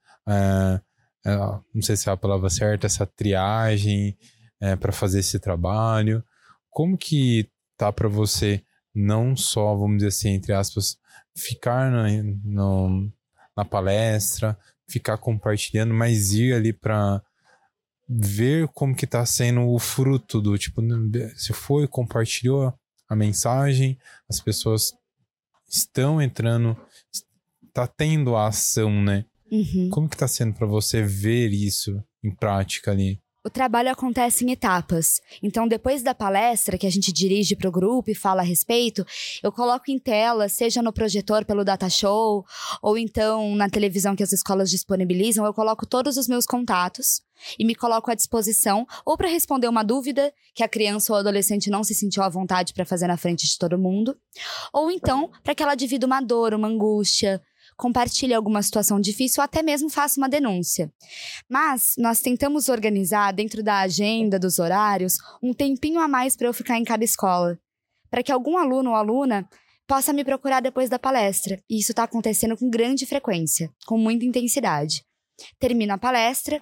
não 1.26 1.82
sei 1.82 1.96
se 1.96 2.08
é 2.10 2.12
a 2.12 2.18
palavra 2.18 2.50
certa, 2.50 2.86
essa 2.86 3.06
triagem 3.06 4.18
é, 4.60 4.76
para 4.76 4.92
fazer 4.92 5.20
esse 5.20 5.40
trabalho. 5.40 6.24
Como 6.70 6.98
que 6.98 7.50
tá 7.78 7.92
para 7.92 8.08
você 8.08 8.64
não 8.94 9.36
só, 9.36 9.76
vamos 9.76 9.98
dizer 9.98 10.08
assim, 10.10 10.30
entre 10.30 10.54
aspas, 10.54 10.98
ficar 11.36 11.92
na, 11.92 12.08
no, 12.44 13.12
na 13.56 13.66
palestra, 13.66 14.58
ficar 14.88 15.18
compartilhando, 15.18 15.94
mas 15.94 16.34
ir 16.34 16.54
ali 16.54 16.72
para 16.72 17.22
ver 18.08 18.68
como 18.70 18.96
que 18.96 19.08
tá 19.08 19.26
sendo 19.26 19.68
o 19.68 19.80
fruto 19.80 20.40
do 20.40 20.58
tipo, 20.58 20.82
se 21.36 21.54
foi, 21.54 21.88
compartilhou 21.88 22.74
a 23.10 23.16
mensagem, 23.16 23.98
as 24.30 24.40
pessoas 24.40 24.94
estão 25.68 26.22
entrando, 26.22 26.78
tá 27.74 27.88
tendo 27.88 28.36
a 28.36 28.48
ação, 28.48 29.02
né? 29.02 29.26
Uhum. 29.52 29.90
Como 29.92 30.10
que 30.10 30.18
tá 30.18 30.28
sendo 30.28 30.54
para 30.54 30.68
você 30.68 31.02
ver 31.02 31.52
isso 31.52 31.92
em 32.24 32.34
prática 32.34 32.92
ali? 32.92 33.20
O 33.46 33.50
trabalho 33.50 33.92
acontece 33.92 34.44
em 34.44 34.50
etapas. 34.50 35.22
Então, 35.44 35.68
depois 35.68 36.02
da 36.02 36.16
palestra 36.16 36.80
que 36.80 36.88
a 36.88 36.90
gente 36.90 37.14
dirige 37.14 37.56
para 37.56 37.70
o 37.70 37.72
grupo 37.72 38.10
e 38.10 38.16
fala 38.16 38.42
a 38.42 38.44
respeito, 38.44 39.06
eu 39.44 39.52
coloco 39.52 39.92
em 39.92 40.00
tela, 40.00 40.50
seja 40.50 40.82
no 40.82 40.92
projetor 40.92 41.46
pelo 41.46 41.64
Data 41.64 41.88
Show, 41.88 42.44
ou 42.82 42.98
então 42.98 43.56
na 43.56 43.70
televisão 43.70 44.16
que 44.16 44.24
as 44.24 44.34
escolas 44.34 44.72
disponibilizam, 44.72 45.46
eu 45.46 45.54
coloco 45.54 45.86
todos 45.86 46.18
os 46.18 46.28
meus 46.28 46.48
contatos 46.48 47.22
e 47.60 47.64
me 47.64 47.76
coloco 47.76 48.10
à 48.10 48.16
disposição, 48.16 48.84
ou 49.06 49.16
para 49.16 49.30
responder 49.30 49.68
uma 49.68 49.84
dúvida 49.84 50.34
que 50.56 50.64
a 50.64 50.68
criança 50.68 51.14
ou 51.14 51.20
adolescente 51.20 51.70
não 51.70 51.84
se 51.84 51.94
sentiu 51.94 52.24
à 52.24 52.30
vontade 52.30 52.74
para 52.74 52.84
fazer 52.84 53.06
na 53.06 53.16
frente 53.16 53.46
de 53.46 53.60
todo 53.60 53.78
mundo, 53.78 54.18
ou 54.74 54.90
então 54.90 55.30
para 55.44 55.54
que 55.54 55.62
ela 55.62 55.76
divida 55.76 56.08
uma 56.08 56.20
dor, 56.20 56.56
uma 56.56 56.68
angústia, 56.68 57.40
compartilhe 57.76 58.34
alguma 58.34 58.62
situação 58.62 59.00
difícil 59.00 59.42
ou 59.42 59.46
até 59.46 59.62
mesmo 59.62 59.90
faça 59.90 60.20
uma 60.20 60.30
denúncia. 60.30 60.92
Mas 61.50 61.94
nós 61.98 62.22
tentamos 62.22 62.70
organizar 62.70 63.34
dentro 63.34 63.64
da 63.64 63.80
agenda, 63.80 64.40
dos 64.40 64.60
horários, 64.60 65.18
um 65.42 65.54
tempinho 65.54 66.00
a 66.00 66.08
mais 66.08 66.36
para 66.36 66.48
eu 66.48 66.54
ficar 66.54 66.78
em 66.78 66.84
cada 66.84 67.04
escola, 67.04 67.60
para 68.10 68.24
que 68.24 68.32
algum 68.32 68.58
aluno 68.58 68.92
ou 68.92 68.96
aluna 68.96 69.48
possa 69.88 70.14
me 70.14 70.24
procurar 70.24 70.62
depois 70.62 70.90
da 70.90 70.98
palestra. 70.98 71.62
E 71.70 71.80
isso 71.80 71.92
está 71.92 72.04
acontecendo 72.04 72.58
com 72.58 72.70
grande 72.70 73.06
frequência, 73.06 73.70
com 73.86 73.98
muita 73.98 74.26
intensidade. 74.26 75.04
Termina 75.60 75.96
a 75.96 75.98
palestra, 75.98 76.62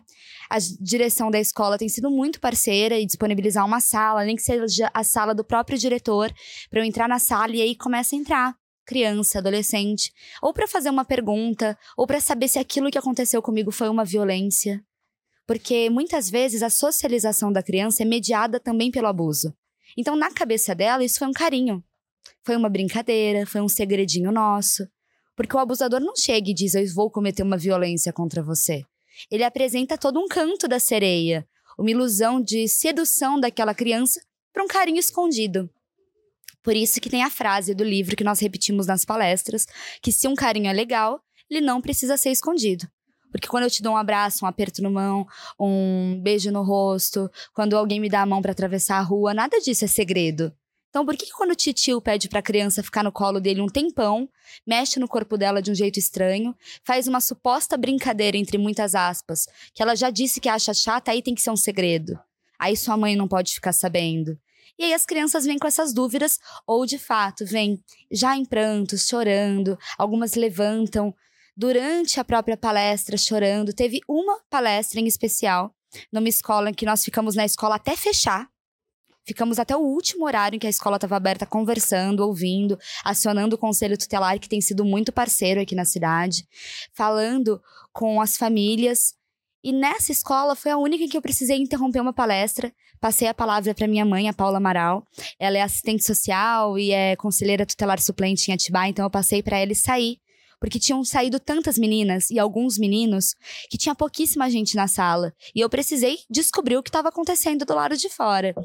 a 0.49 0.57
direção 0.81 1.29
da 1.29 1.39
escola 1.39 1.77
tem 1.77 1.87
sido 1.87 2.09
muito 2.09 2.39
parceira 2.39 2.97
e 2.97 3.05
disponibilizar 3.05 3.63
uma 3.63 3.79
sala, 3.79 4.25
nem 4.25 4.35
que 4.35 4.41
seja 4.41 4.89
a 4.91 5.03
sala 5.03 5.35
do 5.35 5.43
próprio 5.43 5.77
diretor, 5.77 6.33
para 6.71 6.79
eu 6.79 6.83
entrar 6.83 7.07
na 7.07 7.19
sala 7.19 7.55
e 7.55 7.61
aí 7.61 7.75
começa 7.75 8.15
a 8.15 8.19
entrar 8.19 8.62
criança, 8.85 9.39
adolescente, 9.39 10.13
ou 10.41 10.53
para 10.53 10.67
fazer 10.67 10.89
uma 10.89 11.05
pergunta, 11.05 11.77
ou 11.97 12.05
para 12.05 12.19
saber 12.19 12.47
se 12.47 12.59
aquilo 12.59 12.91
que 12.91 12.97
aconteceu 12.97 13.41
comigo 13.41 13.71
foi 13.71 13.89
uma 13.89 14.05
violência. 14.05 14.83
Porque 15.45 15.89
muitas 15.89 16.29
vezes 16.29 16.63
a 16.63 16.69
socialização 16.69 17.51
da 17.51 17.63
criança 17.63 18.03
é 18.03 18.05
mediada 18.05 18.59
também 18.59 18.91
pelo 18.91 19.07
abuso. 19.07 19.53
Então, 19.97 20.15
na 20.15 20.31
cabeça 20.31 20.73
dela, 20.73 21.03
isso 21.03 21.19
foi 21.19 21.27
um 21.27 21.33
carinho. 21.33 21.83
Foi 22.43 22.55
uma 22.55 22.69
brincadeira, 22.69 23.45
foi 23.45 23.61
um 23.61 23.69
segredinho 23.69 24.31
nosso. 24.31 24.87
Porque 25.35 25.55
o 25.55 25.59
abusador 25.59 25.99
não 25.99 26.15
chega 26.15 26.49
e 26.49 26.53
diz: 26.53 26.75
Eu 26.75 26.85
vou 26.93 27.09
cometer 27.09 27.43
uma 27.43 27.57
violência 27.57 28.13
contra 28.13 28.41
você. 28.41 28.85
Ele 29.29 29.43
apresenta 29.43 29.97
todo 29.97 30.19
um 30.19 30.27
canto 30.27 30.67
da 30.67 30.79
sereia, 30.79 31.47
uma 31.77 31.91
ilusão 31.91 32.41
de 32.41 32.67
sedução 32.67 33.39
daquela 33.39 33.73
criança 33.73 34.21
para 34.51 34.63
um 34.63 34.67
carinho 34.67 34.99
escondido. 34.99 35.69
Por 36.63 36.75
isso 36.75 37.01
que 37.01 37.09
tem 37.09 37.23
a 37.23 37.29
frase 37.29 37.75
do 37.75 37.83
livro 37.83 38.15
que 38.15 38.23
nós 38.23 38.39
repetimos 38.39 38.87
nas 38.87 39.03
palestras, 39.03 39.67
que 40.01 40.11
se 40.11 40.27
um 40.27 40.33
carinho 40.33 40.69
é 40.69 40.73
legal, 40.73 41.21
ele 41.49 41.61
não 41.61 41.81
precisa 41.81 42.15
ser 42.15 42.31
escondido. 42.31 42.87
Porque 43.29 43.47
quando 43.47 43.63
eu 43.63 43.69
te 43.69 43.81
dou 43.81 43.93
um 43.93 43.97
abraço, 43.97 44.45
um 44.45 44.47
aperto 44.47 44.81
no 44.81 44.91
mão, 44.91 45.27
um 45.59 46.19
beijo 46.21 46.51
no 46.51 46.63
rosto, 46.63 47.29
quando 47.53 47.75
alguém 47.75 47.99
me 47.99 48.07
dá 48.09 48.21
a 48.21 48.25
mão 48.25 48.41
para 48.41 48.51
atravessar 48.51 48.97
a 48.97 49.01
rua, 49.01 49.33
nada 49.33 49.59
disso 49.59 49.83
é 49.83 49.87
segredo. 49.87 50.53
Então, 50.93 51.03
por 51.03 51.17
que, 51.17 51.25
que 51.25 51.31
quando 51.31 51.49
o 51.49 51.55
titio 51.55 51.99
pede 51.99 52.29
para 52.29 52.37
a 52.37 52.43
criança 52.43 52.83
ficar 52.83 53.03
no 53.03 53.11
colo 53.11 53.39
dele 53.39 53.61
um 53.61 53.67
tempão, 53.67 54.29
mexe 54.65 54.99
no 54.99 55.07
corpo 55.07 55.35
dela 55.35 55.59
de 55.59 55.71
um 55.71 55.75
jeito 55.75 55.97
estranho, 55.97 56.55
faz 56.83 57.07
uma 57.07 57.19
suposta 57.19 57.75
brincadeira 57.75 58.37
entre 58.37 58.59
muitas 58.59 58.93
aspas, 58.93 59.47
que 59.73 59.81
ela 59.81 59.95
já 59.95 60.11
disse 60.11 60.39
que 60.39 60.47
acha 60.47 60.71
chata, 60.71 61.09
aí 61.09 61.23
tem 61.23 61.33
que 61.33 61.41
ser 61.41 61.49
um 61.49 61.57
segredo. 61.57 62.19
Aí 62.59 62.77
sua 62.77 62.95
mãe 62.95 63.15
não 63.15 63.27
pode 63.27 63.51
ficar 63.51 63.73
sabendo. 63.73 64.37
E 64.77 64.85
aí 64.85 64.93
as 64.93 65.05
crianças 65.05 65.45
vêm 65.45 65.57
com 65.57 65.67
essas 65.67 65.93
dúvidas, 65.93 66.39
ou 66.65 66.85
de 66.85 66.97
fato 66.97 67.45
vêm 67.45 67.83
já 68.11 68.35
em 68.35 68.45
prantos, 68.45 69.07
chorando, 69.07 69.77
algumas 69.97 70.33
levantam 70.33 71.13
durante 71.55 72.19
a 72.19 72.23
própria 72.23 72.57
palestra 72.57 73.17
chorando. 73.17 73.73
Teve 73.73 74.01
uma 74.07 74.39
palestra 74.49 74.99
em 74.99 75.07
especial 75.07 75.73
numa 76.11 76.29
escola 76.29 76.69
em 76.69 76.73
que 76.73 76.85
nós 76.85 77.03
ficamos 77.03 77.35
na 77.35 77.45
escola 77.45 77.75
até 77.75 77.95
fechar. 77.95 78.49
Ficamos 79.25 79.57
até 79.57 79.75
o 79.75 79.79
último 79.79 80.25
horário 80.25 80.57
em 80.57 80.59
que 80.59 80.67
a 80.67 80.69
escola 80.69 80.97
estava 80.97 81.15
aberta, 81.15 81.45
conversando, 81.45 82.21
ouvindo, 82.21 82.77
acionando 83.05 83.55
o 83.55 83.59
conselho 83.59 83.97
tutelar, 83.97 84.37
que 84.37 84.49
tem 84.49 84.59
sido 84.59 84.83
muito 84.83 85.13
parceiro 85.13 85.61
aqui 85.61 85.75
na 85.75 85.85
cidade, 85.85 86.45
falando 86.93 87.61
com 87.93 88.19
as 88.19 88.35
famílias 88.35 89.15
e 89.63 89.71
nessa 89.71 90.11
escola 90.11 90.55
foi 90.55 90.71
a 90.71 90.77
única 90.77 91.05
em 91.05 91.07
que 91.07 91.15
eu 91.15 91.21
precisei 91.21 91.57
interromper 91.57 92.01
uma 92.01 92.11
palestra. 92.11 92.73
Passei 93.03 93.27
a 93.27 93.33
palavra 93.33 93.75
para 93.75 93.85
minha 93.85 94.05
mãe, 94.05 94.29
a 94.29 94.33
Paula 94.33 94.59
Amaral. 94.59 95.05
Ela 95.37 95.57
é 95.57 95.61
assistente 95.61 96.05
social 96.05 96.79
e 96.79 96.91
é 96.91 97.17
conselheira 97.17 97.65
tutelar 97.65 97.99
suplente 97.99 98.49
em 98.49 98.53
Atibaia, 98.53 98.89
então 98.91 99.03
eu 99.03 99.09
passei 99.09 99.43
para 99.43 99.57
ela 99.57 99.75
saí. 99.75 100.19
Porque 100.57 100.79
tinham 100.79 101.03
saído 101.03 101.37
tantas 101.37 101.77
meninas 101.77 102.29
e 102.29 102.39
alguns 102.39 102.77
meninos 102.77 103.35
que 103.69 103.77
tinha 103.77 103.93
pouquíssima 103.93 104.49
gente 104.49 104.77
na 104.77 104.87
sala. 104.87 105.33
E 105.53 105.59
eu 105.59 105.69
precisei 105.69 106.19
descobrir 106.29 106.77
o 106.77 106.81
que 106.81 106.87
estava 106.87 107.09
acontecendo 107.09 107.65
do 107.65 107.75
lado 107.75 107.97
de 107.97 108.07
fora. 108.07 108.55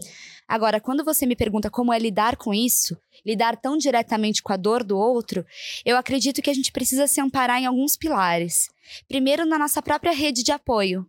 Agora, 0.46 0.81
quando 0.81 1.05
você 1.05 1.27
me 1.27 1.35
pergunta 1.35 1.68
como 1.68 1.92
é 1.92 1.98
lidar 1.98 2.37
com 2.37 2.55
isso, 2.55 2.96
lidar 3.27 3.57
tão 3.57 3.77
diretamente 3.77 4.40
com 4.40 4.53
a 4.53 4.57
dor 4.57 4.85
do 4.85 4.96
outro, 4.96 5.44
eu 5.85 5.96
acredito 5.96 6.40
que 6.40 6.51
a 6.51 6.55
gente 6.55 6.70
precisa 6.70 7.09
se 7.09 7.20
amparar 7.20 7.61
em 7.61 7.66
alguns 7.66 7.96
pilares. 7.96 8.68
Primeiro, 9.09 9.44
na 9.44 9.59
nossa 9.59 9.83
própria 9.83 10.12
rede 10.12 10.44
de 10.44 10.53
apoio, 10.53 11.05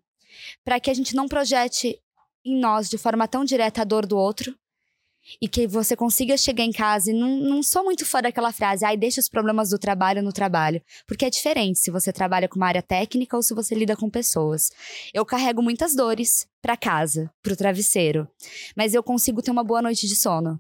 para 0.66 0.80
que 0.80 0.90
a 0.90 0.94
gente 0.96 1.16
não 1.16 1.28
projete 1.28 2.00
em 2.50 2.60
nós 2.60 2.90
de 2.90 2.98
forma 2.98 3.28
tão 3.28 3.46
direta 3.46 3.82
a 3.82 3.86
dor 3.86 4.06
do 4.06 4.18
outro. 4.18 4.56
E 5.40 5.48
que 5.48 5.68
você 5.68 5.96
consiga 5.96 6.36
chegar 6.38 6.64
em 6.64 6.72
casa 6.72 7.12
e 7.12 7.14
não, 7.14 7.38
não 7.38 7.62
sou 7.62 7.84
muito 7.84 8.04
fã 8.06 8.20
daquela 8.20 8.52
frase, 8.52 8.84
ai, 8.84 8.98
deixa 8.98 9.22
os 9.22 9.30
problemas 9.30 9.70
do 9.70 9.78
trabalho 9.78 10.24
no 10.24 10.34
trabalho, 10.34 10.82
porque 11.06 11.26
é 11.26 11.30
diferente 11.30 11.78
se 11.78 11.92
você 11.92 12.12
trabalha 12.12 12.48
com 12.48 12.56
uma 12.56 12.66
área 12.66 12.82
técnica 12.82 13.36
ou 13.36 13.44
se 13.44 13.54
você 13.54 13.76
lida 13.76 13.96
com 13.96 14.10
pessoas. 14.10 14.72
Eu 15.14 15.24
carrego 15.26 15.62
muitas 15.62 15.94
dores 15.94 16.48
para 16.62 16.76
casa, 16.76 17.32
pro 17.44 17.56
travesseiro, 17.56 18.28
mas 18.76 18.96
eu 18.96 19.04
consigo 19.04 19.42
ter 19.42 19.52
uma 19.52 19.64
boa 19.64 19.84
noite 19.84 20.08
de 20.08 20.16
sono. 20.16 20.60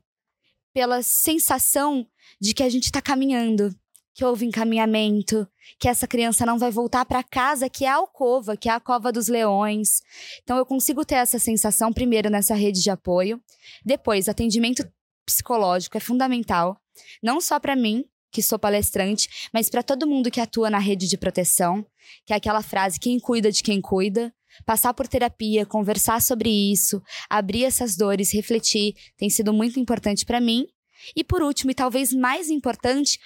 Pela 0.71 1.01
sensação 1.01 2.05
de 2.39 2.53
que 2.53 2.61
a 2.61 2.69
gente 2.69 2.85
está 2.85 3.01
caminhando, 3.01 3.75
que 4.19 4.25
houve 4.25 4.45
encaminhamento, 4.45 5.47
que 5.79 5.87
essa 5.87 6.05
criança 6.05 6.45
não 6.45 6.59
vai 6.59 6.69
voltar 6.69 7.05
para 7.05 7.23
casa, 7.23 7.69
que 7.69 7.85
é 7.85 7.87
a 7.87 7.95
alcova, 7.95 8.57
que 8.57 8.67
é 8.67 8.71
a 8.73 8.77
cova 8.77 9.13
dos 9.13 9.29
leões. 9.29 10.01
Então 10.43 10.57
eu 10.57 10.65
consigo 10.65 11.05
ter 11.05 11.15
essa 11.15 11.39
sensação 11.39 11.93
primeiro 11.93 12.29
nessa 12.29 12.53
rede 12.53 12.83
de 12.83 12.89
apoio, 12.89 13.41
depois 13.85 14.27
atendimento 14.27 14.85
psicológico 15.25 15.95
é 15.95 16.01
fundamental, 16.01 16.77
não 17.23 17.39
só 17.39 17.61
para 17.61 17.77
mim, 17.77 18.03
que 18.29 18.43
sou 18.43 18.59
palestrante, 18.59 19.29
mas 19.53 19.69
para 19.69 19.81
todo 19.81 20.05
mundo 20.05 20.29
que 20.29 20.41
atua 20.41 20.69
na 20.69 20.79
rede 20.79 21.07
de 21.07 21.17
proteção, 21.17 21.85
que 22.25 22.33
é 22.33 22.35
aquela 22.35 22.61
frase 22.61 22.99
quem 22.99 23.21
cuida 23.21 23.49
de 23.49 23.63
quem 23.63 23.79
cuida, 23.79 24.33
passar 24.65 24.93
por 24.93 25.07
terapia, 25.07 25.65
conversar 25.65 26.21
sobre 26.21 26.49
isso, 26.49 27.01
abrir 27.29 27.63
essas 27.63 27.95
dores, 27.95 28.33
refletir, 28.33 28.95
tem 29.17 29.29
sido 29.29 29.53
muito 29.53 29.79
importante 29.79 30.25
para 30.25 30.41
mim. 30.41 30.67
E 31.15 31.23
por 31.23 31.41
último, 31.41 31.71
e 31.71 31.73
talvez 31.73 32.11
mais 32.11 32.49
importante, 32.49 33.17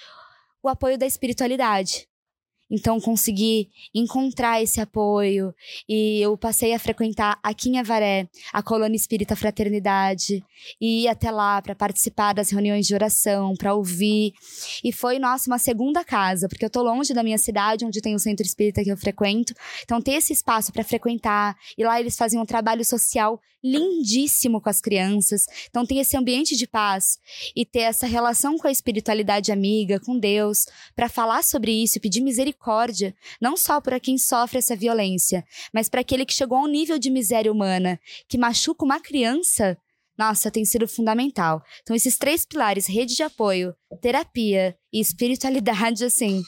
o 0.64 0.68
apoio 0.68 0.96
da 0.96 1.06
espiritualidade. 1.06 2.08
Então 2.70 3.00
consegui 3.00 3.68
encontrar 3.94 4.62
esse 4.62 4.80
apoio 4.80 5.54
e 5.88 6.20
eu 6.20 6.36
passei 6.36 6.72
a 6.72 6.78
frequentar 6.78 7.38
aqui 7.42 7.68
em 7.68 7.78
Avaré 7.78 8.28
a 8.52 8.62
Colônia 8.62 8.96
Espírita 8.96 9.36
Fraternidade 9.36 10.42
e 10.80 11.04
ir 11.04 11.08
até 11.08 11.30
lá 11.30 11.60
para 11.60 11.74
participar 11.74 12.32
das 12.32 12.50
reuniões 12.50 12.86
de 12.86 12.94
oração, 12.94 13.54
para 13.54 13.74
ouvir. 13.74 14.32
E 14.82 14.92
foi, 14.92 15.18
nossa, 15.18 15.50
uma 15.50 15.58
segunda 15.58 16.04
casa, 16.04 16.48
porque 16.48 16.64
eu 16.64 16.70
tô 16.70 16.82
longe 16.82 17.12
da 17.12 17.22
minha 17.22 17.38
cidade, 17.38 17.84
onde 17.84 18.00
tem 18.00 18.14
o 18.14 18.18
centro 18.18 18.44
espírita 18.44 18.82
que 18.82 18.90
eu 18.90 18.96
frequento. 18.96 19.54
Então 19.82 20.00
ter 20.00 20.12
esse 20.12 20.32
espaço 20.32 20.72
para 20.72 20.84
frequentar 20.84 21.56
e 21.76 21.84
lá 21.84 22.00
eles 22.00 22.16
faziam 22.16 22.42
um 22.42 22.46
trabalho 22.46 22.84
social 22.84 23.40
lindíssimo 23.64 24.60
com 24.60 24.68
as 24.68 24.80
crianças. 24.80 25.46
Então 25.70 25.86
tem 25.86 25.98
esse 25.98 26.16
ambiente 26.16 26.54
de 26.54 26.66
paz 26.66 27.18
e 27.56 27.64
ter 27.64 27.80
essa 27.80 28.06
relação 28.06 28.58
com 28.58 28.68
a 28.68 28.70
espiritualidade 28.70 29.50
amiga, 29.50 29.98
com 29.98 30.18
Deus, 30.18 30.66
para 30.94 31.08
falar 31.08 31.42
sobre 31.42 31.72
isso 31.72 31.98
pedir 31.98 32.20
misericórdia, 32.20 32.53
não 33.40 33.56
só 33.56 33.80
para 33.80 34.00
quem 34.00 34.16
sofre 34.16 34.58
essa 34.58 34.76
violência, 34.76 35.44
mas 35.72 35.88
para 35.88 36.00
aquele 36.00 36.24
que 36.24 36.32
chegou 36.32 36.58
a 36.58 36.62
um 36.62 36.68
nível 36.68 36.98
de 36.98 37.10
miséria 37.10 37.52
humana, 37.52 37.98
que 38.28 38.38
machuca 38.38 38.84
uma 38.84 39.00
criança. 39.00 39.76
Nossa, 40.16 40.50
tem 40.50 40.64
sido 40.64 40.86
fundamental. 40.86 41.62
Então, 41.82 41.94
esses 41.94 42.16
três 42.16 42.46
pilares, 42.46 42.86
rede 42.86 43.16
de 43.16 43.22
apoio, 43.22 43.74
terapia 44.00 44.76
e 44.92 45.00
espiritualidade, 45.00 46.04
assim, 46.04 46.42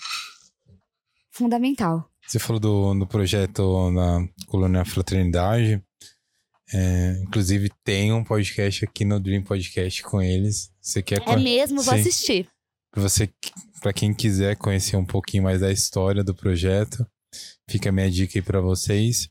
fundamental. 1.32 2.08
Você 2.26 2.38
falou 2.38 2.60
do, 2.60 2.94
do 2.94 3.06
projeto 3.06 3.90
na 3.90 4.26
Colônia 4.46 4.84
Fraternidade. 4.84 5.82
É, 6.72 7.22
inclusive, 7.22 7.70
tem 7.84 8.12
um 8.12 8.24
podcast 8.24 8.84
aqui 8.84 9.04
no 9.04 9.20
Dream 9.20 9.42
Podcast 9.42 10.02
com 10.02 10.20
eles. 10.20 10.72
Você 10.80 11.02
quer 11.02 11.22
É 11.26 11.36
mesmo? 11.36 11.82
Vou 11.82 11.94
Sim. 11.94 12.00
assistir. 12.00 12.48
Você, 12.96 13.30
para 13.80 13.92
quem 13.92 14.14
quiser 14.14 14.56
conhecer 14.56 14.96
um 14.96 15.04
pouquinho 15.04 15.42
mais 15.42 15.60
da 15.60 15.70
história 15.70 16.24
do 16.24 16.34
projeto, 16.34 17.06
fica 17.68 17.90
a 17.90 17.92
minha 17.92 18.10
dica 18.10 18.38
aí 18.38 18.42
para 18.42 18.60
vocês. 18.60 19.28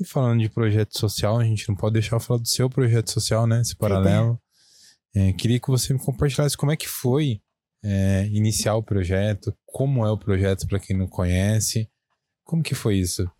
E 0.00 0.06
falando 0.06 0.40
de 0.40 0.48
projeto 0.48 0.98
social, 0.98 1.38
a 1.38 1.44
gente 1.44 1.68
não 1.68 1.76
pode 1.76 1.94
deixar 1.94 2.18
de 2.18 2.24
falar 2.24 2.40
do 2.40 2.48
seu 2.48 2.68
projeto 2.68 3.10
social, 3.10 3.46
né? 3.46 3.60
Esse 3.60 3.76
paralelo. 3.76 4.40
É, 5.14 5.32
queria 5.34 5.60
que 5.60 5.68
você 5.68 5.92
me 5.92 5.98
compartilhasse 5.98 6.56
como 6.56 6.72
é 6.72 6.76
que 6.76 6.88
foi 6.88 7.40
é, 7.84 8.26
iniciar 8.28 8.74
o 8.74 8.82
projeto, 8.82 9.54
como 9.66 10.04
é 10.04 10.10
o 10.10 10.18
projeto 10.18 10.66
para 10.66 10.80
quem 10.80 10.96
não 10.96 11.06
conhece, 11.06 11.88
como 12.42 12.62
que 12.62 12.74
foi 12.74 12.96
isso? 12.96 13.30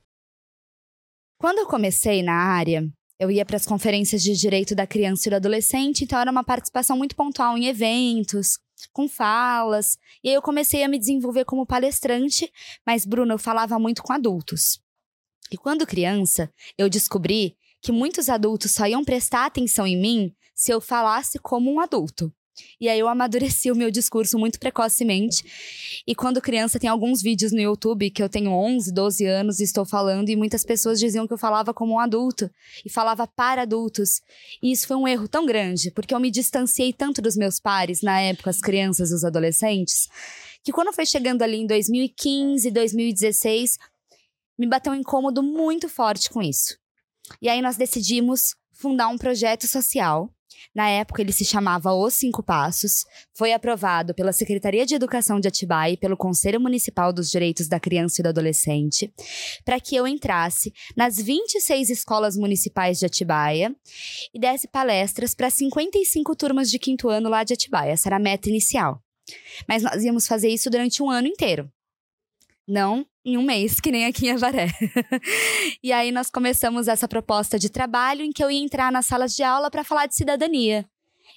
Quando 1.38 1.58
eu 1.58 1.66
comecei 1.66 2.22
na 2.22 2.34
área, 2.34 2.86
eu 3.24 3.30
ia 3.30 3.44
para 3.44 3.56
as 3.56 3.66
conferências 3.66 4.22
de 4.22 4.34
direito 4.34 4.74
da 4.74 4.86
criança 4.86 5.28
e 5.28 5.30
do 5.30 5.36
adolescente, 5.36 6.04
então 6.04 6.18
era 6.18 6.30
uma 6.30 6.44
participação 6.44 6.96
muito 6.96 7.16
pontual 7.16 7.56
em 7.56 7.66
eventos, 7.66 8.58
com 8.92 9.08
falas. 9.08 9.98
E 10.22 10.28
aí 10.28 10.34
eu 10.34 10.42
comecei 10.42 10.82
a 10.82 10.88
me 10.88 10.98
desenvolver 10.98 11.44
como 11.44 11.66
palestrante, 11.66 12.50
mas 12.86 13.04
Bruno, 13.04 13.34
eu 13.34 13.38
falava 13.38 13.78
muito 13.78 14.02
com 14.02 14.12
adultos. 14.12 14.80
E 15.50 15.56
quando 15.56 15.86
criança, 15.86 16.52
eu 16.76 16.88
descobri 16.88 17.56
que 17.80 17.92
muitos 17.92 18.28
adultos 18.28 18.72
só 18.72 18.86
iam 18.86 19.04
prestar 19.04 19.46
atenção 19.46 19.86
em 19.86 20.00
mim 20.00 20.34
se 20.54 20.72
eu 20.72 20.80
falasse 20.80 21.38
como 21.38 21.72
um 21.72 21.80
adulto. 21.80 22.32
E 22.80 22.88
aí 22.88 22.98
eu 22.98 23.08
amadureci 23.08 23.70
o 23.70 23.76
meu 23.76 23.90
discurso 23.90 24.38
muito 24.38 24.58
precocemente. 24.58 26.02
E 26.06 26.14
quando 26.14 26.40
criança, 26.40 26.78
tem 26.78 26.88
alguns 26.88 27.22
vídeos 27.22 27.52
no 27.52 27.60
YouTube 27.60 28.10
que 28.10 28.22
eu 28.22 28.28
tenho 28.28 28.50
11, 28.50 28.92
12 28.92 29.26
anos 29.26 29.60
e 29.60 29.64
estou 29.64 29.84
falando, 29.84 30.28
e 30.28 30.36
muitas 30.36 30.64
pessoas 30.64 30.98
diziam 30.98 31.26
que 31.26 31.32
eu 31.32 31.38
falava 31.38 31.72
como 31.72 31.94
um 31.94 31.98
adulto 31.98 32.50
e 32.84 32.90
falava 32.90 33.26
para 33.26 33.62
adultos. 33.62 34.20
E 34.62 34.72
isso 34.72 34.86
foi 34.86 34.96
um 34.96 35.08
erro 35.08 35.28
tão 35.28 35.46
grande, 35.46 35.90
porque 35.90 36.14
eu 36.14 36.20
me 36.20 36.30
distanciei 36.30 36.92
tanto 36.92 37.20
dos 37.20 37.36
meus 37.36 37.58
pares, 37.58 38.02
na 38.02 38.20
época, 38.20 38.50
as 38.50 38.60
crianças 38.60 39.10
e 39.10 39.14
os 39.14 39.24
adolescentes, 39.24 40.08
que 40.62 40.72
quando 40.72 40.92
foi 40.92 41.06
chegando 41.06 41.42
ali 41.42 41.58
em 41.58 41.66
2015, 41.66 42.70
2016, 42.70 43.78
me 44.58 44.66
bateu 44.66 44.92
um 44.92 44.96
incômodo 44.96 45.42
muito 45.42 45.88
forte 45.88 46.30
com 46.30 46.42
isso. 46.42 46.78
E 47.40 47.48
aí 47.48 47.60
nós 47.60 47.76
decidimos 47.76 48.54
fundar 48.72 49.08
um 49.08 49.18
projeto 49.18 49.66
social 49.66 50.33
na 50.74 50.88
época, 50.88 51.22
ele 51.22 51.32
se 51.32 51.44
chamava 51.44 51.92
Os 51.92 52.14
Cinco 52.14 52.42
Passos. 52.42 53.04
Foi 53.32 53.52
aprovado 53.52 54.14
pela 54.14 54.32
Secretaria 54.32 54.84
de 54.84 54.94
Educação 54.94 55.38
de 55.38 55.48
Atibaia 55.48 55.92
e 55.92 55.96
pelo 55.96 56.16
Conselho 56.16 56.60
Municipal 56.60 57.12
dos 57.12 57.30
Direitos 57.30 57.68
da 57.68 57.78
Criança 57.78 58.20
e 58.20 58.22
do 58.22 58.28
Adolescente, 58.28 59.12
para 59.64 59.78
que 59.78 59.94
eu 59.94 60.06
entrasse 60.06 60.72
nas 60.96 61.16
26 61.16 61.90
escolas 61.90 62.36
municipais 62.36 62.98
de 62.98 63.06
Atibaia 63.06 63.74
e 64.34 64.38
desse 64.38 64.66
palestras 64.66 65.34
para 65.34 65.48
55 65.48 66.34
turmas 66.34 66.70
de 66.70 66.78
quinto 66.78 67.08
ano 67.08 67.28
lá 67.28 67.44
de 67.44 67.54
Atibaia. 67.54 67.92
Essa 67.92 68.08
era 68.08 68.16
a 68.16 68.20
meta 68.20 68.48
inicial. 68.48 69.00
Mas 69.68 69.82
nós 69.82 70.02
íamos 70.02 70.26
fazer 70.26 70.48
isso 70.48 70.68
durante 70.68 71.02
um 71.02 71.10
ano 71.10 71.28
inteiro. 71.28 71.70
Não 72.66 73.06
em 73.24 73.38
um 73.38 73.42
mês, 73.42 73.80
que 73.80 73.90
nem 73.90 74.04
aqui 74.04 74.26
em 74.26 74.32
Avaré. 74.32 74.68
e 75.82 75.92
aí 75.92 76.12
nós 76.12 76.28
começamos 76.30 76.88
essa 76.88 77.08
proposta 77.08 77.58
de 77.58 77.70
trabalho 77.70 78.22
em 78.22 78.30
que 78.30 78.44
eu 78.44 78.50
ia 78.50 78.62
entrar 78.62 78.92
nas 78.92 79.06
salas 79.06 79.34
de 79.34 79.42
aula 79.42 79.70
para 79.70 79.82
falar 79.82 80.06
de 80.06 80.14
cidadania. 80.14 80.84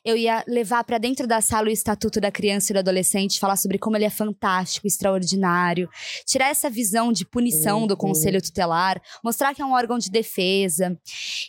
Eu 0.03 0.15
ia 0.15 0.43
levar 0.47 0.83
para 0.83 0.97
dentro 0.97 1.25
da 1.25 1.41
sala 1.41 1.67
o 1.67 1.71
Estatuto 1.71 2.21
da 2.21 2.31
Criança 2.31 2.71
e 2.71 2.73
do 2.73 2.79
Adolescente, 2.79 3.39
falar 3.39 3.55
sobre 3.55 3.77
como 3.77 3.97
ele 3.97 4.05
é 4.05 4.09
fantástico, 4.09 4.85
extraordinário, 4.85 5.89
tirar 6.25 6.49
essa 6.49 6.69
visão 6.69 7.11
de 7.11 7.25
punição 7.25 7.87
do 7.87 7.97
Conselho 7.97 8.41
Tutelar, 8.41 9.01
mostrar 9.23 9.55
que 9.55 9.61
é 9.61 9.65
um 9.65 9.73
órgão 9.73 9.97
de 9.97 10.09
defesa. 10.09 10.97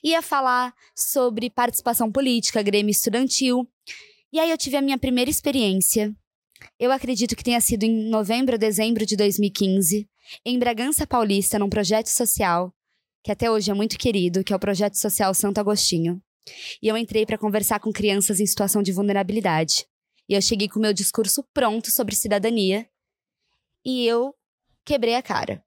Ia 0.03 0.23
falar 0.23 0.73
sobre 0.95 1.51
participação 1.51 2.11
política, 2.11 2.63
grêmio 2.63 2.91
estudantil. 2.91 3.69
E 4.33 4.41
aí 4.41 4.51
eu 4.51 4.59
tive 4.59 4.77
a 4.77 4.83
minha 4.83 4.99
primeira 4.99 5.31
experiência 5.31 6.15
eu 6.79 6.93
acredito 6.93 7.37
que 7.37 7.45
tenha 7.45 7.61
sido 7.61 7.85
em 7.85 8.09
novembro 8.09 8.55
ou 8.55 8.59
dezembro 8.59 9.05
de 9.05 9.17
2015, 9.17 10.09
em 10.45 10.59
Bragança 10.59 11.07
Paulista, 11.07 11.59
num 11.59 11.69
projeto 11.69 12.09
social, 12.09 12.73
que 13.23 13.33
até 13.33 13.51
hoje 13.51 13.71
é 13.71 13.75
muito 13.75 13.99
querido, 13.99 14.45
que 14.45 14.53
é 14.53 14.57
o 14.57 14.61
Projeto 14.61 14.95
Social 14.95 15.35
Santo 15.35 15.59
Agostinho. 15.59 16.23
E 16.83 16.89
eu 16.89 16.97
entrei 16.97 17.27
para 17.27 17.39
conversar 17.39 17.81
com 17.81 17.93
crianças 17.93 18.41
em 18.41 18.47
situação 18.47 18.83
de 18.83 18.93
vulnerabilidade. 18.93 19.87
E 20.29 20.35
eu 20.35 20.43
cheguei 20.43 20.69
com 20.69 20.79
o 20.79 20.83
meu 20.83 20.93
discurso 20.93 21.45
pronto 21.53 21.91
sobre 21.91 22.15
cidadania. 22.15 22.89
E 23.85 24.07
eu 24.07 24.35
quebrei 24.85 25.15
a 25.15 25.23
cara. 25.23 25.63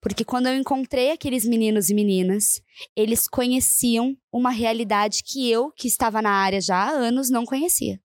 Porque 0.00 0.24
quando 0.24 0.46
eu 0.46 0.54
encontrei 0.54 1.10
aqueles 1.10 1.44
meninos 1.44 1.90
e 1.90 1.94
meninas, 1.94 2.62
eles 2.94 3.26
conheciam 3.26 4.16
uma 4.32 4.50
realidade 4.50 5.22
que 5.24 5.50
eu, 5.50 5.72
que 5.72 5.88
estava 5.88 6.22
na 6.22 6.30
área 6.30 6.60
já 6.60 6.76
há 6.76 6.90
anos, 6.90 7.28
não 7.28 7.44
conhecia, 7.44 8.00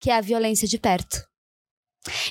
que 0.00 0.10
é 0.10 0.16
a 0.16 0.20
violência 0.20 0.66
de 0.66 0.78
perto. 0.78 1.24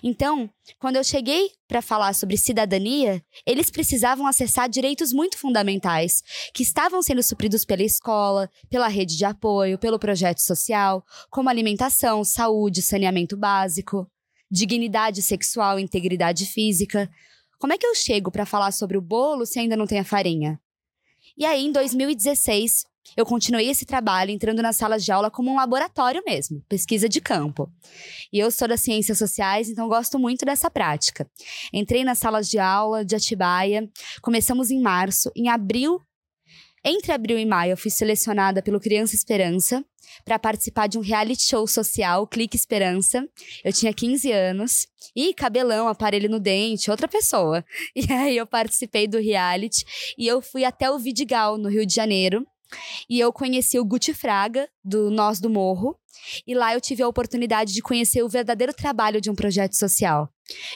Então, 0.06 0.50
quando 0.80 0.98
eu 0.98 1.04
cheguei 1.04 1.52
para 1.66 1.82
falar 1.82 2.14
sobre 2.14 2.36
cidadania, 2.36 3.24
eles 3.46 3.70
precisavam 3.70 4.28
acessar 4.28 4.68
direitos 4.68 5.14
muito 5.14 5.38
fundamentais, 5.38 6.22
que 6.54 6.62
estavam 6.62 7.02
sendo 7.02 7.24
supridos 7.24 7.64
pela 7.64 7.84
escola, 7.84 8.50
pela 8.70 8.90
rede 8.90 9.16
de 9.16 9.24
apoio, 9.24 9.80
pelo 9.80 9.98
projeto 9.98 10.40
social, 10.40 11.06
como 11.30 11.48
alimentação, 11.48 12.22
saúde, 12.26 12.82
saneamento 12.82 13.38
básico, 13.38 14.06
dignidade 14.52 15.22
sexual, 15.22 15.80
integridade 15.80 16.48
física. 16.48 17.10
Como 17.58 17.72
é 17.72 17.78
que 17.78 17.88
eu 17.88 17.96
chego 17.96 18.30
para 18.30 18.46
falar 18.46 18.74
sobre 18.74 18.98
o 18.98 19.02
bolo 19.02 19.46
se 19.46 19.58
ainda 19.58 19.78
não 19.78 19.88
tem 19.88 20.00
a 20.00 20.04
farinha? 20.04 20.60
E 21.38 21.46
aí, 21.46 21.64
em 21.66 21.72
2016, 21.72 22.84
eu 23.16 23.26
continuei 23.26 23.70
esse 23.70 23.86
trabalho 23.86 24.32
entrando 24.32 24.62
nas 24.62 24.76
salas 24.76 25.04
de 25.04 25.12
aula 25.12 25.30
como 25.30 25.52
um 25.52 25.56
laboratório 25.56 26.24
mesmo, 26.26 26.64
pesquisa 26.68 27.08
de 27.08 27.22
campo. 27.22 27.72
E 28.32 28.40
eu 28.40 28.50
sou 28.50 28.68
das 28.68 28.82
ciências 28.82 29.18
sociais, 29.18 29.70
então 29.70 29.88
gosto 29.88 30.18
muito 30.18 30.46
dessa 30.46 30.70
prática. 30.70 31.30
Entrei 31.72 32.04
nas 32.04 32.20
salas 32.20 32.50
de 32.50 32.60
aula 32.60 33.06
de 33.06 33.16
Atibaia, 33.16 33.90
começamos 34.22 34.72
em 34.72 34.82
março, 34.82 35.32
em 35.36 35.50
abril, 35.50 36.02
entre 36.86 37.14
abril 37.14 37.40
e 37.40 37.46
maio, 37.46 37.72
eu 37.72 37.78
fui 37.78 37.90
selecionada 37.90 38.62
pelo 38.62 38.80
Criança 38.80 39.16
Esperança 39.16 39.86
para 40.26 40.38
participar 40.38 40.88
de 40.88 40.98
um 40.98 41.02
reality 41.02 41.42
show 41.44 41.66
social, 41.66 42.28
Clique 42.28 42.58
Esperança. 42.58 43.26
Eu 43.64 43.72
tinha 43.72 43.94
15 43.94 44.32
anos 44.32 44.86
e 45.16 45.34
cabelão, 45.34 45.88
aparelho 45.88 46.30
no 46.30 46.40
dente, 46.40 46.92
outra 46.92 47.08
pessoa. 47.08 47.64
E 47.96 48.12
aí 48.12 48.36
eu 48.36 48.46
participei 48.46 49.08
do 49.08 49.18
reality 49.18 49.86
e 50.18 50.28
eu 50.28 50.42
fui 50.42 50.66
até 50.66 50.92
o 50.92 50.98
Vidigal, 50.98 51.58
no 51.58 51.70
Rio 51.70 51.86
de 51.86 51.94
Janeiro, 51.94 52.46
e 53.10 53.20
eu 53.20 53.32
conheci 53.32 53.80
o 53.80 53.86
Guti 53.86 54.14
Fraga, 54.14 54.68
do 54.84 55.10
Nós 55.10 55.40
do 55.40 55.50
Morro. 55.50 55.98
E 56.48 56.54
lá 56.54 56.74
eu 56.74 56.80
tive 56.80 57.04
a 57.04 57.08
oportunidade 57.08 57.74
de 57.74 57.82
conhecer 57.82 58.24
o 58.24 58.30
verdadeiro 58.30 58.74
trabalho 58.74 59.20
de 59.20 59.30
um 59.30 59.36
projeto 59.36 59.74
social. 59.74 60.30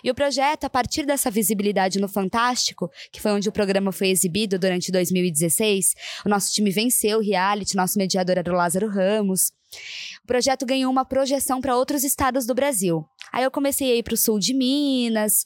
E 0.04 0.10
o 0.10 0.16
projeto, 0.16 0.64
a 0.64 0.70
partir 0.70 1.06
dessa 1.06 1.30
visibilidade 1.30 2.00
no 2.00 2.08
Fantástico, 2.08 2.90
que 3.12 3.22
foi 3.22 3.32
onde 3.32 3.50
o 3.50 3.52
programa 3.52 3.92
foi 3.92 4.10
exibido 4.10 4.58
durante 4.58 4.92
2016, 4.92 5.94
o 6.26 6.30
nosso 6.30 6.52
time 6.52 6.72
venceu 6.72 7.20
o 7.20 7.22
reality, 7.22 7.76
nosso 7.76 7.98
mediador 7.98 8.38
era 8.38 8.52
o 8.52 8.56
Lázaro 8.56 8.88
Ramos. 8.88 9.52
O 10.24 10.28
projeto 10.28 10.66
ganhou 10.66 10.92
uma 10.92 11.06
projeção 11.06 11.60
para 11.60 11.76
outros 11.76 12.04
estados 12.04 12.46
do 12.46 12.56
Brasil. 12.56 13.06
Aí 13.32 13.44
eu 13.44 13.52
comecei 13.52 13.92
a 13.92 13.96
ir 13.96 14.04
para 14.04 14.14
o 14.14 14.18
sul 14.18 14.40
de 14.40 14.54
Minas, 14.54 15.46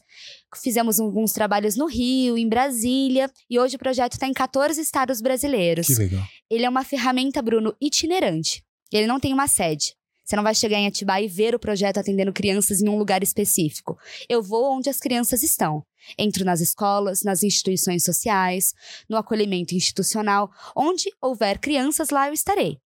fizemos 0.58 1.00
alguns 1.00 1.32
trabalhos 1.32 1.76
no 1.76 1.86
Rio, 1.86 2.38
em 2.38 2.48
Brasília, 2.48 3.32
e 3.50 3.60
hoje 3.60 3.76
o 3.76 3.80
projeto 3.80 4.14
está 4.14 4.28
em 4.28 4.34
14 4.34 4.80
estados 4.82 5.22
brasileiros. 5.22 5.88
Que 5.88 5.96
legal. 5.96 6.24
Ele 6.50 6.66
é 6.66 6.70
uma 6.70 6.84
ferramenta, 6.84 7.42
Bruno, 7.42 7.76
itinerante. 7.80 8.64
Ele 8.92 9.08
não 9.08 9.20
tem 9.20 9.34
uma 9.34 9.48
sede. 9.48 9.96
Você 10.24 10.36
não 10.36 10.44
vai 10.44 10.56
chegar 10.56 10.78
em 10.78 10.88
Atibaia 10.88 11.26
e 11.26 11.28
ver 11.28 11.56
o 11.56 11.60
projeto 11.60 11.98
atendendo 11.98 12.32
crianças 12.32 12.82
em 12.82 12.88
um 12.88 12.98
lugar 12.98 13.22
específico. 13.24 13.98
Eu 14.30 14.42
vou 14.42 14.78
onde 14.78 14.90
as 14.90 15.00
crianças 15.00 15.44
estão. 15.44 15.84
Entro 16.18 16.46
nas 16.46 16.62
escolas, 16.62 17.22
nas 17.24 17.44
instituições 17.44 18.04
sociais, 18.04 18.74
no 19.10 19.18
acolhimento 19.18 19.76
institucional. 19.76 20.50
Onde 20.76 21.10
houver 21.22 21.60
crianças, 21.60 22.10
lá 22.12 22.28
eu 22.28 22.34
estarei. 22.34 22.78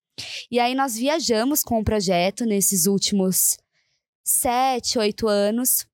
E 0.49 0.59
aí 0.59 0.73
nós 0.73 0.95
viajamos 0.95 1.61
com 1.61 1.79
o 1.79 1.83
projeto 1.83 2.45
nesses 2.45 2.87
últimos 2.87 3.57
sete, 4.23 4.97
oito 4.97 5.27
anos 5.27 5.85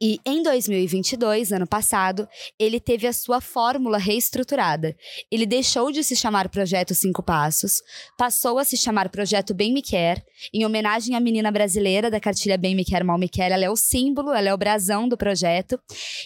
e 0.00 0.20
em 0.24 0.42
2022, 0.42 1.50
ano 1.52 1.66
passado, 1.66 2.28
ele 2.56 2.78
teve 2.78 3.06
a 3.06 3.12
sua 3.12 3.40
fórmula 3.40 3.98
reestruturada. 3.98 4.96
Ele 5.30 5.44
deixou 5.44 5.90
de 5.90 6.04
se 6.04 6.14
chamar 6.14 6.48
Projeto 6.48 6.94
Cinco 6.94 7.20
Passos, 7.20 7.82
passou 8.16 8.58
a 8.58 8.64
se 8.64 8.76
chamar 8.76 9.08
Projeto 9.08 9.52
Bem 9.52 9.72
Me 9.72 9.82
Quer, 9.82 10.24
em 10.54 10.64
homenagem 10.64 11.16
à 11.16 11.20
menina 11.20 11.50
brasileira 11.50 12.10
da 12.10 12.20
cartilha 12.20 12.56
Bem 12.56 12.76
Me 12.76 12.84
Quer, 12.84 13.02
Mal 13.02 13.18
Me 13.18 13.28
Quer. 13.28 13.50
Ela 13.50 13.64
é 13.64 13.70
o 13.70 13.76
símbolo, 13.76 14.32
ela 14.32 14.48
é 14.48 14.54
o 14.54 14.58
brasão 14.58 15.08
do 15.08 15.16
projeto. 15.16 15.80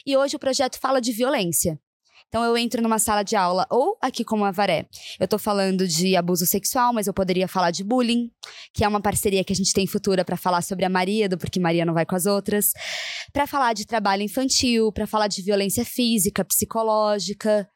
E 0.05 0.17
hoje 0.17 0.37
o 0.37 0.41
projeto 0.41 0.79
fala 0.79 1.01
de 1.01 1.13
violência. 1.13 1.81
Então 2.33 2.45
eu 2.45 2.57
entro 2.57 2.81
numa 2.81 2.99
sala 2.99 3.23
de 3.23 3.37
aula, 3.37 3.67
ou 3.69 3.99
aqui 4.01 4.25
como 4.25 4.47
a 4.47 4.51
Varé, 4.51 4.87
eu 5.21 5.29
tô 5.29 5.39
falando 5.39 5.87
de 5.87 6.17
abuso 6.17 6.47
sexual, 6.47 6.91
mas 6.91 7.07
eu 7.07 7.13
poderia 7.13 7.47
falar 7.47 7.71
de 7.71 7.85
bullying, 7.85 8.31
que 8.73 8.83
é 8.83 8.89
uma 8.89 9.03
parceria 9.03 9.45
que 9.45 9.53
a 9.53 9.57
gente 9.57 9.75
tem 9.75 9.87
futura 9.87 10.25
para 10.25 10.39
falar 10.39 10.63
sobre 10.63 10.87
a 10.87 10.89
Maria, 10.89 11.29
do 11.29 11.37
porque 11.37 11.61
Maria 11.61 11.85
não 11.85 11.93
vai 11.93 12.07
com 12.07 12.17
as 12.17 12.25
outras, 12.25 12.73
para 13.35 13.47
falar 13.47 13.75
de 13.75 13.85
trabalho 13.85 14.23
infantil, 14.23 14.91
para 14.93 15.07
falar 15.07 15.29
de 15.29 15.43
violência 15.43 15.85
física, 15.85 16.43
psicológica, 16.43 17.69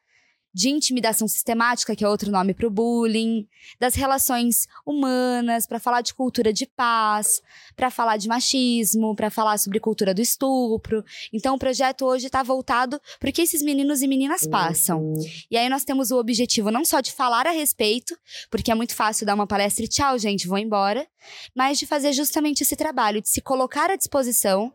de 0.57 0.71
intimidação 0.71 1.29
sistemática, 1.29 1.95
que 1.95 2.03
é 2.03 2.09
outro 2.09 2.31
nome 2.31 2.55
para 2.55 2.66
o 2.66 2.71
bullying, 2.71 3.47
das 3.79 3.95
relações 3.95 4.66
humanas, 4.87 5.66
para 5.66 5.79
falar 5.79 6.01
de 6.01 6.14
cultura 6.14 6.51
de 6.51 6.64
paz, 6.64 7.42
para 7.77 7.90
falar 7.90 8.16
de 8.16 8.27
machismo, 8.27 9.14
para 9.14 9.29
falar 9.29 9.59
sobre 9.59 9.79
cultura 9.79 10.14
do 10.14 10.23
estupro. 10.23 11.05
Então, 11.31 11.57
o 11.57 11.59
projeto 11.59 12.07
hoje 12.07 12.25
está 12.25 12.42
voltado 12.42 12.99
para 13.21 13.29
o 13.29 13.33
que 13.35 13.42
esses 13.42 13.61
meninos 13.61 14.01
e 14.01 14.09
meninas 14.09 14.47
passam. 14.47 15.03
Uhum. 15.03 15.25
E 15.51 15.59
aí 15.59 15.69
nós 15.69 15.85
temos 15.85 16.11
o 16.11 16.19
objetivo 16.19 16.71
não 16.71 16.87
só 16.87 17.03
de 17.03 17.12
falar 17.12 17.47
a 17.47 17.51
respeito, 17.51 18.16
porque 18.51 18.71
é 18.71 18.75
muito 18.75 18.95
fácil 18.95 19.27
dar 19.27 19.35
uma 19.35 19.47
palestra 19.47 19.85
e 19.85 19.88
tchau, 19.88 20.19
gente, 20.19 20.49
vou 20.49 20.57
embora, 20.57 21.07
mas 21.55 21.79
de 21.79 21.85
fazer 21.85 22.14
justamente 22.14 22.62
esse 22.62 22.77
trabalho, 22.77 23.21
de 23.21 23.29
se 23.29 23.42
colocar 23.42 23.90
à 23.90 23.97
disposição 23.97 24.73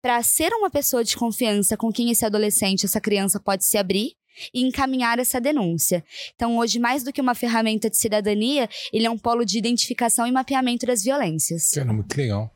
para 0.00 0.22
ser 0.22 0.52
uma 0.52 0.70
pessoa 0.70 1.02
de 1.02 1.16
confiança 1.16 1.76
com 1.76 1.92
quem 1.92 2.12
esse 2.12 2.24
adolescente, 2.24 2.86
essa 2.86 3.00
criança 3.00 3.40
pode 3.40 3.64
se 3.64 3.76
abrir 3.76 4.14
e 4.52 4.64
encaminhar 4.64 5.18
essa 5.18 5.40
denúncia. 5.40 6.04
Então, 6.34 6.58
hoje, 6.58 6.78
mais 6.78 7.02
do 7.02 7.12
que 7.12 7.20
uma 7.20 7.34
ferramenta 7.34 7.88
de 7.90 7.96
cidadania, 7.96 8.68
ele 8.92 9.06
é 9.06 9.10
um 9.10 9.18
polo 9.18 9.44
de 9.44 9.58
identificação 9.58 10.26
e 10.26 10.32
mapeamento 10.32 10.86
das 10.86 11.02
violências. 11.02 11.70
Cara, 11.70 11.92
muito 11.92 12.16
legal. 12.16 12.52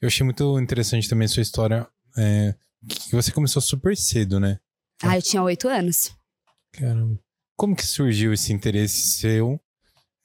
Eu 0.00 0.08
achei 0.08 0.24
muito 0.24 0.58
interessante 0.58 1.08
também 1.08 1.26
a 1.26 1.28
sua 1.28 1.42
história, 1.42 1.86
é, 2.16 2.54
que 2.88 3.14
você 3.14 3.30
começou 3.30 3.62
super 3.62 3.96
cedo, 3.96 4.40
né? 4.40 4.58
Ah, 5.02 5.16
eu 5.16 5.22
tinha 5.22 5.42
oito 5.42 5.68
anos. 5.68 6.12
Caramba. 6.72 7.18
Como 7.56 7.76
que 7.76 7.86
surgiu 7.86 8.32
esse 8.32 8.52
interesse 8.52 9.18
seu? 9.18 9.60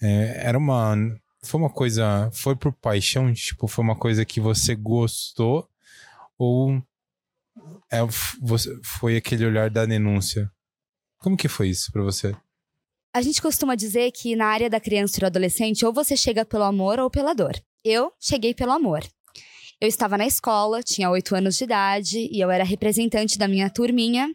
É, 0.02 0.48
era 0.48 0.58
uma... 0.58 0.96
Foi 1.44 1.60
uma 1.60 1.70
coisa... 1.70 2.30
Foi 2.34 2.56
por 2.56 2.72
paixão? 2.74 3.32
Tipo, 3.34 3.68
foi 3.68 3.84
uma 3.84 3.96
coisa 3.96 4.26
que 4.26 4.40
você 4.40 4.76
gostou? 4.76 5.68
Ou 6.38 6.82
é, 7.94 8.00
você, 8.42 8.76
foi 8.84 9.16
aquele 9.16 9.46
olhar 9.46 9.70
da 9.70 9.86
denúncia. 9.86 10.52
Como 11.20 11.38
que 11.38 11.48
foi 11.48 11.70
isso 11.70 11.92
para 11.92 12.02
você? 12.02 12.36
A 13.14 13.22
gente 13.22 13.40
costuma 13.40 13.76
dizer 13.76 14.12
que 14.12 14.36
na 14.36 14.48
área 14.48 14.68
da 14.68 14.80
criança 14.80 15.18
e 15.18 15.20
do 15.20 15.28
adolescente, 15.28 15.86
ou 15.86 15.94
você 15.94 16.18
chega 16.18 16.44
pelo 16.44 16.64
amor 16.64 17.00
ou 17.00 17.12
pela 17.12 17.36
dor. 17.36 17.54
Eu 17.86 18.12
cheguei 18.20 18.56
pelo 18.56 18.72
amor. 18.72 19.04
Eu 19.80 19.88
estava 19.88 20.18
na 20.18 20.26
escola, 20.26 20.82
tinha 20.82 21.10
oito 21.12 21.36
anos 21.36 21.56
de 21.56 21.66
idade, 21.66 22.30
e 22.32 22.40
eu 22.40 22.50
era 22.50 22.64
representante 22.64 23.38
da 23.38 23.48
minha 23.48 23.70
turminha. 23.70 24.34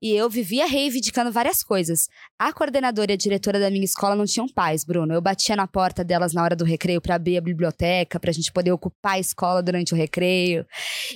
E 0.00 0.12
eu 0.12 0.28
vivia 0.30 0.66
reivindicando 0.66 1.30
várias 1.30 1.62
coisas. 1.62 2.08
A 2.38 2.52
coordenadora 2.52 3.12
e 3.12 3.14
a 3.14 3.16
diretora 3.16 3.58
da 3.58 3.70
minha 3.70 3.84
escola 3.84 4.14
não 4.14 4.24
tinham 4.24 4.48
pais, 4.48 4.84
Bruno. 4.84 5.12
Eu 5.12 5.20
batia 5.20 5.56
na 5.56 5.66
porta 5.66 6.04
delas 6.04 6.32
na 6.32 6.42
hora 6.42 6.56
do 6.56 6.64
recreio 6.64 7.00
para 7.00 7.14
abrir 7.14 7.36
a 7.36 7.40
biblioteca, 7.40 8.18
pra 8.18 8.32
gente 8.32 8.52
poder 8.52 8.72
ocupar 8.72 9.14
a 9.14 9.18
escola 9.18 9.62
durante 9.62 9.92
o 9.92 9.96
recreio. 9.96 10.66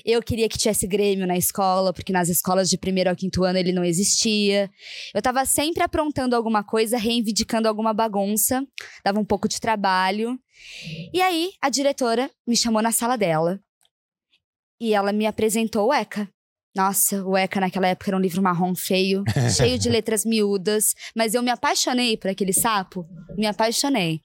Eu 0.04 0.22
queria 0.22 0.48
que 0.48 0.58
tivesse 0.58 0.86
grêmio 0.86 1.26
na 1.26 1.36
escola, 1.36 1.92
porque 1.92 2.12
nas 2.12 2.28
escolas 2.28 2.68
de 2.68 2.76
primeiro 2.76 3.10
ao 3.10 3.16
quinto 3.16 3.44
ano 3.44 3.58
ele 3.58 3.72
não 3.72 3.84
existia. 3.84 4.70
Eu 5.14 5.22
tava 5.22 5.44
sempre 5.44 5.82
aprontando 5.82 6.34
alguma 6.36 6.64
coisa, 6.64 6.98
reivindicando 6.98 7.68
alguma 7.68 7.92
bagunça. 7.94 8.66
Dava 9.04 9.18
um 9.18 9.24
pouco 9.24 9.48
de 9.48 9.60
trabalho. 9.60 10.38
E 11.12 11.20
aí, 11.20 11.52
a 11.60 11.68
diretora 11.68 12.30
me 12.46 12.56
chamou 12.56 12.82
na 12.82 12.92
sala 12.92 13.16
dela. 13.16 13.60
E 14.80 14.92
ela 14.92 15.12
me 15.12 15.26
apresentou 15.26 15.88
o 15.88 15.92
ECA. 15.92 16.28
Nossa, 16.76 17.24
o 17.24 17.38
Eka 17.38 17.58
naquela 17.58 17.88
época 17.88 18.10
era 18.10 18.16
um 18.18 18.20
livro 18.20 18.42
marrom 18.42 18.74
feio, 18.74 19.24
cheio 19.56 19.78
de 19.78 19.88
letras 19.88 20.26
miúdas, 20.26 20.94
mas 21.14 21.32
eu 21.32 21.42
me 21.42 21.50
apaixonei 21.50 22.18
por 22.18 22.30
aquele 22.30 22.52
sapo, 22.52 23.06
me 23.34 23.46
apaixonei. 23.46 24.20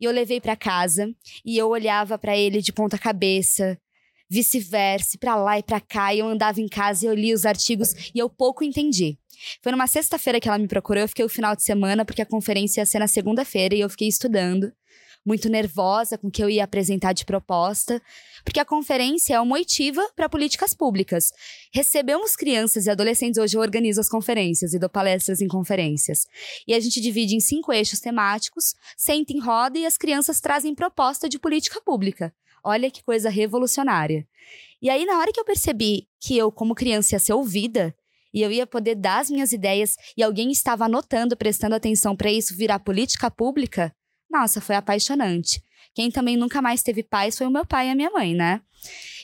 E 0.00 0.04
eu 0.06 0.10
levei 0.10 0.40
para 0.40 0.56
casa 0.56 1.06
e 1.44 1.58
eu 1.58 1.68
olhava 1.68 2.16
para 2.16 2.34
ele 2.34 2.62
de 2.62 2.72
ponta 2.72 2.96
cabeça, 2.96 3.78
vice-versa, 4.30 5.18
para 5.20 5.36
lá 5.36 5.58
e 5.58 5.62
para 5.62 5.80
cá, 5.80 6.14
e 6.14 6.20
eu 6.20 6.26
andava 6.26 6.62
em 6.62 6.68
casa 6.68 7.04
e 7.04 7.08
eu 7.10 7.14
li 7.14 7.34
os 7.34 7.44
artigos 7.44 7.92
e 8.14 8.18
eu 8.18 8.30
pouco 8.30 8.64
entendi. 8.64 9.18
Foi 9.60 9.70
numa 9.70 9.86
sexta-feira 9.86 10.40
que 10.40 10.48
ela 10.48 10.56
me 10.56 10.68
procurou, 10.68 11.02
eu 11.02 11.08
fiquei 11.08 11.26
o 11.26 11.28
final 11.28 11.54
de 11.54 11.62
semana 11.62 12.06
porque 12.06 12.22
a 12.22 12.26
conferência 12.26 12.80
ia 12.80 12.86
ser 12.86 13.00
na 13.00 13.06
segunda-feira 13.06 13.74
e 13.74 13.80
eu 13.80 13.90
fiquei 13.90 14.08
estudando 14.08 14.72
muito 15.24 15.48
nervosa 15.48 16.18
com 16.18 16.28
o 16.28 16.30
que 16.30 16.42
eu 16.42 16.50
ia 16.50 16.64
apresentar 16.64 17.12
de 17.12 17.24
proposta, 17.24 18.02
porque 18.44 18.60
a 18.60 18.64
conferência 18.64 19.34
é 19.34 19.40
uma 19.40 19.54
oitiva 19.54 20.02
para 20.16 20.28
políticas 20.28 20.74
públicas. 20.74 21.32
Recebemos 21.72 22.34
crianças 22.34 22.86
e 22.86 22.90
adolescentes, 22.90 23.38
hoje 23.38 23.56
eu 23.56 23.60
organizo 23.60 24.00
as 24.00 24.08
conferências 24.08 24.74
e 24.74 24.78
dou 24.78 24.90
palestras 24.90 25.40
em 25.40 25.48
conferências. 25.48 26.26
E 26.66 26.74
a 26.74 26.80
gente 26.80 27.00
divide 27.00 27.36
em 27.36 27.40
cinco 27.40 27.72
eixos 27.72 28.00
temáticos, 28.00 28.74
senta 28.96 29.32
em 29.32 29.40
roda 29.40 29.78
e 29.78 29.86
as 29.86 29.96
crianças 29.96 30.40
trazem 30.40 30.74
proposta 30.74 31.28
de 31.28 31.38
política 31.38 31.80
pública. 31.80 32.34
Olha 32.64 32.90
que 32.90 33.02
coisa 33.02 33.28
revolucionária. 33.28 34.26
E 34.80 34.90
aí, 34.90 35.04
na 35.04 35.18
hora 35.18 35.32
que 35.32 35.38
eu 35.38 35.44
percebi 35.44 36.08
que 36.20 36.36
eu, 36.36 36.50
como 36.50 36.74
criança, 36.74 37.14
ia 37.14 37.18
ser 37.18 37.32
ouvida, 37.32 37.94
e 38.34 38.42
eu 38.42 38.50
ia 38.50 38.66
poder 38.66 38.94
dar 38.94 39.20
as 39.20 39.30
minhas 39.30 39.52
ideias 39.52 39.96
e 40.16 40.22
alguém 40.22 40.50
estava 40.50 40.86
anotando, 40.86 41.36
prestando 41.36 41.74
atenção 41.74 42.16
para 42.16 42.32
isso 42.32 42.56
virar 42.56 42.78
política 42.78 43.30
pública, 43.30 43.94
nossa, 44.32 44.60
foi 44.60 44.74
apaixonante. 44.74 45.62
Quem 45.94 46.10
também 46.10 46.36
nunca 46.36 46.62
mais 46.62 46.82
teve 46.82 47.02
pais 47.02 47.36
foi 47.36 47.46
o 47.46 47.50
meu 47.50 47.66
pai 47.66 47.88
e 47.88 47.90
a 47.90 47.94
minha 47.94 48.10
mãe, 48.10 48.34
né? 48.34 48.62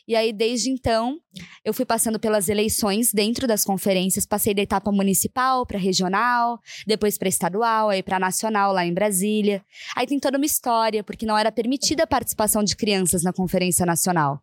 E 0.06 0.16
aí, 0.16 0.32
desde 0.32 0.70
então, 0.70 1.18
eu 1.62 1.74
fui 1.74 1.84
passando 1.84 2.18
pelas 2.18 2.48
eleições 2.48 3.12
dentro 3.12 3.46
das 3.46 3.62
conferências, 3.62 4.24
passei 4.24 4.54
da 4.54 4.62
etapa 4.62 4.90
municipal 4.90 5.66
para 5.66 5.78
regional, 5.78 6.58
depois 6.86 7.18
para 7.18 7.28
estadual, 7.28 7.90
aí 7.90 8.02
para 8.02 8.18
nacional 8.18 8.72
lá 8.72 8.86
em 8.86 8.94
Brasília. 8.94 9.62
Aí 9.94 10.06
tem 10.06 10.18
toda 10.18 10.38
uma 10.38 10.46
história, 10.46 11.04
porque 11.04 11.26
não 11.26 11.36
era 11.36 11.52
permitida 11.52 12.04
a 12.04 12.06
participação 12.06 12.64
de 12.64 12.74
crianças 12.74 13.22
na 13.22 13.34
conferência 13.34 13.84
nacional. 13.84 14.42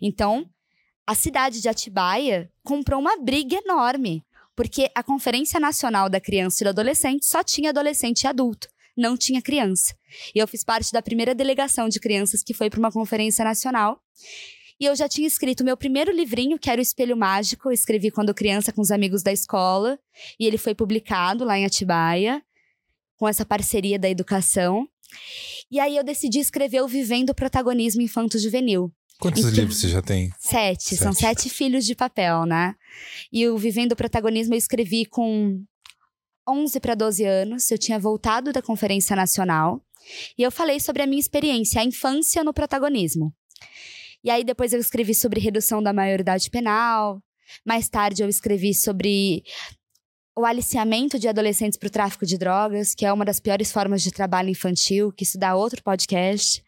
Então, 0.00 0.48
a 1.04 1.14
cidade 1.14 1.60
de 1.60 1.68
Atibaia 1.68 2.48
comprou 2.62 3.00
uma 3.00 3.16
briga 3.20 3.56
enorme, 3.64 4.24
porque 4.54 4.90
a 4.94 5.02
Conferência 5.02 5.58
Nacional 5.58 6.08
da 6.08 6.20
Criança 6.20 6.62
e 6.62 6.64
do 6.64 6.70
Adolescente 6.70 7.26
só 7.26 7.42
tinha 7.42 7.70
adolescente 7.70 8.22
e 8.22 8.26
adulto 8.28 8.68
não 8.96 9.16
tinha 9.16 9.42
criança. 9.42 9.94
E 10.34 10.38
eu 10.38 10.48
fiz 10.48 10.64
parte 10.64 10.92
da 10.92 11.02
primeira 11.02 11.34
delegação 11.34 11.88
de 11.88 12.00
crianças 12.00 12.42
que 12.42 12.54
foi 12.54 12.68
para 12.68 12.78
uma 12.78 12.92
conferência 12.92 13.44
nacional. 13.44 14.00
E 14.80 14.86
eu 14.86 14.96
já 14.96 15.08
tinha 15.08 15.28
escrito 15.28 15.62
meu 15.62 15.76
primeiro 15.76 16.10
livrinho, 16.10 16.58
que 16.58 16.70
era 16.70 16.78
o 16.78 16.82
Espelho 16.82 17.16
Mágico. 17.16 17.68
Eu 17.68 17.72
escrevi 17.72 18.10
quando 18.10 18.34
criança 18.34 18.72
com 18.72 18.80
os 18.80 18.90
amigos 18.90 19.22
da 19.22 19.30
escola. 19.30 19.98
E 20.38 20.46
ele 20.46 20.56
foi 20.56 20.74
publicado 20.74 21.44
lá 21.44 21.58
em 21.58 21.66
Atibaia, 21.66 22.42
com 23.16 23.28
essa 23.28 23.44
parceria 23.44 23.98
da 23.98 24.08
educação. 24.08 24.88
E 25.70 25.78
aí 25.78 25.96
eu 25.96 26.02
decidi 26.02 26.38
escrever 26.38 26.80
o 26.80 26.88
Vivendo 26.88 27.30
o 27.30 27.34
Protagonismo 27.34 28.00
Infanto-Juvenil. 28.00 28.90
Quantos 29.18 29.44
livros 29.44 29.78
você 29.78 29.88
já 29.88 30.00
tem? 30.00 30.32
Sete. 30.38 30.84
sete. 30.84 30.96
São 30.96 31.12
sete 31.12 31.50
filhos 31.50 31.84
de 31.84 31.94
papel, 31.94 32.46
né? 32.46 32.74
E 33.30 33.46
o 33.48 33.58
Vivendo 33.58 33.92
o 33.92 33.96
Protagonismo 33.96 34.54
eu 34.54 34.58
escrevi 34.58 35.04
com 35.04 35.62
11 36.50 36.80
para 36.80 36.94
12 36.94 37.24
anos, 37.24 37.70
eu 37.70 37.78
tinha 37.78 37.98
voltado 37.98 38.52
da 38.52 38.60
Conferência 38.60 39.14
Nacional 39.14 39.80
e 40.36 40.42
eu 40.42 40.50
falei 40.50 40.80
sobre 40.80 41.02
a 41.02 41.06
minha 41.06 41.20
experiência, 41.20 41.80
a 41.80 41.84
infância 41.84 42.42
no 42.42 42.52
protagonismo. 42.52 43.32
E 44.22 44.30
aí 44.30 44.44
depois 44.44 44.72
eu 44.72 44.80
escrevi 44.80 45.14
sobre 45.14 45.40
redução 45.40 45.82
da 45.82 45.92
maioridade 45.92 46.50
penal. 46.50 47.22
Mais 47.64 47.88
tarde 47.88 48.22
eu 48.22 48.28
escrevi 48.28 48.74
sobre 48.74 49.42
o 50.36 50.44
aliciamento 50.44 51.18
de 51.18 51.28
adolescentes 51.28 51.78
para 51.78 51.88
o 51.88 51.90
tráfico 51.90 52.24
de 52.24 52.38
drogas, 52.38 52.94
que 52.94 53.04
é 53.04 53.12
uma 53.12 53.24
das 53.24 53.40
piores 53.40 53.72
formas 53.72 54.02
de 54.02 54.10
trabalho 54.10 54.48
infantil, 54.48 55.12
que 55.12 55.24
isso 55.24 55.38
dá 55.38 55.54
outro 55.54 55.82
podcast. 55.82 56.62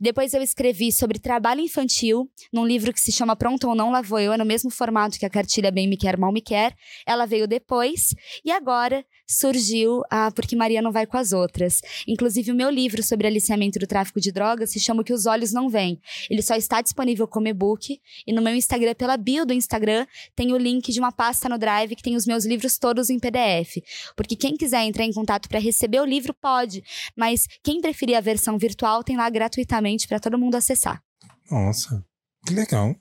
Depois 0.00 0.34
eu 0.34 0.42
escrevi 0.42 0.92
sobre 0.92 1.18
trabalho 1.18 1.60
infantil, 1.60 2.30
num 2.52 2.66
livro 2.66 2.92
que 2.92 3.00
se 3.00 3.12
chama 3.12 3.36
Pronto 3.36 3.68
ou 3.68 3.74
Não, 3.74 3.90
Lá 3.90 4.02
Vou 4.02 4.18
Eu, 4.18 4.32
é 4.32 4.36
no 4.36 4.44
mesmo 4.44 4.70
formato 4.70 5.18
que 5.18 5.26
a 5.26 5.30
cartilha 5.30 5.70
Bem 5.70 5.88
Me 5.88 5.96
Quer, 5.96 6.18
Mal 6.18 6.32
Me 6.32 6.40
Quer. 6.40 6.74
Ela 7.06 7.26
veio 7.26 7.46
depois, 7.46 8.14
e 8.44 8.50
agora 8.50 9.04
surgiu 9.26 10.02
a 10.10 10.30
Porque 10.30 10.54
Maria 10.56 10.82
Não 10.82 10.92
Vai 10.92 11.06
com 11.06 11.16
as 11.16 11.32
Outras. 11.32 11.80
Inclusive, 12.06 12.52
o 12.52 12.54
meu 12.54 12.70
livro 12.70 13.02
sobre 13.02 13.26
aliciamento 13.26 13.78
do 13.78 13.86
tráfico 13.86 14.20
de 14.20 14.30
drogas 14.30 14.70
se 14.70 14.80
chama 14.80 15.04
Que 15.04 15.12
os 15.12 15.26
Olhos 15.26 15.52
Não 15.52 15.68
Veem. 15.68 15.98
Ele 16.28 16.42
só 16.42 16.54
está 16.54 16.80
disponível 16.82 17.26
como 17.26 17.48
e-book, 17.48 18.00
e 18.26 18.32
no 18.32 18.42
meu 18.42 18.54
Instagram, 18.54 18.94
pela 18.94 19.16
bio 19.16 19.46
do 19.46 19.52
Instagram, 19.52 20.06
tem 20.34 20.52
o 20.52 20.58
link 20.58 20.92
de 20.92 21.00
uma 21.00 21.12
pasta 21.12 21.48
no 21.48 21.58
Drive 21.58 21.94
que 21.94 22.02
tem 22.02 22.16
os 22.16 22.26
meus 22.26 22.44
livros 22.44 22.78
todos 22.78 23.10
em 23.10 23.18
PDF. 23.18 23.82
Porque 24.16 24.36
quem 24.36 24.56
quiser 24.56 24.82
entrar 24.84 25.04
em 25.04 25.12
contato 25.12 25.48
para 25.48 25.58
receber 25.58 26.00
o 26.00 26.04
livro, 26.04 26.34
pode, 26.34 26.82
mas 27.16 27.46
quem 27.62 27.80
preferir 27.80 28.16
a 28.16 28.20
versão 28.20 28.58
virtual, 28.58 29.02
tem 29.02 29.16
lá 29.16 29.28
gratuitamente 29.44 30.08
para 30.08 30.18
todo 30.18 30.38
mundo 30.38 30.56
acessar. 30.56 31.02
Nossa, 31.50 32.04
que 32.46 32.54
legal. 32.54 32.96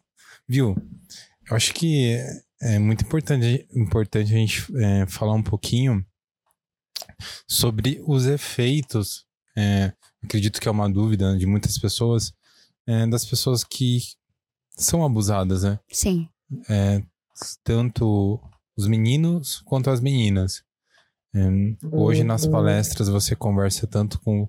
Viu? 0.47 0.75
Eu 1.49 1.55
acho 1.55 1.73
que 1.73 2.17
é 2.61 2.79
muito 2.79 3.03
importante, 3.03 3.67
importante 3.73 4.33
a 4.33 4.37
gente 4.37 4.65
é, 4.77 5.05
falar 5.07 5.33
um 5.33 5.43
pouquinho 5.43 6.05
sobre 7.47 8.01
os 8.05 8.25
efeitos. 8.25 9.25
É, 9.55 9.93
acredito 10.23 10.59
que 10.59 10.67
é 10.67 10.71
uma 10.71 10.89
dúvida 10.89 11.37
de 11.37 11.45
muitas 11.45 11.77
pessoas, 11.77 12.33
é, 12.85 13.07
das 13.07 13.25
pessoas 13.25 13.63
que 13.63 13.99
são 14.71 15.05
abusadas, 15.05 15.63
né? 15.63 15.79
Sim. 15.91 16.27
É, 16.69 17.01
tanto 17.63 18.39
os 18.75 18.87
meninos 18.87 19.61
quanto 19.65 19.89
as 19.89 20.01
meninas. 20.01 20.63
É, 21.35 21.39
hoje 21.91 22.23
nas 22.23 22.45
palestras 22.45 23.09
você 23.09 23.35
conversa 23.35 23.87
tanto 23.87 24.19
com 24.21 24.47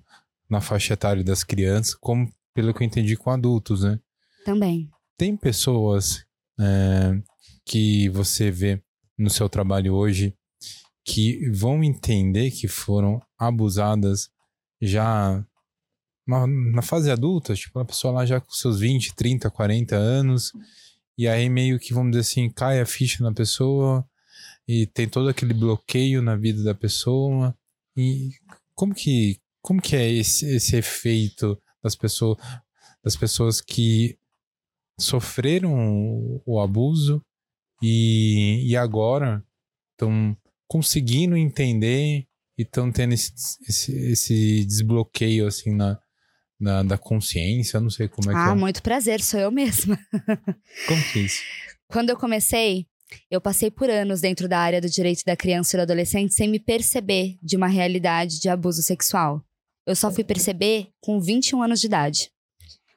na 0.49 0.61
faixa 0.61 0.93
etária 0.93 1.23
das 1.23 1.43
crianças, 1.43 1.95
como 1.95 2.31
pelo 2.53 2.73
que 2.73 2.83
eu 2.83 2.87
entendi 2.87 3.15
com 3.15 3.29
adultos, 3.29 3.83
né? 3.83 3.99
Também. 4.45 4.89
Tem 5.17 5.35
pessoas 5.35 6.25
é, 6.59 7.19
que 7.65 8.09
você 8.09 8.51
vê 8.51 8.81
no 9.17 9.29
seu 9.29 9.49
trabalho 9.49 9.93
hoje 9.93 10.33
que 11.03 11.49
vão 11.51 11.83
entender 11.83 12.51
que 12.51 12.67
foram 12.67 13.21
abusadas 13.37 14.29
já 14.81 15.45
na, 16.27 16.47
na 16.47 16.81
fase 16.81 17.11
adulta, 17.11 17.53
tipo, 17.53 17.77
a 17.79 17.85
pessoa 17.85 18.13
lá 18.13 18.25
já 18.25 18.41
com 18.41 18.51
seus 18.51 18.79
20, 18.79 19.13
30, 19.15 19.49
40 19.51 19.95
anos, 19.95 20.51
e 21.17 21.27
aí 21.27 21.49
meio 21.49 21.79
que, 21.79 21.93
vamos 21.93 22.11
dizer 22.11 22.21
assim, 22.21 22.49
cai 22.49 22.81
a 22.81 22.85
ficha 22.85 23.23
na 23.23 23.31
pessoa 23.31 24.05
e 24.67 24.87
tem 24.87 25.07
todo 25.07 25.29
aquele 25.29 25.53
bloqueio 25.53 26.21
na 26.21 26.35
vida 26.35 26.63
da 26.63 26.73
pessoa. 26.73 27.55
E 27.95 28.31
como 28.73 28.93
que, 28.93 29.39
como 29.65 29.81
que 29.81 29.95
é 29.95 30.07
esse, 30.07 30.45
esse 30.55 30.75
efeito 30.75 31.59
das 31.81 31.95
pessoas, 31.95 32.37
das 33.03 33.15
pessoas 33.15 33.59
que 33.59 34.15
sofreram 34.99 36.39
o 36.45 36.59
abuso 36.59 37.19
e, 37.81 38.63
e 38.69 38.77
agora 38.77 39.43
estão 39.93 40.37
conseguindo 40.67 41.35
entender 41.35 42.27
e 42.55 42.61
estão 42.61 42.91
tendo 42.91 43.13
esse, 43.13 43.33
esse, 43.67 43.91
esse, 44.11 44.65
desbloqueio 44.65 45.47
assim 45.47 45.73
na, 45.75 45.99
na, 46.59 46.83
da 46.83 46.97
consciência, 46.97 47.79
não 47.79 47.89
sei 47.89 48.07
como 48.07 48.29
é 48.29 48.35
ah, 48.35 48.37
que 48.37 48.49
é. 48.49 48.51
Ah, 48.51 48.55
muito 48.55 48.83
prazer, 48.83 49.19
sou 49.19 49.39
eu 49.39 49.51
mesma. 49.51 49.97
Como 50.87 51.03
que 51.11 51.19
é 51.19 51.21
isso? 51.23 51.41
Quando 51.87 52.11
eu 52.11 52.17
comecei, 52.17 52.85
eu 53.31 53.41
passei 53.41 53.71
por 53.71 53.89
anos 53.89 54.21
dentro 54.21 54.47
da 54.47 54.59
área 54.59 54.79
do 54.79 54.89
direito 54.89 55.23
da 55.25 55.35
criança 55.35 55.75
e 55.75 55.77
do 55.79 55.81
adolescente 55.81 56.35
sem 56.35 56.47
me 56.47 56.59
perceber 56.59 57.37
de 57.41 57.57
uma 57.57 57.67
realidade 57.67 58.39
de 58.39 58.47
abuso 58.47 58.83
sexual. 58.83 59.43
Eu 59.85 59.95
só 59.95 60.11
fui 60.11 60.23
perceber 60.23 60.89
com 60.99 61.19
21 61.19 61.61
anos 61.61 61.79
de 61.79 61.87
idade. 61.87 62.31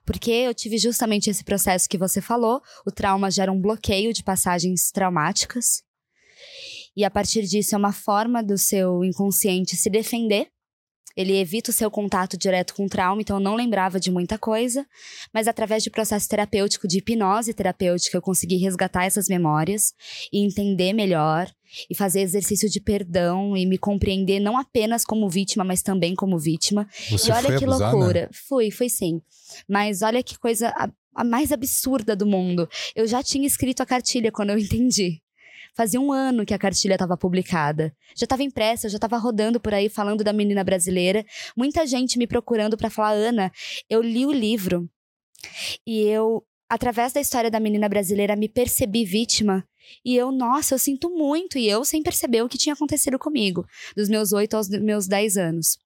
Porque 0.06 0.30
eu 0.30 0.54
tive 0.54 0.78
justamente 0.78 1.28
esse 1.28 1.44
processo 1.44 1.88
que 1.88 1.98
você 1.98 2.20
falou, 2.20 2.62
o 2.86 2.90
trauma 2.90 3.30
gera 3.30 3.52
um 3.52 3.60
bloqueio 3.60 4.12
de 4.12 4.24
passagens 4.24 4.90
traumáticas. 4.90 5.82
E 6.96 7.04
a 7.04 7.10
partir 7.10 7.42
disso 7.42 7.74
é 7.74 7.78
uma 7.78 7.92
forma 7.92 8.42
do 8.42 8.56
seu 8.56 9.04
inconsciente 9.04 9.76
se 9.76 9.90
defender 9.90 10.48
ele 11.16 11.36
evita 11.36 11.70
o 11.70 11.74
seu 11.74 11.90
contato 11.90 12.36
direto 12.36 12.74
com 12.74 12.86
o 12.86 12.88
trauma, 12.88 13.20
então 13.20 13.36
eu 13.36 13.40
não 13.40 13.54
lembrava 13.54 13.98
de 13.98 14.10
muita 14.10 14.38
coisa, 14.38 14.86
mas 15.32 15.48
através 15.48 15.82
de 15.82 15.90
processo 15.90 16.28
terapêutico, 16.28 16.86
de 16.86 16.98
hipnose 16.98 17.54
terapêutica, 17.54 18.16
eu 18.16 18.22
consegui 18.22 18.56
resgatar 18.56 19.04
essas 19.04 19.28
memórias 19.28 19.92
e 20.32 20.44
entender 20.44 20.92
melhor 20.92 21.50
e 21.90 21.94
fazer 21.94 22.20
exercício 22.20 22.68
de 22.68 22.80
perdão 22.80 23.56
e 23.56 23.66
me 23.66 23.78
compreender 23.78 24.40
não 24.40 24.56
apenas 24.56 25.04
como 25.04 25.28
vítima, 25.28 25.64
mas 25.64 25.82
também 25.82 26.14
como 26.14 26.38
vítima. 26.38 26.88
Você 27.10 27.30
e 27.30 27.34
olha 27.34 27.58
que 27.58 27.64
abusada? 27.64 27.96
loucura. 27.96 28.30
Fui, 28.32 28.70
fui 28.70 28.88
sim. 28.88 29.20
Mas 29.68 30.02
olha 30.02 30.22
que 30.22 30.38
coisa 30.38 30.68
a, 30.68 30.88
a 31.14 31.24
mais 31.24 31.52
absurda 31.52 32.16
do 32.16 32.26
mundo. 32.26 32.68
Eu 32.94 33.06
já 33.06 33.22
tinha 33.22 33.46
escrito 33.46 33.82
a 33.82 33.86
cartilha 33.86 34.32
quando 34.32 34.50
eu 34.50 34.58
entendi. 34.58 35.20
Fazia 35.78 36.00
um 36.00 36.10
ano 36.10 36.44
que 36.44 36.52
a 36.52 36.58
cartilha 36.58 36.94
estava 36.94 37.16
publicada. 37.16 37.94
Já 38.16 38.24
estava 38.24 38.42
impressa, 38.42 38.88
já 38.88 38.96
estava 38.96 39.16
rodando 39.16 39.60
por 39.60 39.72
aí 39.72 39.88
falando 39.88 40.24
da 40.24 40.32
menina 40.32 40.64
brasileira. 40.64 41.24
Muita 41.56 41.86
gente 41.86 42.18
me 42.18 42.26
procurando 42.26 42.76
para 42.76 42.90
falar: 42.90 43.12
Ana, 43.12 43.52
eu 43.88 44.02
li 44.02 44.26
o 44.26 44.32
livro 44.32 44.90
e 45.86 46.00
eu, 46.00 46.44
através 46.68 47.12
da 47.12 47.20
história 47.20 47.48
da 47.48 47.60
menina 47.60 47.88
brasileira, 47.88 48.34
me 48.34 48.48
percebi 48.48 49.04
vítima. 49.04 49.64
E 50.04 50.16
eu, 50.16 50.32
nossa, 50.32 50.74
eu 50.74 50.80
sinto 50.80 51.10
muito. 51.10 51.56
E 51.56 51.68
eu 51.68 51.84
sem 51.84 52.02
perceber 52.02 52.42
o 52.42 52.48
que 52.48 52.58
tinha 52.58 52.72
acontecido 52.72 53.16
comigo, 53.16 53.64
dos 53.96 54.08
meus 54.08 54.32
oito 54.32 54.56
aos 54.56 54.68
meus 54.68 55.06
dez 55.06 55.36
anos. 55.36 55.78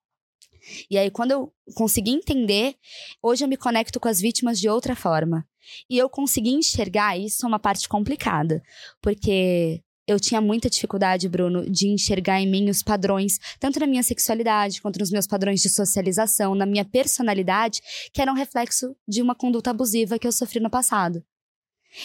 E 0.91 0.97
aí, 0.97 1.11
quando 1.11 1.33
eu 1.33 1.53
consegui 1.75 2.13
entender, 2.13 2.77
hoje 3.23 3.45
eu 3.45 3.49
me 3.49 3.59
conecto 3.59 4.01
com 4.01 4.09
as 4.09 4.23
vítimas 4.23 4.59
de 4.59 4.71
outra 4.71 4.97
forma. 4.97 5.47
E 5.89 5.99
eu 5.99 6.09
consegui 6.09 6.51
enxergar 6.51 7.19
isso 7.19 7.47
uma 7.47 7.59
parte 7.59 7.89
complicada, 7.89 8.63
porque 9.01 9.83
eu 10.07 10.19
tinha 10.19 10.41
muita 10.41 10.69
dificuldade, 10.69 11.29
Bruno, 11.29 11.69
de 11.71 11.89
enxergar 11.89 12.41
em 12.41 12.51
mim 12.51 12.69
os 12.69 12.83
padrões, 12.83 13.39
tanto 13.61 13.79
na 13.79 13.87
minha 13.87 14.03
sexualidade, 14.03 14.83
quanto 14.83 14.99
nos 14.99 15.11
meus 15.11 15.27
padrões 15.27 15.61
de 15.61 15.69
socialização, 15.69 16.55
na 16.55 16.67
minha 16.67 16.85
personalidade, 16.85 17.81
que 18.13 18.21
eram 18.21 18.35
reflexo 18.35 18.97
de 19.07 19.23
uma 19.23 19.35
conduta 19.35 19.71
abusiva 19.71 20.19
que 20.19 20.27
eu 20.27 20.33
sofri 20.33 20.61
no 20.61 20.71
passado. 20.71 21.23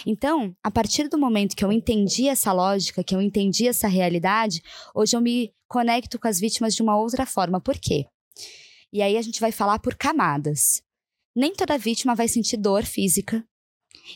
Então, 0.05 0.55
a 0.61 0.69
partir 0.69 1.07
do 1.07 1.17
momento 1.17 1.55
que 1.55 1.63
eu 1.63 1.71
entendi 1.71 2.27
essa 2.27 2.51
lógica, 2.51 3.03
que 3.03 3.15
eu 3.15 3.21
entendi 3.21 3.67
essa 3.67 3.87
realidade, 3.87 4.61
hoje 4.93 5.15
eu 5.15 5.21
me 5.21 5.53
conecto 5.67 6.19
com 6.19 6.27
as 6.27 6.39
vítimas 6.39 6.75
de 6.75 6.81
uma 6.81 6.97
outra 6.97 7.25
forma. 7.25 7.59
Por 7.59 7.77
quê? 7.79 8.05
E 8.91 9.01
aí 9.01 9.17
a 9.17 9.21
gente 9.21 9.39
vai 9.39 9.51
falar 9.51 9.79
por 9.79 9.95
camadas. 9.95 10.81
Nem 11.37 11.53
toda 11.53 11.77
vítima 11.77 12.15
vai 12.15 12.27
sentir 12.27 12.57
dor 12.57 12.83
física. 12.83 13.47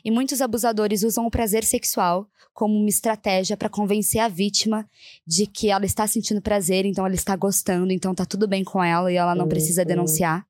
E 0.03 0.09
muitos 0.09 0.41
abusadores 0.41 1.03
usam 1.03 1.27
o 1.27 1.29
prazer 1.29 1.63
sexual 1.63 2.27
como 2.51 2.73
uma 2.75 2.89
estratégia 2.89 3.55
para 3.55 3.69
convencer 3.69 4.19
a 4.19 4.27
vítima 4.27 4.89
de 5.23 5.45
que 5.45 5.69
ela 5.69 5.85
está 5.85 6.07
sentindo 6.07 6.41
prazer, 6.41 6.83
então 6.83 7.05
ela 7.05 7.13
está 7.13 7.35
gostando, 7.35 7.93
então 7.93 8.15
tá 8.15 8.25
tudo 8.25 8.47
bem 8.47 8.63
com 8.63 8.83
ela 8.83 9.11
e 9.11 9.17
ela 9.17 9.35
não 9.35 9.47
precisa 9.47 9.85
denunciar. 9.85 10.47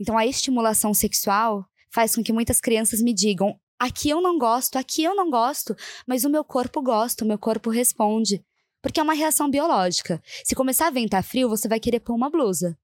Então 0.00 0.16
a 0.16 0.24
estimulação 0.24 0.94
sexual 0.94 1.62
faz 1.90 2.14
com 2.14 2.22
que 2.22 2.32
muitas 2.32 2.58
crianças 2.58 3.02
me 3.02 3.12
digam: 3.12 3.54
aqui 3.78 4.08
eu 4.08 4.22
não 4.22 4.38
gosto, 4.38 4.76
aqui 4.76 5.04
eu 5.04 5.14
não 5.14 5.28
gosto, 5.28 5.76
mas 6.06 6.24
o 6.24 6.30
meu 6.30 6.42
corpo 6.42 6.80
gosta, 6.80 7.22
o 7.22 7.28
meu 7.28 7.38
corpo 7.38 7.68
responde. 7.68 8.42
Porque 8.80 8.98
é 8.98 9.02
uma 9.02 9.12
reação 9.12 9.50
biológica. 9.50 10.22
Se 10.42 10.54
começar 10.54 10.86
a 10.86 10.90
ventar 10.90 11.22
frio, 11.22 11.50
você 11.50 11.68
vai 11.68 11.78
querer 11.78 12.00
pôr 12.00 12.14
uma 12.14 12.30
blusa 12.30 12.78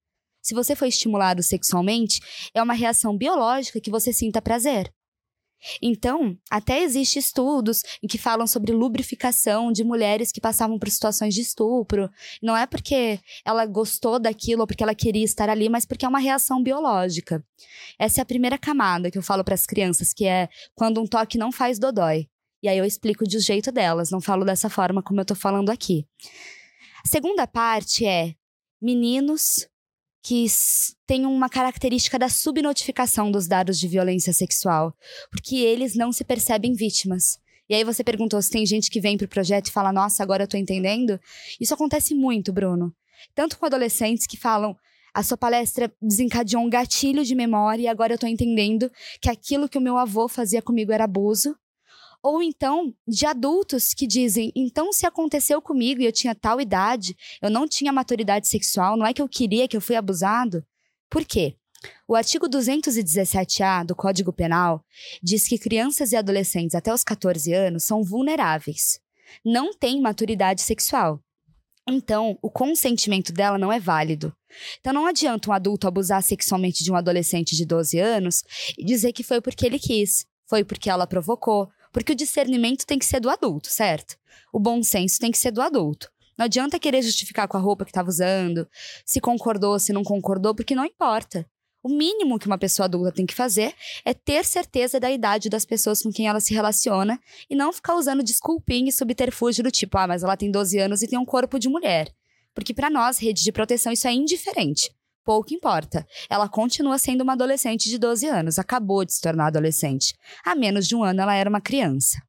se 0.44 0.54
você 0.54 0.76
foi 0.76 0.88
estimulado 0.88 1.42
sexualmente, 1.42 2.20
é 2.52 2.62
uma 2.62 2.74
reação 2.74 3.16
biológica 3.16 3.80
que 3.80 3.90
você 3.90 4.12
sinta 4.12 4.42
prazer. 4.42 4.92
Então, 5.80 6.36
até 6.50 6.82
existem 6.82 7.18
estudos 7.18 7.82
em 8.02 8.06
que 8.06 8.18
falam 8.18 8.46
sobre 8.46 8.70
lubrificação 8.70 9.72
de 9.72 9.82
mulheres 9.82 10.30
que 10.30 10.40
passavam 10.40 10.78
por 10.78 10.90
situações 10.90 11.34
de 11.34 11.40
estupro. 11.40 12.10
Não 12.42 12.54
é 12.54 12.66
porque 12.66 13.18
ela 13.42 13.64
gostou 13.64 14.18
daquilo 14.18 14.60
ou 14.60 14.66
porque 14.66 14.82
ela 14.82 14.94
queria 14.94 15.24
estar 15.24 15.48
ali, 15.48 15.70
mas 15.70 15.86
porque 15.86 16.04
é 16.04 16.08
uma 16.08 16.18
reação 16.18 16.62
biológica. 16.62 17.42
Essa 17.98 18.20
é 18.20 18.22
a 18.22 18.26
primeira 18.26 18.58
camada 18.58 19.10
que 19.10 19.16
eu 19.16 19.22
falo 19.22 19.42
para 19.42 19.54
as 19.54 19.64
crianças, 19.64 20.12
que 20.12 20.26
é 20.26 20.50
quando 20.74 21.00
um 21.00 21.06
toque 21.06 21.38
não 21.38 21.50
faz 21.50 21.78
dodói. 21.78 22.28
E 22.62 22.68
aí 22.68 22.76
eu 22.76 22.84
explico 22.84 23.24
de 23.24 23.38
jeito 23.38 23.72
delas, 23.72 24.10
não 24.10 24.20
falo 24.20 24.44
dessa 24.44 24.68
forma 24.68 25.02
como 25.02 25.20
eu 25.20 25.24
tô 25.24 25.34
falando 25.34 25.70
aqui. 25.70 26.06
A 27.02 27.08
segunda 27.08 27.46
parte 27.46 28.04
é 28.04 28.34
meninos 28.82 29.66
que 30.24 30.46
tem 31.06 31.26
uma 31.26 31.50
característica 31.50 32.18
da 32.18 32.30
subnotificação 32.30 33.30
dos 33.30 33.46
dados 33.46 33.78
de 33.78 33.86
violência 33.86 34.32
sexual, 34.32 34.96
porque 35.30 35.56
eles 35.56 35.94
não 35.94 36.10
se 36.10 36.24
percebem 36.24 36.72
vítimas. 36.72 37.38
E 37.68 37.74
aí 37.74 37.84
você 37.84 38.02
perguntou 38.02 38.40
se 38.40 38.50
tem 38.50 38.64
gente 38.64 38.90
que 38.90 39.00
vem 39.00 39.18
pro 39.18 39.28
projeto 39.28 39.66
e 39.66 39.72
fala: 39.72 39.92
"Nossa, 39.92 40.22
agora 40.22 40.44
eu 40.44 40.48
tô 40.48 40.56
entendendo". 40.56 41.20
Isso 41.60 41.74
acontece 41.74 42.14
muito, 42.14 42.54
Bruno. 42.54 42.90
Tanto 43.34 43.58
com 43.58 43.66
adolescentes 43.66 44.26
que 44.26 44.38
falam: 44.38 44.74
"A 45.12 45.22
sua 45.22 45.36
palestra 45.36 45.92
desencadeou 46.00 46.62
um 46.62 46.70
gatilho 46.70 47.22
de 47.22 47.34
memória 47.34 47.82
e 47.82 47.88
agora 47.88 48.14
eu 48.14 48.18
tô 48.18 48.26
entendendo 48.26 48.90
que 49.20 49.28
aquilo 49.28 49.68
que 49.68 49.78
o 49.78 49.80
meu 49.80 49.98
avô 49.98 50.26
fazia 50.26 50.62
comigo 50.62 50.90
era 50.90 51.04
abuso". 51.04 51.54
Ou 52.24 52.42
então, 52.42 52.94
de 53.06 53.26
adultos 53.26 53.92
que 53.92 54.06
dizem: 54.06 54.50
então, 54.56 54.94
se 54.94 55.04
aconteceu 55.04 55.60
comigo 55.60 56.00
e 56.00 56.06
eu 56.06 56.12
tinha 56.12 56.34
tal 56.34 56.58
idade, 56.58 57.14
eu 57.42 57.50
não 57.50 57.68
tinha 57.68 57.92
maturidade 57.92 58.48
sexual, 58.48 58.96
não 58.96 59.04
é 59.04 59.12
que 59.12 59.20
eu 59.20 59.28
queria 59.28 59.68
que 59.68 59.76
eu 59.76 59.80
fui 59.80 59.94
abusado? 59.94 60.64
Por 61.10 61.22
quê? 61.26 61.54
O 62.08 62.16
artigo 62.16 62.48
217-A 62.48 63.84
do 63.84 63.94
Código 63.94 64.32
Penal 64.32 64.82
diz 65.22 65.46
que 65.46 65.58
crianças 65.58 66.12
e 66.12 66.16
adolescentes 66.16 66.74
até 66.74 66.94
os 66.94 67.04
14 67.04 67.52
anos 67.52 67.84
são 67.84 68.02
vulneráveis, 68.02 68.98
não 69.44 69.74
têm 69.74 70.00
maturidade 70.00 70.62
sexual. 70.62 71.20
Então, 71.86 72.38
o 72.40 72.50
consentimento 72.50 73.34
dela 73.34 73.58
não 73.58 73.70
é 73.70 73.78
válido. 73.78 74.34
Então, 74.80 74.94
não 74.94 75.04
adianta 75.04 75.50
um 75.50 75.52
adulto 75.52 75.86
abusar 75.86 76.22
sexualmente 76.22 76.82
de 76.82 76.90
um 76.90 76.96
adolescente 76.96 77.54
de 77.54 77.66
12 77.66 77.98
anos 77.98 78.42
e 78.78 78.82
dizer 78.82 79.12
que 79.12 79.22
foi 79.22 79.42
porque 79.42 79.66
ele 79.66 79.78
quis, 79.78 80.24
foi 80.48 80.64
porque 80.64 80.88
ela 80.88 81.06
provocou, 81.06 81.68
porque 81.94 82.12
o 82.12 82.16
discernimento 82.16 82.84
tem 82.84 82.98
que 82.98 83.06
ser 83.06 83.20
do 83.20 83.30
adulto, 83.30 83.68
certo? 83.68 84.16
O 84.52 84.58
bom 84.58 84.82
senso 84.82 85.20
tem 85.20 85.30
que 85.30 85.38
ser 85.38 85.52
do 85.52 85.62
adulto. 85.62 86.10
Não 86.36 86.46
adianta 86.46 86.76
querer 86.76 87.00
justificar 87.00 87.46
com 87.46 87.56
a 87.56 87.60
roupa 87.60 87.84
que 87.84 87.92
estava 87.92 88.08
usando, 88.08 88.68
se 89.06 89.20
concordou, 89.20 89.78
se 89.78 89.92
não 89.92 90.02
concordou, 90.02 90.56
porque 90.56 90.74
não 90.74 90.84
importa. 90.84 91.48
O 91.84 91.88
mínimo 91.88 92.36
que 92.36 92.48
uma 92.48 92.58
pessoa 92.58 92.86
adulta 92.86 93.12
tem 93.12 93.24
que 93.24 93.34
fazer 93.34 93.72
é 94.04 94.12
ter 94.12 94.44
certeza 94.44 94.98
da 94.98 95.08
idade 95.08 95.48
das 95.48 95.64
pessoas 95.64 96.02
com 96.02 96.10
quem 96.10 96.26
ela 96.26 96.40
se 96.40 96.52
relaciona 96.52 97.20
e 97.48 97.54
não 97.54 97.72
ficar 97.72 97.94
usando 97.94 98.24
desculpinha 98.24 98.88
e 98.88 98.92
subterfúgio 98.92 99.62
do 99.62 99.70
tipo, 99.70 99.96
ah, 99.96 100.08
mas 100.08 100.24
ela 100.24 100.36
tem 100.36 100.50
12 100.50 100.76
anos 100.78 101.00
e 101.00 101.06
tem 101.06 101.18
um 101.18 101.24
corpo 101.24 101.60
de 101.60 101.68
mulher. 101.68 102.12
Porque 102.52 102.74
para 102.74 102.90
nós, 102.90 103.18
rede 103.18 103.44
de 103.44 103.52
proteção, 103.52 103.92
isso 103.92 104.08
é 104.08 104.12
indiferente. 104.12 104.90
Pouco 105.24 105.54
importa. 105.54 106.06
Ela 106.28 106.48
continua 106.48 106.98
sendo 106.98 107.22
uma 107.22 107.32
adolescente 107.32 107.88
de 107.88 107.98
12 107.98 108.26
anos, 108.26 108.58
acabou 108.58 109.04
de 109.04 109.14
se 109.14 109.20
tornar 109.20 109.46
adolescente. 109.46 110.14
Há 110.44 110.54
menos 110.54 110.86
de 110.86 110.94
um 110.94 111.02
ano 111.02 111.22
ela 111.22 111.34
era 111.34 111.48
uma 111.48 111.60
criança. 111.60 112.22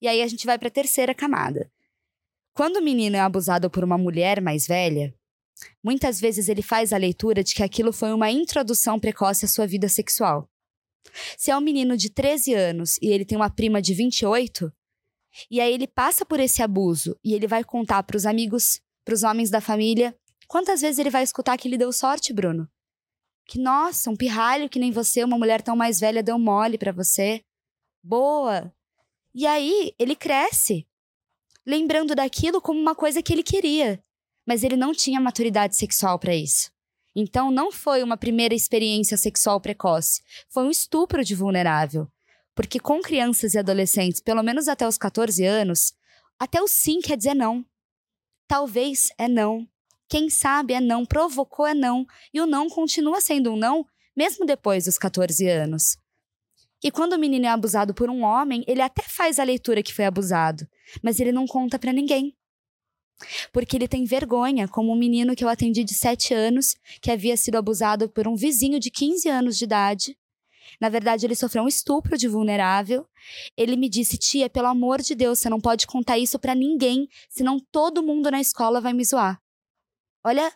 E 0.00 0.06
aí 0.06 0.20
a 0.20 0.28
gente 0.28 0.46
vai 0.46 0.58
para 0.58 0.68
a 0.68 0.72
terceira 0.72 1.14
camada. 1.14 1.70
Quando 2.54 2.76
o 2.76 2.82
menino 2.82 3.16
é 3.16 3.20
abusado 3.20 3.70
por 3.70 3.82
uma 3.82 3.96
mulher 3.96 4.42
mais 4.42 4.66
velha, 4.66 5.14
Muitas 5.82 6.20
vezes 6.20 6.48
ele 6.48 6.62
faz 6.62 6.92
a 6.92 6.96
leitura 6.96 7.42
de 7.42 7.54
que 7.54 7.62
aquilo 7.62 7.92
foi 7.92 8.12
uma 8.12 8.30
introdução 8.30 8.98
precoce 8.98 9.44
à 9.44 9.48
sua 9.48 9.66
vida 9.66 9.88
sexual. 9.88 10.48
Se 11.36 11.50
é 11.50 11.56
um 11.56 11.60
menino 11.60 11.96
de 11.96 12.10
13 12.10 12.54
anos 12.54 12.98
e 13.02 13.08
ele 13.08 13.24
tem 13.24 13.36
uma 13.36 13.50
prima 13.50 13.82
de 13.82 13.92
28, 13.92 14.72
e 15.50 15.60
aí 15.60 15.72
ele 15.72 15.86
passa 15.86 16.24
por 16.24 16.38
esse 16.40 16.62
abuso 16.62 17.18
e 17.24 17.34
ele 17.34 17.46
vai 17.46 17.64
contar 17.64 18.02
para 18.02 18.16
os 18.16 18.26
amigos, 18.26 18.80
para 19.04 19.14
os 19.14 19.22
homens 19.22 19.50
da 19.50 19.60
família, 19.60 20.16
quantas 20.52 20.82
vezes 20.82 20.98
ele 20.98 21.10
vai 21.10 21.22
escutar 21.22 21.56
que 21.56 21.66
ele 21.66 21.78
deu 21.78 21.92
sorte, 21.92 22.32
Bruno? 22.32 22.68
Que 23.46 23.58
nossa, 23.58 24.10
um 24.10 24.16
pirralho 24.16 24.68
que 24.68 24.78
nem 24.78 24.92
você, 24.92 25.24
uma 25.24 25.38
mulher 25.38 25.62
tão 25.62 25.74
mais 25.74 25.98
velha 25.98 26.22
deu 26.22 26.38
mole 26.38 26.78
para 26.78 26.92
você. 26.92 27.42
Boa. 28.02 28.72
E 29.34 29.46
aí 29.46 29.94
ele 29.98 30.14
cresce, 30.14 30.86
lembrando 31.66 32.14
daquilo 32.14 32.60
como 32.60 32.78
uma 32.78 32.94
coisa 32.94 33.22
que 33.22 33.32
ele 33.32 33.42
queria 33.42 34.02
mas 34.46 34.64
ele 34.64 34.76
não 34.76 34.92
tinha 34.92 35.20
maturidade 35.20 35.76
sexual 35.76 36.18
para 36.18 36.34
isso. 36.34 36.70
Então 37.14 37.50
não 37.50 37.70
foi 37.70 38.02
uma 38.02 38.16
primeira 38.16 38.54
experiência 38.54 39.16
sexual 39.16 39.60
precoce, 39.60 40.22
foi 40.48 40.64
um 40.64 40.70
estupro 40.70 41.24
de 41.24 41.34
vulnerável. 41.34 42.08
Porque 42.54 42.78
com 42.78 43.00
crianças 43.00 43.54
e 43.54 43.58
adolescentes, 43.58 44.20
pelo 44.20 44.42
menos 44.42 44.68
até 44.68 44.86
os 44.86 44.98
14 44.98 45.44
anos, 45.44 45.94
até 46.38 46.60
o 46.60 46.68
sim 46.68 47.00
quer 47.00 47.16
dizer 47.16 47.34
não. 47.34 47.64
Talvez 48.46 49.08
é 49.16 49.26
não. 49.26 49.66
Quem 50.12 50.28
sabe 50.28 50.74
é 50.74 50.80
não, 50.82 51.06
provocou 51.06 51.66
é 51.66 51.72
não, 51.72 52.04
e 52.34 52.40
o 52.42 52.44
não 52.44 52.68
continua 52.68 53.18
sendo 53.18 53.52
um 53.52 53.56
não, 53.56 53.82
mesmo 54.14 54.44
depois 54.44 54.84
dos 54.84 54.98
14 54.98 55.48
anos. 55.48 55.96
E 56.84 56.90
quando 56.90 57.14
o 57.14 57.18
menino 57.18 57.46
é 57.46 57.48
abusado 57.48 57.94
por 57.94 58.10
um 58.10 58.22
homem, 58.22 58.62
ele 58.66 58.82
até 58.82 59.02
faz 59.04 59.38
a 59.38 59.42
leitura 59.42 59.82
que 59.82 59.94
foi 59.94 60.04
abusado, 60.04 60.68
mas 61.02 61.18
ele 61.18 61.32
não 61.32 61.46
conta 61.46 61.78
para 61.78 61.94
ninguém. 61.94 62.36
Porque 63.54 63.74
ele 63.74 63.88
tem 63.88 64.04
vergonha, 64.04 64.68
como 64.68 64.92
um 64.92 64.98
menino 64.98 65.34
que 65.34 65.42
eu 65.42 65.48
atendi 65.48 65.82
de 65.82 65.94
7 65.94 66.34
anos, 66.34 66.76
que 67.00 67.10
havia 67.10 67.34
sido 67.34 67.56
abusado 67.56 68.06
por 68.06 68.28
um 68.28 68.36
vizinho 68.36 68.78
de 68.78 68.90
15 68.90 69.30
anos 69.30 69.56
de 69.56 69.64
idade. 69.64 70.18
Na 70.78 70.90
verdade, 70.90 71.24
ele 71.24 71.34
sofreu 71.34 71.62
um 71.62 71.68
estupro 71.68 72.18
de 72.18 72.28
vulnerável. 72.28 73.08
Ele 73.56 73.76
me 73.76 73.88
disse: 73.88 74.18
Tia, 74.18 74.50
pelo 74.50 74.66
amor 74.66 75.00
de 75.00 75.14
Deus, 75.14 75.38
você 75.38 75.48
não 75.48 75.58
pode 75.58 75.86
contar 75.86 76.18
isso 76.18 76.38
para 76.38 76.54
ninguém, 76.54 77.08
senão 77.30 77.58
todo 77.58 78.02
mundo 78.02 78.30
na 78.30 78.42
escola 78.42 78.78
vai 78.78 78.92
me 78.92 79.06
zoar. 79.06 79.42
Olha 80.24 80.52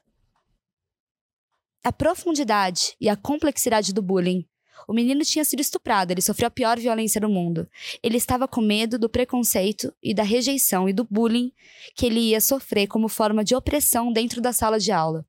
a 1.83 1.93
profundidade 1.93 2.97
e 3.01 3.09
a 3.09 3.17
complexidade 3.17 3.93
do 3.93 4.03
bullying. 4.03 4.47
O 4.87 4.93
menino 4.93 5.25
tinha 5.25 5.45
sido 5.45 5.61
estuprado, 5.61 6.13
ele 6.13 6.21
sofreu 6.21 6.47
a 6.49 6.51
pior 6.51 6.79
violência 6.79 7.21
do 7.21 7.29
mundo. 7.29 7.69
Ele 8.03 8.17
estava 8.17 8.47
com 8.47 8.61
medo 8.61 8.99
do 8.99 9.09
preconceito 9.09 9.93
e 10.03 10.15
da 10.15 10.23
rejeição 10.23 10.89
e 10.89 10.93
do 10.93 11.05
bullying 11.05 11.53
que 11.95 12.07
ele 12.07 12.21
ia 12.21 12.41
sofrer 12.41 12.87
como 12.87 13.09
forma 13.09 13.43
de 13.43 13.55
opressão 13.55 14.13
dentro 14.13 14.41
da 14.41 14.53
sala 14.53 14.79
de 14.79 14.93
aula. 14.93 15.27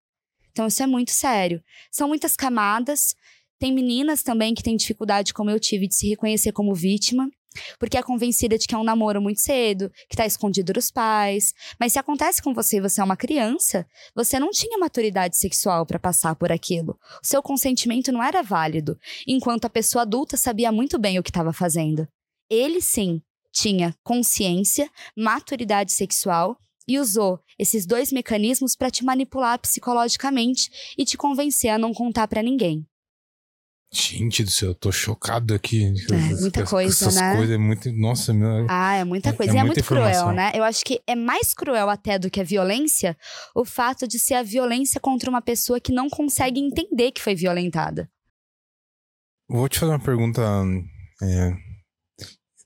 Então 0.52 0.68
isso 0.68 0.84
é 0.84 0.88
muito 0.88 1.12
sério. 1.12 1.64
São 1.92 2.08
muitas 2.08 2.36
camadas. 2.36 3.16
Tem 3.58 3.72
meninas 3.74 4.22
também 4.22 4.54
que 4.54 4.62
têm 4.62 4.76
dificuldade, 4.76 5.34
como 5.34 5.50
eu 5.50 5.60
tive, 5.60 5.88
de 5.88 5.96
se 5.96 6.08
reconhecer 6.08 6.52
como 6.52 6.76
vítima 6.76 7.28
porque 7.80 7.98
é 7.98 8.04
convencida 8.04 8.58
de 8.58 8.68
que 8.68 8.76
é 8.76 8.78
um 8.78 8.84
namoro 8.84 9.22
muito 9.22 9.40
cedo, 9.40 9.90
que 10.10 10.16
está 10.16 10.26
escondido 10.26 10.74
dos 10.74 10.92
pais. 10.92 11.54
Mas 11.80 11.94
se 11.94 12.00
acontece 12.00 12.42
com 12.42 12.54
você 12.54 12.78
e 12.78 12.82
você 12.82 13.02
é 13.02 13.04
uma 13.04 13.18
criança, 13.18 13.86
você 14.16 14.40
não 14.40 14.52
tinha 14.52 14.78
maturidade 14.78 15.38
sexual 15.38 15.86
para 15.86 16.00
passar 16.00 16.36
por 16.36 16.52
aquilo. 16.52 16.98
O 17.24 17.28
seu 17.28 17.42
consentimento 17.42 18.12
não 18.12 18.24
era 18.24 18.42
válido, 18.42 18.98
enquanto 19.28 19.66
a 19.66 19.70
pessoa 19.70 20.02
adulta 20.02 20.38
sabia 20.38 20.72
muito 20.72 20.98
bem 20.98 21.20
o 21.20 21.24
que 21.24 21.30
estava 21.30 21.54
fazendo. 21.54 22.08
Ele 22.50 22.82
sim 22.82 23.22
tinha 23.52 23.96
consciência, 24.04 24.90
maturidade 25.16 25.92
sexual 25.92 26.58
e 26.88 27.00
usou 27.00 27.40
esses 27.60 27.86
dois 27.86 28.12
mecanismos 28.12 28.76
para 28.76 28.90
te 28.90 29.04
manipular 29.04 29.60
psicologicamente 29.60 30.70
e 30.98 31.04
te 31.04 31.18
convencer 31.18 31.72
a 31.72 31.78
não 31.78 31.94
contar 31.94 32.28
para 32.28 32.42
ninguém. 32.42 32.86
Gente 33.90 34.44
do 34.44 34.52
céu, 34.52 34.70
eu 34.70 34.76
tô 34.76 34.92
chocado 34.92 35.54
aqui. 35.54 35.94
É, 36.12 36.42
muita 36.42 36.66
coisa, 36.66 36.92
essas 36.92 37.16
né? 37.16 37.36
coisas 37.36 37.56
é 37.56 37.58
muito. 37.58 37.92
Nossa, 37.94 38.34
meu. 38.34 38.68
Ah, 38.70 38.96
é 38.96 39.06
muita 39.06 39.32
coisa. 39.32 39.54
É 39.54 39.56
e 39.56 39.58
é 39.60 39.64
muita 39.64 39.80
muito 39.80 39.88
cruel, 39.88 40.10
informação. 40.10 40.34
né? 40.34 40.52
Eu 40.54 40.64
acho 40.64 40.84
que 40.84 41.02
é 41.08 41.16
mais 41.16 41.54
cruel 41.54 41.90
até 41.90 42.20
do 42.20 42.30
que 42.30 42.42
a 42.42 42.44
violência 42.44 43.18
o 43.56 43.64
fato 43.64 44.06
de 44.06 44.20
ser 44.20 44.34
a 44.34 44.44
violência 44.44 45.00
contra 45.00 45.30
uma 45.30 45.42
pessoa 45.42 45.80
que 45.80 45.94
não 45.94 46.10
consegue 46.10 46.60
entender 46.60 47.12
que 47.14 47.22
foi 47.22 47.34
violentada. 47.34 48.10
Vou 49.48 49.70
te 49.70 49.80
fazer 49.80 49.94
uma 49.94 50.00
pergunta. 50.04 50.42
é, 51.22 51.54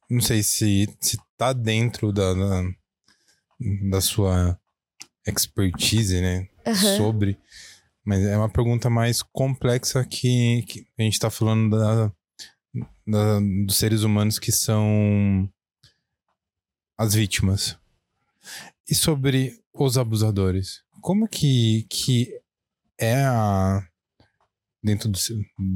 não 0.09 0.21
sei 0.21 0.41
se, 0.41 0.89
se 0.99 1.17
tá 1.37 1.53
dentro 1.53 2.11
da, 2.11 2.33
da, 2.33 2.63
da 3.91 4.01
sua 4.01 4.59
expertise, 5.27 6.19
né? 6.19 6.47
Aham. 6.65 6.97
Sobre. 6.97 7.37
Mas 8.03 8.23
é 8.23 8.35
uma 8.37 8.49
pergunta 8.49 8.89
mais 8.89 9.21
complexa 9.21 10.03
que, 10.05 10.63
que 10.63 10.87
a 10.97 11.03
gente 11.03 11.19
tá 11.19 11.29
falando 11.29 11.69
da, 11.77 12.11
da- 13.07 13.39
dos 13.65 13.75
seres 13.77 14.01
humanos 14.01 14.39
que 14.39 14.51
são 14.51 15.47
as 16.97 17.13
vítimas. 17.13 17.77
E 18.89 18.95
sobre 18.95 19.59
os 19.73 19.97
abusadores? 19.97 20.81
Como 21.01 21.27
que, 21.27 21.85
que 21.89 22.39
é 22.99 23.23
a. 23.23 23.85
Dentro 24.83 25.09
do, 25.09 25.19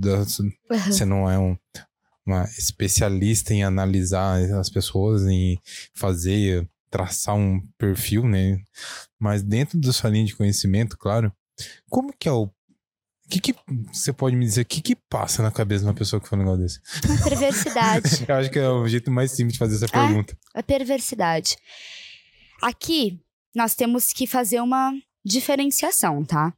da, 0.02 0.24
você 0.24 1.06
não 1.06 1.30
é 1.30 1.38
um, 1.38 1.56
uma 2.26 2.44
especialista 2.58 3.54
em 3.54 3.64
analisar 3.64 4.40
as 4.60 4.68
pessoas, 4.68 5.24
em 5.28 5.60
fazer, 5.94 6.68
traçar 6.90 7.36
um 7.36 7.62
perfil, 7.78 8.28
né? 8.28 8.60
Mas 9.20 9.44
dentro 9.44 9.80
da 9.80 9.94
sua 9.94 10.10
linha 10.10 10.26
de 10.26 10.36
conhecimento, 10.36 10.98
claro, 10.98 11.32
como 11.90 12.14
que 12.18 12.28
é 12.28 12.32
o. 12.32 12.44
O 12.46 13.28
que, 13.28 13.40
que 13.40 13.56
você 13.92 14.14
pode 14.14 14.36
me 14.36 14.46
dizer? 14.46 14.62
O 14.62 14.66
que, 14.66 14.82
que 14.82 14.96
passa 14.96 15.42
na 15.42 15.50
cabeça 15.52 15.80
de 15.84 15.88
uma 15.88 15.96
pessoa 15.96 16.22
que 16.22 16.30
fala 16.30 16.44
um 16.44 16.46
negócio 16.46 16.64
desse? 16.64 17.24
Perversidade. 17.24 18.24
Eu 18.30 18.36
acho 18.36 18.52
que 18.52 18.60
é 18.60 18.70
o 18.70 18.88
jeito 18.88 19.10
mais 19.10 19.32
simples 19.32 19.54
de 19.54 19.60
fazer 19.60 19.76
essa 19.78 19.86
Ah. 19.88 20.06
pergunta. 20.08 20.38
a 20.54 20.62
perversidade. 20.62 21.58
Aqui, 22.62 23.20
nós 23.56 23.74
temos 23.74 24.14
que 24.14 24.28
fazer 24.28 24.60
uma 24.62 24.94
diferenciação, 25.26 26.24
tá? 26.24 26.54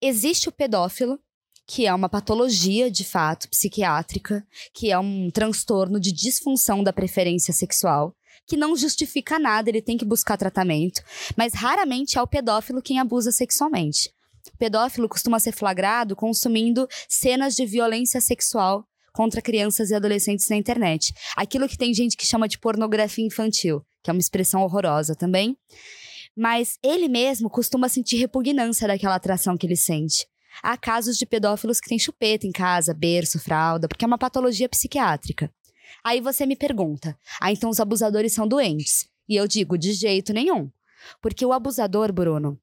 Existe 0.00 0.48
o 0.48 0.52
pedófilo, 0.52 1.18
que 1.66 1.86
é 1.86 1.92
uma 1.94 2.08
patologia 2.08 2.90
de 2.90 3.04
fato 3.04 3.48
psiquiátrica, 3.50 4.42
que 4.72 4.90
é 4.90 4.98
um 4.98 5.30
transtorno 5.30 6.00
de 6.00 6.12
disfunção 6.12 6.82
da 6.82 6.92
preferência 6.94 7.52
sexual, 7.52 8.14
que 8.46 8.56
não 8.56 8.76
justifica 8.76 9.38
nada, 9.38 9.68
ele 9.68 9.82
tem 9.82 9.96
que 9.96 10.04
buscar 10.04 10.36
tratamento, 10.36 11.02
mas 11.36 11.54
raramente 11.54 12.18
é 12.18 12.22
o 12.22 12.26
pedófilo 12.26 12.82
quem 12.82 12.98
abusa 12.98 13.32
sexualmente. 13.32 14.12
O 14.52 14.56
pedófilo 14.58 15.08
costuma 15.08 15.38
ser 15.40 15.52
flagrado 15.52 16.14
consumindo 16.14 16.86
cenas 17.08 17.54
de 17.54 17.64
violência 17.64 18.20
sexual 18.20 18.86
contra 19.12 19.40
crianças 19.40 19.90
e 19.90 19.94
adolescentes 19.94 20.48
na 20.48 20.56
internet. 20.56 21.14
Aquilo 21.36 21.68
que 21.68 21.78
tem 21.78 21.94
gente 21.94 22.16
que 22.16 22.26
chama 22.26 22.48
de 22.48 22.58
pornografia 22.58 23.24
infantil, 23.24 23.82
que 24.02 24.10
é 24.10 24.12
uma 24.12 24.20
expressão 24.20 24.62
horrorosa 24.62 25.14
também. 25.14 25.56
Mas 26.36 26.78
ele 26.82 27.08
mesmo 27.08 27.48
costuma 27.48 27.88
sentir 27.88 28.16
repugnância 28.16 28.88
daquela 28.88 29.14
atração 29.14 29.56
que 29.56 29.66
ele 29.66 29.76
sente. 29.76 30.26
Há 30.62 30.76
casos 30.76 31.16
de 31.16 31.26
pedófilos 31.26 31.80
que 31.80 31.88
têm 31.88 31.98
chupeta 31.98 32.46
em 32.46 32.52
casa, 32.52 32.92
berço, 32.92 33.38
fralda, 33.38 33.88
porque 33.88 34.04
é 34.04 34.08
uma 34.08 34.18
patologia 34.18 34.68
psiquiátrica. 34.68 35.50
Aí 36.04 36.20
você 36.20 36.46
me 36.46 36.56
pergunta: 36.56 37.18
ah, 37.40 37.52
então 37.52 37.70
os 37.70 37.80
abusadores 37.80 38.32
são 38.32 38.46
doentes? 38.46 39.08
E 39.28 39.36
eu 39.36 39.46
digo: 39.46 39.78
de 39.78 39.92
jeito 39.92 40.32
nenhum. 40.32 40.70
Porque 41.20 41.44
o 41.44 41.52
abusador, 41.52 42.12
Bruno, 42.12 42.58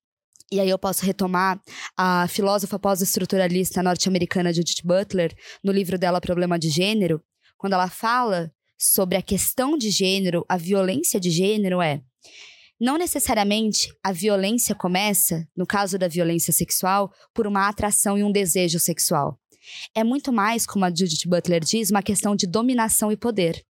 E 0.52 0.60
aí 0.60 0.70
eu 0.70 0.80
posso 0.80 1.06
retomar 1.06 1.62
a 1.96 2.28
filósofa 2.28 2.78
pós-estruturalista 2.80 3.84
norte-americana 3.84 4.52
Judith 4.52 4.82
Butler, 4.84 5.34
no 5.64 5.72
livro 5.72 5.98
dela 5.98 6.20
Problema 6.20 6.60
de 6.60 6.70
Gênero, 6.70 7.24
quando 7.58 7.74
ela 7.74 7.90
fala 7.90 8.52
sobre 8.78 9.16
a 9.16 9.22
questão 9.22 9.78
de 9.78 9.90
gênero, 9.92 10.44
a 10.50 10.58
violência 10.58 11.20
de 11.20 11.30
gênero 11.30 11.82
é 11.82 12.02
não 12.82 12.98
necessariamente 12.98 13.96
a 14.04 14.12
violência 14.12 14.74
começa, 14.74 15.48
no 15.56 15.68
caso 15.68 16.00
da 16.00 16.08
violência 16.08 16.52
sexual, 16.52 17.14
por 17.32 17.46
uma 17.46 17.70
atração 17.70 18.18
e 18.18 18.24
um 18.24 18.32
desejo 18.32 18.80
sexual. 18.80 19.40
É 19.96 20.04
muito 20.04 20.32
mais, 20.32 20.66
como 20.66 20.86
a 20.86 20.90
Judith 20.90 21.28
Butler 21.28 21.64
diz, 21.64 21.90
uma 21.90 22.04
questão 22.04 22.36
de 22.36 22.48
dominação 22.48 23.12
e 23.12 23.18
poder. 23.18 23.64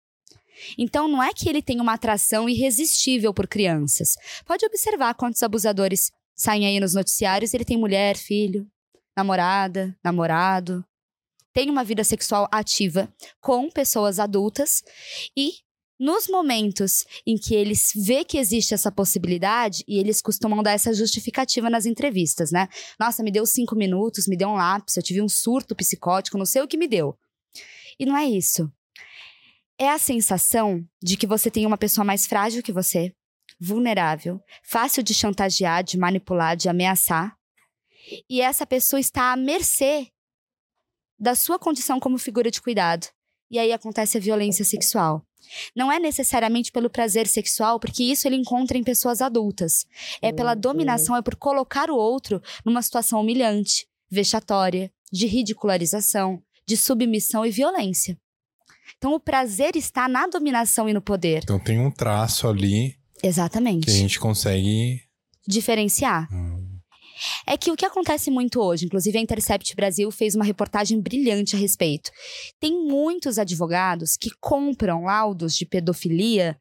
Então, 0.78 1.08
não 1.08 1.24
é 1.24 1.34
que 1.34 1.48
ele 1.48 1.62
tem 1.62 1.80
uma 1.80 1.94
atração 1.94 2.50
irresistível 2.50 3.34
por 3.34 3.48
crianças. 3.48 4.14
Pode 4.46 4.66
observar 4.66 5.14
quantos 5.16 5.42
abusadores 5.42 6.12
saem 6.36 6.66
aí 6.66 6.80
nos 6.80 6.94
noticiários, 6.94 7.54
ele 7.54 7.66
tem 7.66 7.78
mulher, 7.78 8.18
filho, 8.18 8.68
namorada, 9.16 9.96
namorado, 10.04 10.84
tem 11.54 11.70
uma 11.70 11.84
vida 11.84 12.04
sexual 12.04 12.48
ativa 12.52 13.12
com 13.42 13.70
pessoas 13.70 14.20
adultas 14.20 14.82
e 15.36 15.54
nos 16.00 16.28
momentos 16.28 17.06
em 17.26 17.38
que 17.38 17.54
eles 17.54 17.92
vê 17.94 18.24
que 18.24 18.38
existe 18.38 18.74
essa 18.74 18.92
possibilidade, 18.92 19.84
e 19.88 20.00
eles 20.00 20.22
costumam 20.22 20.64
dar 20.64 20.72
essa 20.72 20.94
justificativa 20.94 21.70
nas 21.70 21.86
entrevistas, 21.86 22.52
né? 22.52 22.70
Nossa, 22.98 23.22
me 23.22 23.32
deu 23.32 23.46
cinco 23.46 23.76
minutos, 23.76 24.28
me 24.28 24.38
deu 24.38 24.50
um 24.50 24.56
lápis, 24.56 24.96
eu 24.96 25.04
tive 25.04 25.22
um 25.22 25.28
surto 25.28 25.76
psicótico, 25.76 26.38
não 26.38 26.46
sei 26.46 26.62
o 26.62 26.68
que 26.68 26.78
me 26.78 26.88
deu. 26.88 27.18
E 28.00 28.06
não 28.06 28.16
é 28.16 28.26
isso. 28.26 28.72
É 29.78 29.90
a 29.90 30.00
sensação 30.00 30.86
de 31.02 31.18
que 31.18 31.28
você 31.28 31.52
tem 31.52 31.66
uma 31.66 31.78
pessoa 31.78 32.06
mais 32.06 32.26
frágil 32.26 32.64
que 32.64 32.72
você, 32.72 33.14
vulnerável, 33.60 34.42
fácil 34.64 35.04
de 35.04 35.14
chantagear, 35.14 35.84
de 35.84 35.98
manipular, 35.98 36.56
de 36.56 36.70
ameaçar. 36.70 37.36
E 38.30 38.42
essa 38.42 38.66
pessoa 38.66 39.00
está 39.00 39.34
à 39.34 39.36
mercê 39.36 40.08
da 41.20 41.36
sua 41.36 41.60
condição 41.60 42.00
como 42.00 42.18
figura 42.18 42.50
de 42.50 42.62
cuidado. 42.62 43.08
E 43.50 43.58
aí 43.58 43.72
acontece 43.72 44.18
a 44.18 44.22
violência 44.22 44.64
sexual. 44.64 45.26
Não 45.76 45.92
é 45.92 46.00
necessariamente 46.00 46.72
pelo 46.72 46.90
prazer 46.90 47.26
sexual, 47.28 47.80
porque 47.80 48.04
isso 48.04 48.28
ele 48.28 48.36
encontra 48.36 48.78
em 48.78 48.84
pessoas 48.84 49.22
adultas. 49.22 49.86
É 50.22 50.32
pela 50.32 50.54
dominação, 50.54 51.16
é 51.16 51.22
por 51.22 51.36
colocar 51.36 51.90
o 51.90 51.96
outro 51.96 52.42
numa 52.64 52.82
situação 52.82 53.22
humilhante, 53.22 53.88
vexatória, 54.10 54.92
de 55.12 55.26
ridicularização, 55.26 56.42
de 56.68 56.78
submissão 56.78 57.46
e 57.46 57.50
violência. 57.50 58.18
Então 58.98 59.14
o 59.14 59.20
prazer 59.20 59.76
está 59.76 60.08
na 60.08 60.28
dominação 60.28 60.88
e 60.88 60.94
no 60.94 61.02
poder. 61.02 61.42
Então 61.44 61.60
tem 61.60 61.80
um 61.80 61.90
traço 61.90 62.48
ali 62.48 63.00
Exatamente. 63.24 63.86
Que 63.86 63.92
a 63.92 63.96
gente 63.96 64.20
consegue 64.20 65.02
diferenciar. 65.48 66.28
Hum. 66.32 66.59
É 67.46 67.58
que 67.58 67.72
o 67.72 67.76
que 67.76 67.86
acontece 67.86 68.30
muito 68.32 68.62
hoje, 68.62 68.86
inclusive 68.86 69.18
a 69.18 69.22
Intercept 69.22 69.76
Brasil 69.76 70.10
fez 70.12 70.36
uma 70.36 70.46
reportagem 70.46 71.00
brilhante 71.00 71.56
a 71.56 71.60
respeito. 71.60 72.12
Tem 72.60 72.74
muitos 72.88 73.38
advogados 73.38 74.16
que 74.18 74.30
compram 74.40 75.04
laudos 75.04 75.56
de 75.56 75.66
pedofilia 75.66 76.58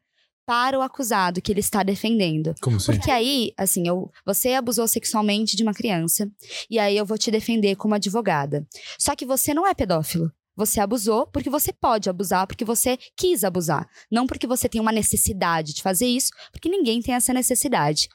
para 0.49 0.79
o 0.79 0.81
acusado 0.81 1.43
que 1.43 1.51
ele 1.51 1.59
está 1.59 1.83
defendendo. 1.83 2.55
Como 2.59 2.77
assim? 2.77 2.91
Porque 2.91 3.11
aí, 3.11 3.53
assim, 3.55 3.87
eu, 3.87 4.09
você 4.25 4.53
abusou 4.53 4.87
sexualmente 4.87 5.55
de 5.55 5.61
uma 5.61 5.75
criança 5.75 6.27
e 6.67 6.79
aí 6.79 6.97
eu 6.97 7.05
vou 7.05 7.19
te 7.19 7.29
defender 7.29 7.75
como 7.75 7.93
advogada. 7.93 8.65
Só 8.97 9.15
que 9.15 9.27
você 9.27 9.53
não 9.53 9.67
é 9.67 9.75
pedófilo. 9.75 10.31
Você 10.55 10.79
abusou 10.79 11.27
porque 11.27 11.49
você 11.49 11.71
pode 11.71 12.09
abusar, 12.09 12.47
porque 12.47 12.65
você 12.65 12.97
quis 13.15 13.43
abusar. 13.43 13.87
Não 14.11 14.25
porque 14.25 14.47
você 14.47 14.67
tem 14.67 14.81
uma 14.81 14.91
necessidade 14.91 15.73
de 15.73 15.81
fazer 15.81 16.07
isso, 16.07 16.31
porque 16.51 16.67
ninguém 16.67 16.99
tem 16.99 17.13
essa 17.13 17.31
necessidade. 17.31 18.09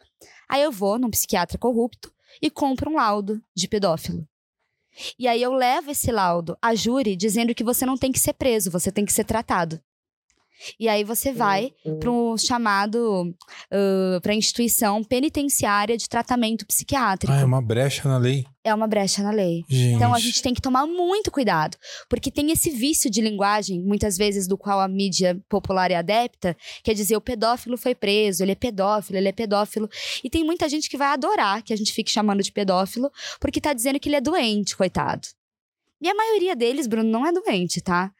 Aí 0.48 0.60
eu 0.60 0.72
vou 0.72 0.98
num 0.98 1.10
psiquiatra 1.10 1.56
corrupto 1.56 2.12
e 2.40 2.50
compro 2.50 2.90
um 2.90 2.96
laudo 2.96 3.42
de 3.54 3.68
pedófilo. 3.68 4.26
E 5.18 5.26
aí 5.26 5.42
eu 5.42 5.52
levo 5.52 5.90
esse 5.90 6.10
laudo 6.12 6.56
à 6.62 6.74
júri 6.74 7.16
dizendo 7.16 7.54
que 7.54 7.64
você 7.64 7.84
não 7.84 7.96
tem 7.96 8.12
que 8.12 8.18
ser 8.18 8.34
preso, 8.34 8.70
você 8.70 8.92
tem 8.92 9.04
que 9.04 9.12
ser 9.12 9.24
tratado. 9.24 9.80
E 10.78 10.88
aí 10.88 11.04
você 11.04 11.32
vai 11.32 11.72
uhum. 11.84 11.98
para 11.98 12.10
o 12.10 12.38
chamado 12.38 13.34
uh, 13.72 14.20
para 14.20 14.34
instituição 14.34 15.02
penitenciária 15.02 15.96
de 15.96 16.08
tratamento 16.08 16.66
psiquiátrico. 16.66 17.32
Ah, 17.32 17.40
é 17.40 17.44
uma 17.44 17.62
brecha 17.62 18.08
na 18.08 18.18
lei. 18.18 18.44
É 18.62 18.74
uma 18.74 18.86
brecha 18.86 19.22
na 19.22 19.30
lei. 19.30 19.62
Gente. 19.68 19.96
Então 19.96 20.14
a 20.14 20.18
gente 20.18 20.40
tem 20.42 20.54
que 20.54 20.62
tomar 20.62 20.86
muito 20.86 21.30
cuidado, 21.30 21.76
porque 22.08 22.30
tem 22.30 22.50
esse 22.50 22.70
vício 22.70 23.10
de 23.10 23.20
linguagem, 23.20 23.82
muitas 23.82 24.16
vezes 24.16 24.48
do 24.48 24.56
qual 24.56 24.80
a 24.80 24.88
mídia 24.88 25.38
popular 25.48 25.90
é 25.90 25.96
adepta, 25.96 26.56
quer 26.82 26.94
dizer, 26.94 27.16
o 27.16 27.20
pedófilo 27.20 27.76
foi 27.76 27.94
preso, 27.94 28.42
ele 28.42 28.52
é 28.52 28.54
pedófilo, 28.54 29.18
ele 29.18 29.28
é 29.28 29.32
pedófilo. 29.32 29.88
E 30.22 30.30
tem 30.30 30.44
muita 30.44 30.68
gente 30.68 30.88
que 30.88 30.96
vai 30.96 31.08
adorar 31.08 31.62
que 31.62 31.72
a 31.72 31.76
gente 31.76 31.92
fique 31.92 32.10
chamando 32.10 32.42
de 32.42 32.52
pedófilo, 32.52 33.10
porque 33.38 33.60
tá 33.60 33.72
dizendo 33.72 34.00
que 34.00 34.08
ele 34.08 34.16
é 34.16 34.20
doente, 34.20 34.76
coitado. 34.76 35.28
E 36.00 36.08
a 36.08 36.14
maioria 36.14 36.56
deles, 36.56 36.86
Bruno, 36.86 37.08
não 37.10 37.26
é 37.26 37.32
doente, 37.32 37.80
tá? 37.80 38.12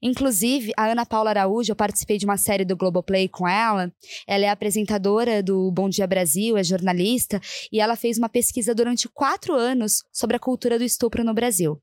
Inclusive, 0.00 0.72
a 0.76 0.86
Ana 0.86 1.06
Paula 1.06 1.30
Araújo, 1.30 1.70
eu 1.70 1.76
participei 1.76 2.18
de 2.18 2.24
uma 2.24 2.36
série 2.36 2.64
do 2.64 2.76
Globoplay 2.76 3.28
com 3.28 3.46
ela. 3.46 3.92
Ela 4.26 4.46
é 4.46 4.48
apresentadora 4.48 5.42
do 5.42 5.70
Bom 5.70 5.88
Dia 5.88 6.06
Brasil, 6.06 6.56
é 6.56 6.64
jornalista, 6.64 7.40
e 7.70 7.80
ela 7.80 7.96
fez 7.96 8.18
uma 8.18 8.28
pesquisa 8.28 8.74
durante 8.74 9.08
quatro 9.08 9.54
anos 9.54 10.04
sobre 10.12 10.36
a 10.36 10.40
cultura 10.40 10.78
do 10.78 10.84
estupro 10.84 11.24
no 11.24 11.34
Brasil. 11.34 11.80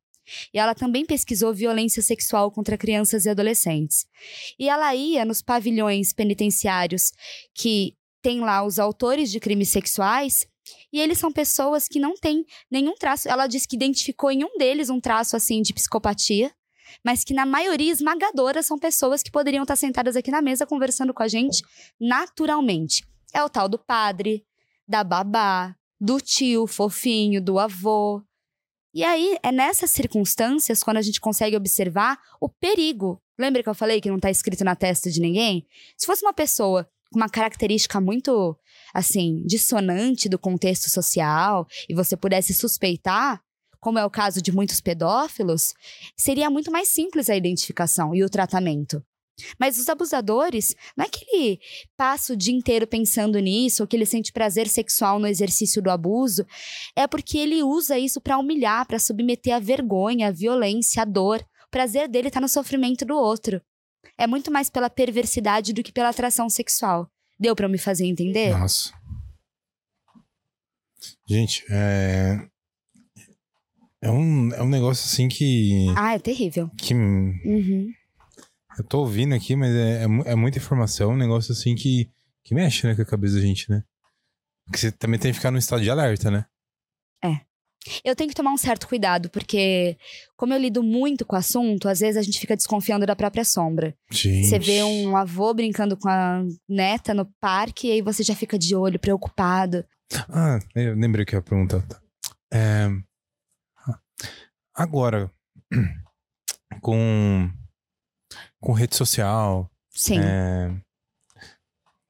E 0.53 0.59
ela 0.59 0.75
também 0.75 1.05
pesquisou 1.05 1.53
violência 1.53 2.01
sexual 2.01 2.51
contra 2.51 2.77
crianças 2.77 3.25
e 3.25 3.29
adolescentes. 3.29 4.05
E 4.59 4.69
ela 4.69 4.93
ia 4.93 5.25
nos 5.25 5.41
pavilhões 5.41 6.13
penitenciários 6.13 7.11
que 7.53 7.95
tem 8.21 8.41
lá 8.41 8.63
os 8.63 8.79
autores 8.79 9.31
de 9.31 9.39
crimes 9.39 9.69
sexuais 9.69 10.47
e 10.91 10.99
eles 10.99 11.17
são 11.17 11.31
pessoas 11.31 11.87
que 11.87 11.99
não 11.99 12.15
têm 12.15 12.45
nenhum 12.69 12.93
traço. 12.95 13.27
Ela 13.27 13.47
disse 13.47 13.67
que 13.67 13.75
identificou 13.75 14.31
em 14.31 14.43
um 14.43 14.57
deles 14.57 14.89
um 14.89 14.99
traço 14.99 15.35
assim 15.35 15.61
de 15.61 15.73
psicopatia 15.73 16.51
mas 17.03 17.23
que 17.23 17.33
na 17.33 17.45
maioria 17.45 17.91
esmagadora 17.91 18.61
são 18.61 18.77
pessoas 18.77 19.23
que 19.23 19.31
poderiam 19.31 19.63
estar 19.63 19.75
sentadas 19.75 20.15
aqui 20.15 20.31
na 20.31 20.41
mesa 20.41 20.65
conversando 20.65 21.13
com 21.13 21.23
a 21.23 21.27
gente 21.27 21.63
naturalmente. 21.99 23.05
É 23.33 23.43
o 23.43 23.49
tal 23.49 23.69
do 23.69 23.77
padre, 23.77 24.45
da 24.87 25.03
babá, 25.03 25.75
do 25.99 26.19
tio 26.19 26.65
fofinho, 26.65 27.41
do 27.41 27.59
avô. 27.59 28.23
E 28.93 29.03
aí, 29.03 29.37
é 29.43 29.51
nessas 29.51 29.91
circunstâncias, 29.91 30.81
quando 30.81 30.97
a 30.97 31.01
gente 31.01 31.21
consegue 31.21 31.55
observar 31.55 32.17
o 32.41 32.49
perigo. 32.49 33.21
Lembra 33.37 33.61
que 33.61 33.69
eu 33.69 33.75
falei 33.75 34.01
que 34.01 34.09
não 34.09 34.15
está 34.15 34.31
escrito 34.31 34.63
na 34.63 34.75
testa 34.75 35.11
de 35.11 35.21
ninguém? 35.21 35.65
Se 35.95 36.07
fosse 36.07 36.25
uma 36.25 36.33
pessoa 36.33 36.89
com 37.11 37.19
uma 37.19 37.29
característica 37.29 37.99
muito, 38.01 38.57
assim, 38.93 39.43
dissonante 39.45 40.27
do 40.27 40.39
contexto 40.39 40.89
social 40.89 41.67
e 41.87 41.93
você 41.93 42.17
pudesse 42.17 42.53
suspeitar, 42.53 43.41
como 43.79 43.99
é 43.99 44.05
o 44.05 44.09
caso 44.09 44.41
de 44.41 44.51
muitos 44.51 44.81
pedófilos, 44.81 45.73
seria 46.15 46.49
muito 46.49 46.71
mais 46.71 46.89
simples 46.89 47.29
a 47.29 47.35
identificação 47.35 48.13
e 48.13 48.23
o 48.23 48.29
tratamento. 48.29 49.03
Mas 49.57 49.77
os 49.77 49.87
abusadores, 49.87 50.75
não 50.97 51.05
é 51.05 51.09
que 51.09 51.25
ele 51.31 51.59
passa 51.95 52.33
o 52.33 52.35
dia 52.35 52.53
inteiro 52.53 52.85
pensando 52.85 53.39
nisso, 53.39 53.83
ou 53.83 53.87
que 53.87 53.95
ele 53.95 54.05
sente 54.05 54.33
prazer 54.33 54.67
sexual 54.67 55.19
no 55.19 55.27
exercício 55.27 55.81
do 55.81 55.89
abuso, 55.89 56.45
é 56.95 57.07
porque 57.07 57.37
ele 57.37 57.63
usa 57.63 57.97
isso 57.97 58.19
para 58.19 58.37
humilhar, 58.37 58.85
para 58.85 58.99
submeter 58.99 59.55
à 59.55 59.59
vergonha, 59.59 60.27
à 60.27 60.31
violência, 60.31 61.01
à 61.01 61.05
dor. 61.05 61.39
O 61.67 61.69
prazer 61.71 62.07
dele 62.07 62.27
está 62.27 62.41
no 62.41 62.49
sofrimento 62.49 63.05
do 63.05 63.15
outro. 63.15 63.61
É 64.17 64.27
muito 64.27 64.51
mais 64.51 64.69
pela 64.69 64.89
perversidade 64.89 65.71
do 65.73 65.83
que 65.83 65.91
pela 65.91 66.09
atração 66.09 66.49
sexual. 66.49 67.09
Deu 67.39 67.55
para 67.55 67.69
me 67.69 67.77
fazer 67.77 68.05
entender? 68.05 68.57
Nossa. 68.57 68.91
Gente, 71.25 71.63
é... 71.69 72.49
É 74.01 74.09
um, 74.09 74.53
é 74.53 74.61
um 74.61 74.69
negócio 74.69 75.05
assim 75.05 75.27
que. 75.27 75.87
Ah, 75.95 76.15
é 76.15 76.19
terrível. 76.19 76.69
Que. 76.77 76.93
Uhum. 76.93 77.91
Eu 78.77 78.83
tô 78.85 78.99
ouvindo 78.99 79.35
aqui, 79.35 79.55
mas 79.55 79.75
é, 79.75 80.03
é, 80.03 80.31
é, 80.31 80.35
muita 80.35 80.57
informação, 80.57 81.11
um 81.11 81.17
negócio 81.17 81.51
assim 81.51 81.75
que, 81.75 82.09
que 82.43 82.55
mexe 82.55 82.87
né, 82.87 82.95
com 82.95 83.01
a 83.01 83.05
cabeça 83.05 83.35
da 83.35 83.41
gente, 83.41 83.69
né? 83.69 83.83
Porque 84.65 84.77
você 84.79 84.91
também 84.91 85.19
tem 85.19 85.31
que 85.31 85.37
ficar 85.37 85.51
no 85.51 85.57
estado 85.57 85.83
de 85.83 85.89
alerta, 85.89 86.31
né? 86.31 86.45
É. 87.23 87.41
Eu 88.03 88.15
tenho 88.15 88.29
que 88.29 88.35
tomar 88.35 88.51
um 88.51 88.57
certo 88.57 88.87
cuidado, 88.87 89.29
porque, 89.29 89.97
como 90.37 90.53
eu 90.53 90.59
lido 90.59 90.83
muito 90.83 91.25
com 91.25 91.35
o 91.35 91.39
assunto, 91.39 91.89
às 91.89 91.99
vezes 91.99 92.17
a 92.17 92.21
gente 92.21 92.39
fica 92.39 92.55
desconfiando 92.55 93.05
da 93.05 93.15
própria 93.15 93.43
sombra. 93.43 93.95
Gente. 94.11 94.47
Você 94.47 94.59
vê 94.59 94.83
um 94.83 95.17
avô 95.17 95.53
brincando 95.53 95.97
com 95.97 96.07
a 96.07 96.43
neta 96.67 97.13
no 97.13 97.25
parque 97.41 97.87
e 97.87 97.91
aí 97.91 98.01
você 98.01 98.23
já 98.23 98.35
fica 98.35 98.57
de 98.57 98.75
olho, 98.75 98.99
preocupado. 98.99 99.83
Ah, 100.29 100.59
eu 100.75 100.95
lembrei 100.95 101.25
que 101.25 101.35
ia 101.35 101.41
perguntar. 101.41 101.85
É, 102.51 102.89
Agora, 104.79 105.29
com, 106.81 107.51
com 108.61 108.71
rede 108.71 108.95
social, 108.95 109.69
Sim. 109.91 110.21
É, 110.21 110.73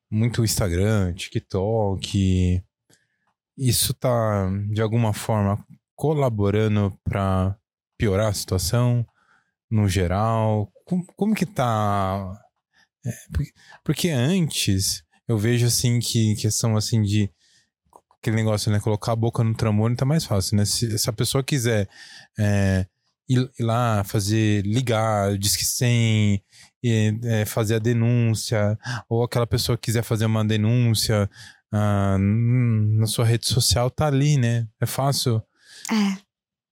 muito 0.08 0.44
Instagram, 0.44 1.16
TikTok, 1.16 2.64
isso 3.58 3.92
tá 3.96 4.48
de 4.72 4.84
alguma 4.84 5.14
forma 5.14 5.66
colaborando 5.96 6.96
para 7.04 7.58
piorar 7.98 8.28
a 8.28 8.34
situação 8.36 9.04
no 9.68 9.90
geral? 9.90 10.72
Como, 10.86 11.04
como 11.16 11.34
que 11.34 11.48
tá? 11.48 12.40
É, 13.04 13.12
porque, 13.34 13.52
porque, 13.84 14.10
antes 14.10 15.04
eu 15.28 15.40
vejo 15.40 15.66
assim 15.66 15.98
que 15.98 16.36
questão 16.36 16.78
assim 16.78 17.02
de 17.02 17.34
aquele 18.22 18.36
negócio, 18.36 18.72
né? 18.72 18.80
Colocar 18.80 19.14
a 19.14 19.16
boca 19.16 19.44
no 19.44 19.56
trambolho 19.56 19.96
tá 19.96 20.06
mais 20.06 20.26
fácil, 20.26 20.58
né? 20.58 20.66
Se, 20.66 20.98
se 20.98 21.10
a 21.10 21.14
pessoa 21.14 21.44
quiser 21.44 21.90
é, 22.38 22.86
ir, 23.28 23.50
ir, 23.60 23.64
lá 23.64 24.04
fazer, 24.04 24.66
ligar, 24.66 25.38
diz 25.38 25.56
que 25.56 25.66
sem 25.66 26.44
é, 26.84 27.46
fazer 27.46 27.76
a 27.76 27.80
denúncia, 27.80 28.78
ou 29.08 29.24
aquela 29.24 29.48
pessoa 29.48 29.78
quiser 29.78 30.04
fazer 30.04 30.26
uma 30.26 30.46
denúncia 30.46 31.30
ah, 31.72 32.18
na 32.20 33.06
sua 33.06 33.26
rede 33.26 33.48
social, 33.48 33.90
tá 33.90 34.08
ali, 34.08 34.38
né? 34.38 34.68
É 34.80 34.86
fácil. 34.86 35.42
É. 35.92 36.18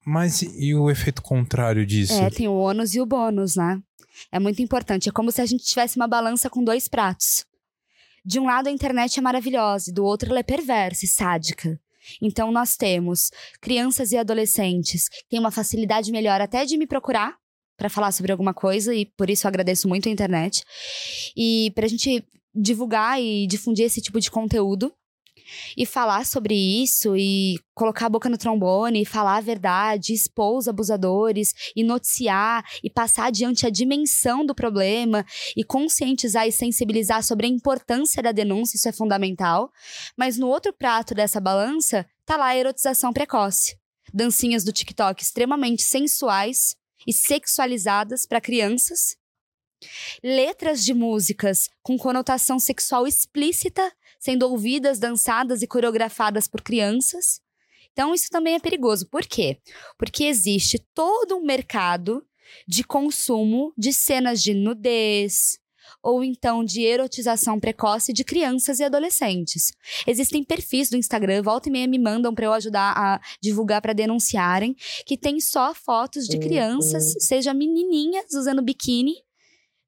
Mas 0.05 0.41
e 0.41 0.73
o 0.73 0.89
efeito 0.89 1.21
contrário 1.21 1.85
disso? 1.85 2.13
É, 2.13 2.29
tem 2.29 2.47
o 2.47 2.53
ônus 2.53 2.95
e 2.95 3.01
o 3.01 3.05
bônus, 3.05 3.55
né? 3.55 3.81
É 4.31 4.39
muito 4.39 4.61
importante. 4.61 5.09
É 5.09 5.11
como 5.11 5.31
se 5.31 5.41
a 5.41 5.45
gente 5.45 5.63
tivesse 5.63 5.97
uma 5.97 6.07
balança 6.07 6.49
com 6.49 6.63
dois 6.63 6.87
pratos. 6.87 7.45
De 8.27 8.41
um 8.41 8.45
lado, 8.45 8.67
a 8.67 8.71
internet 8.71 9.17
é 9.17 9.21
maravilhosa, 9.21 9.89
e 9.89 9.93
do 9.93 10.03
outro, 10.03 10.29
ela 10.29 10.39
é 10.39 10.43
perversa 10.43 11.05
e 11.05 11.07
sádica. 11.07 11.79
Então, 12.21 12.51
nós 12.51 12.75
temos 12.75 13.31
crianças 13.61 14.11
e 14.11 14.17
adolescentes 14.17 15.07
que 15.07 15.23
têm 15.29 15.39
uma 15.39 15.49
facilidade 15.49 16.11
melhor 16.11 16.41
até 16.41 16.65
de 16.65 16.75
me 16.75 16.85
procurar 16.85 17.37
para 17.77 17.87
falar 17.87 18.11
sobre 18.11 18.33
alguma 18.33 18.53
coisa, 18.53 18.93
e 18.93 19.05
por 19.05 19.29
isso 19.29 19.47
eu 19.47 19.49
agradeço 19.49 19.87
muito 19.87 20.09
a 20.09 20.11
internet. 20.11 20.65
E 21.37 21.71
para 21.73 21.85
a 21.85 21.87
gente 21.87 22.21
divulgar 22.53 23.21
e 23.21 23.47
difundir 23.47 23.85
esse 23.85 24.01
tipo 24.01 24.19
de 24.19 24.29
conteúdo 24.29 24.93
e 25.75 25.85
falar 25.85 26.25
sobre 26.25 26.55
isso 26.55 27.15
e 27.15 27.55
colocar 27.73 28.07
a 28.07 28.09
boca 28.09 28.29
no 28.29 28.37
trombone, 28.37 29.01
e 29.01 29.05
falar 29.05 29.37
a 29.37 29.41
verdade, 29.41 30.13
expor 30.13 30.57
os 30.57 30.67
abusadores 30.67 31.53
e 31.75 31.83
noticiar 31.83 32.63
e 32.83 32.89
passar 32.89 33.27
adiante 33.27 33.65
a 33.65 33.69
dimensão 33.69 34.45
do 34.45 34.55
problema 34.55 35.25
e 35.55 35.63
conscientizar 35.63 36.47
e 36.47 36.51
sensibilizar 36.51 37.23
sobre 37.23 37.45
a 37.45 37.49
importância 37.49 38.21
da 38.21 38.31
denúncia, 38.31 38.77
isso 38.77 38.89
é 38.89 38.91
fundamental. 38.91 39.71
Mas 40.17 40.37
no 40.37 40.47
outro 40.47 40.73
prato 40.73 41.13
dessa 41.13 41.39
balança 41.39 42.05
tá 42.25 42.37
lá 42.37 42.47
a 42.47 42.57
erotização 42.57 43.13
precoce. 43.13 43.77
Dancinhas 44.13 44.63
do 44.63 44.71
TikTok 44.71 45.21
extremamente 45.21 45.83
sensuais 45.83 46.75
e 47.05 47.13
sexualizadas 47.13 48.25
para 48.25 48.41
crianças. 48.41 49.15
Letras 50.23 50.83
de 50.83 50.93
músicas 50.93 51.69
com 51.83 51.97
conotação 51.97 52.59
sexual 52.59 53.05
explícita 53.05 53.91
sendo 54.19 54.49
ouvidas, 54.49 54.99
dançadas 54.99 55.61
e 55.61 55.67
coreografadas 55.67 56.47
por 56.47 56.61
crianças. 56.61 57.41
Então, 57.91 58.13
isso 58.13 58.29
também 58.29 58.55
é 58.55 58.59
perigoso. 58.59 59.07
Por 59.09 59.25
quê? 59.25 59.57
Porque 59.97 60.25
existe 60.25 60.79
todo 60.93 61.35
um 61.35 61.43
mercado 61.43 62.23
de 62.67 62.83
consumo 62.83 63.73
de 63.77 63.91
cenas 63.91 64.41
de 64.41 64.53
nudez, 64.53 65.59
ou 66.01 66.23
então 66.23 66.63
de 66.63 66.83
erotização 66.83 67.59
precoce 67.59 68.13
de 68.13 68.23
crianças 68.23 68.79
e 68.79 68.83
adolescentes. 68.83 69.71
Existem 70.05 70.43
perfis 70.43 70.89
do 70.89 70.97
Instagram, 70.97 71.41
volta 71.41 71.69
e 71.69 71.71
meia 71.71 71.87
me 71.87 71.99
mandam 71.99 72.33
para 72.33 72.45
eu 72.45 72.53
ajudar 72.53 72.93
a 72.95 73.19
divulgar 73.41 73.81
para 73.81 73.93
denunciarem, 73.93 74.75
que 75.05 75.17
tem 75.17 75.39
só 75.39 75.73
fotos 75.73 76.25
de 76.25 76.37
crianças, 76.39 77.13
uhum. 77.13 77.19
seja 77.19 77.53
menininhas 77.53 78.33
usando 78.33 78.61
biquíni 78.61 79.15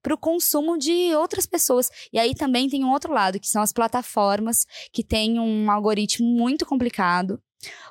para 0.09 0.15
o 0.15 0.17
consumo 0.17 0.75
de 0.75 1.13
outras 1.13 1.45
pessoas. 1.45 1.91
E 2.11 2.17
aí 2.17 2.33
também 2.33 2.67
tem 2.67 2.83
um 2.83 2.91
outro 2.91 3.13
lado, 3.13 3.39
que 3.39 3.47
são 3.47 3.61
as 3.61 3.71
plataformas, 3.71 4.65
que 4.91 5.03
têm 5.03 5.39
um 5.39 5.69
algoritmo 5.69 6.27
muito 6.27 6.65
complicado, 6.65 7.39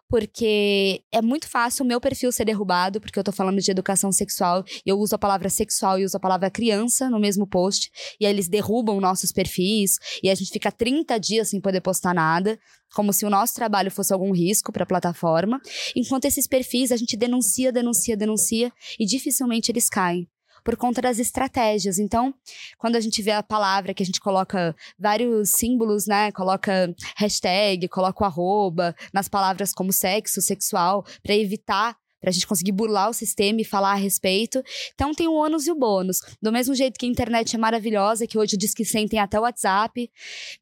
porque 0.08 1.04
é 1.12 1.22
muito 1.22 1.48
fácil 1.48 1.84
o 1.84 1.86
meu 1.86 2.00
perfil 2.00 2.32
ser 2.32 2.44
derrubado, 2.44 3.00
porque 3.00 3.16
eu 3.16 3.22
tô 3.22 3.30
falando 3.30 3.60
de 3.60 3.70
educação 3.70 4.10
sexual, 4.10 4.64
e 4.84 4.90
eu 4.90 4.98
uso 4.98 5.14
a 5.14 5.18
palavra 5.18 5.48
sexual 5.48 6.00
e 6.00 6.04
uso 6.04 6.16
a 6.16 6.20
palavra 6.20 6.50
criança 6.50 7.08
no 7.08 7.20
mesmo 7.20 7.46
post, 7.46 7.88
e 8.18 8.26
aí 8.26 8.32
eles 8.32 8.48
derrubam 8.48 9.00
nossos 9.00 9.30
perfis, 9.30 9.98
e 10.20 10.28
a 10.28 10.34
gente 10.34 10.50
fica 10.50 10.72
30 10.72 11.20
dias 11.20 11.50
sem 11.50 11.60
poder 11.60 11.82
postar 11.82 12.14
nada, 12.14 12.58
como 12.96 13.12
se 13.12 13.26
o 13.26 13.30
nosso 13.30 13.54
trabalho 13.54 13.92
fosse 13.92 14.12
algum 14.12 14.32
risco 14.32 14.72
para 14.72 14.82
a 14.82 14.86
plataforma, 14.86 15.60
enquanto 15.94 16.24
esses 16.24 16.48
perfis 16.48 16.90
a 16.90 16.96
gente 16.96 17.16
denuncia, 17.16 17.70
denuncia, 17.70 18.16
denuncia, 18.16 18.72
e 18.98 19.06
dificilmente 19.06 19.70
eles 19.70 19.88
caem 19.88 20.28
por 20.68 20.76
conta 20.76 21.00
das 21.00 21.18
estratégias. 21.18 21.98
Então, 21.98 22.34
quando 22.76 22.96
a 22.96 23.00
gente 23.00 23.22
vê 23.22 23.30
a 23.30 23.42
palavra 23.42 23.94
que 23.94 24.02
a 24.02 24.06
gente 24.06 24.20
coloca 24.20 24.76
vários 24.98 25.48
símbolos, 25.48 26.06
né? 26.06 26.30
Coloca 26.30 26.94
hashtag, 27.16 27.88
coloca 27.88 28.22
o 28.22 28.26
arroba 28.26 28.94
nas 29.10 29.30
palavras 29.30 29.72
como 29.72 29.90
sexo, 29.94 30.42
sexual, 30.42 31.06
para 31.22 31.34
evitar 31.34 31.96
para 32.20 32.28
a 32.28 32.32
gente 32.32 32.46
conseguir 32.46 32.72
burlar 32.72 33.08
o 33.08 33.14
sistema 33.14 33.62
e 33.62 33.64
falar 33.64 33.92
a 33.92 33.94
respeito. 33.94 34.62
Então 34.92 35.14
tem 35.14 35.26
o 35.26 35.32
ônus 35.32 35.66
e 35.66 35.70
o 35.70 35.74
bônus. 35.74 36.18
Do 36.42 36.52
mesmo 36.52 36.74
jeito 36.74 36.98
que 36.98 37.06
a 37.06 37.08
internet 37.08 37.56
é 37.56 37.58
maravilhosa, 37.58 38.26
que 38.26 38.36
hoje 38.36 38.54
diz 38.54 38.74
que 38.74 38.84
sentem 38.84 39.18
até 39.18 39.40
o 39.40 39.44
WhatsApp, 39.44 40.10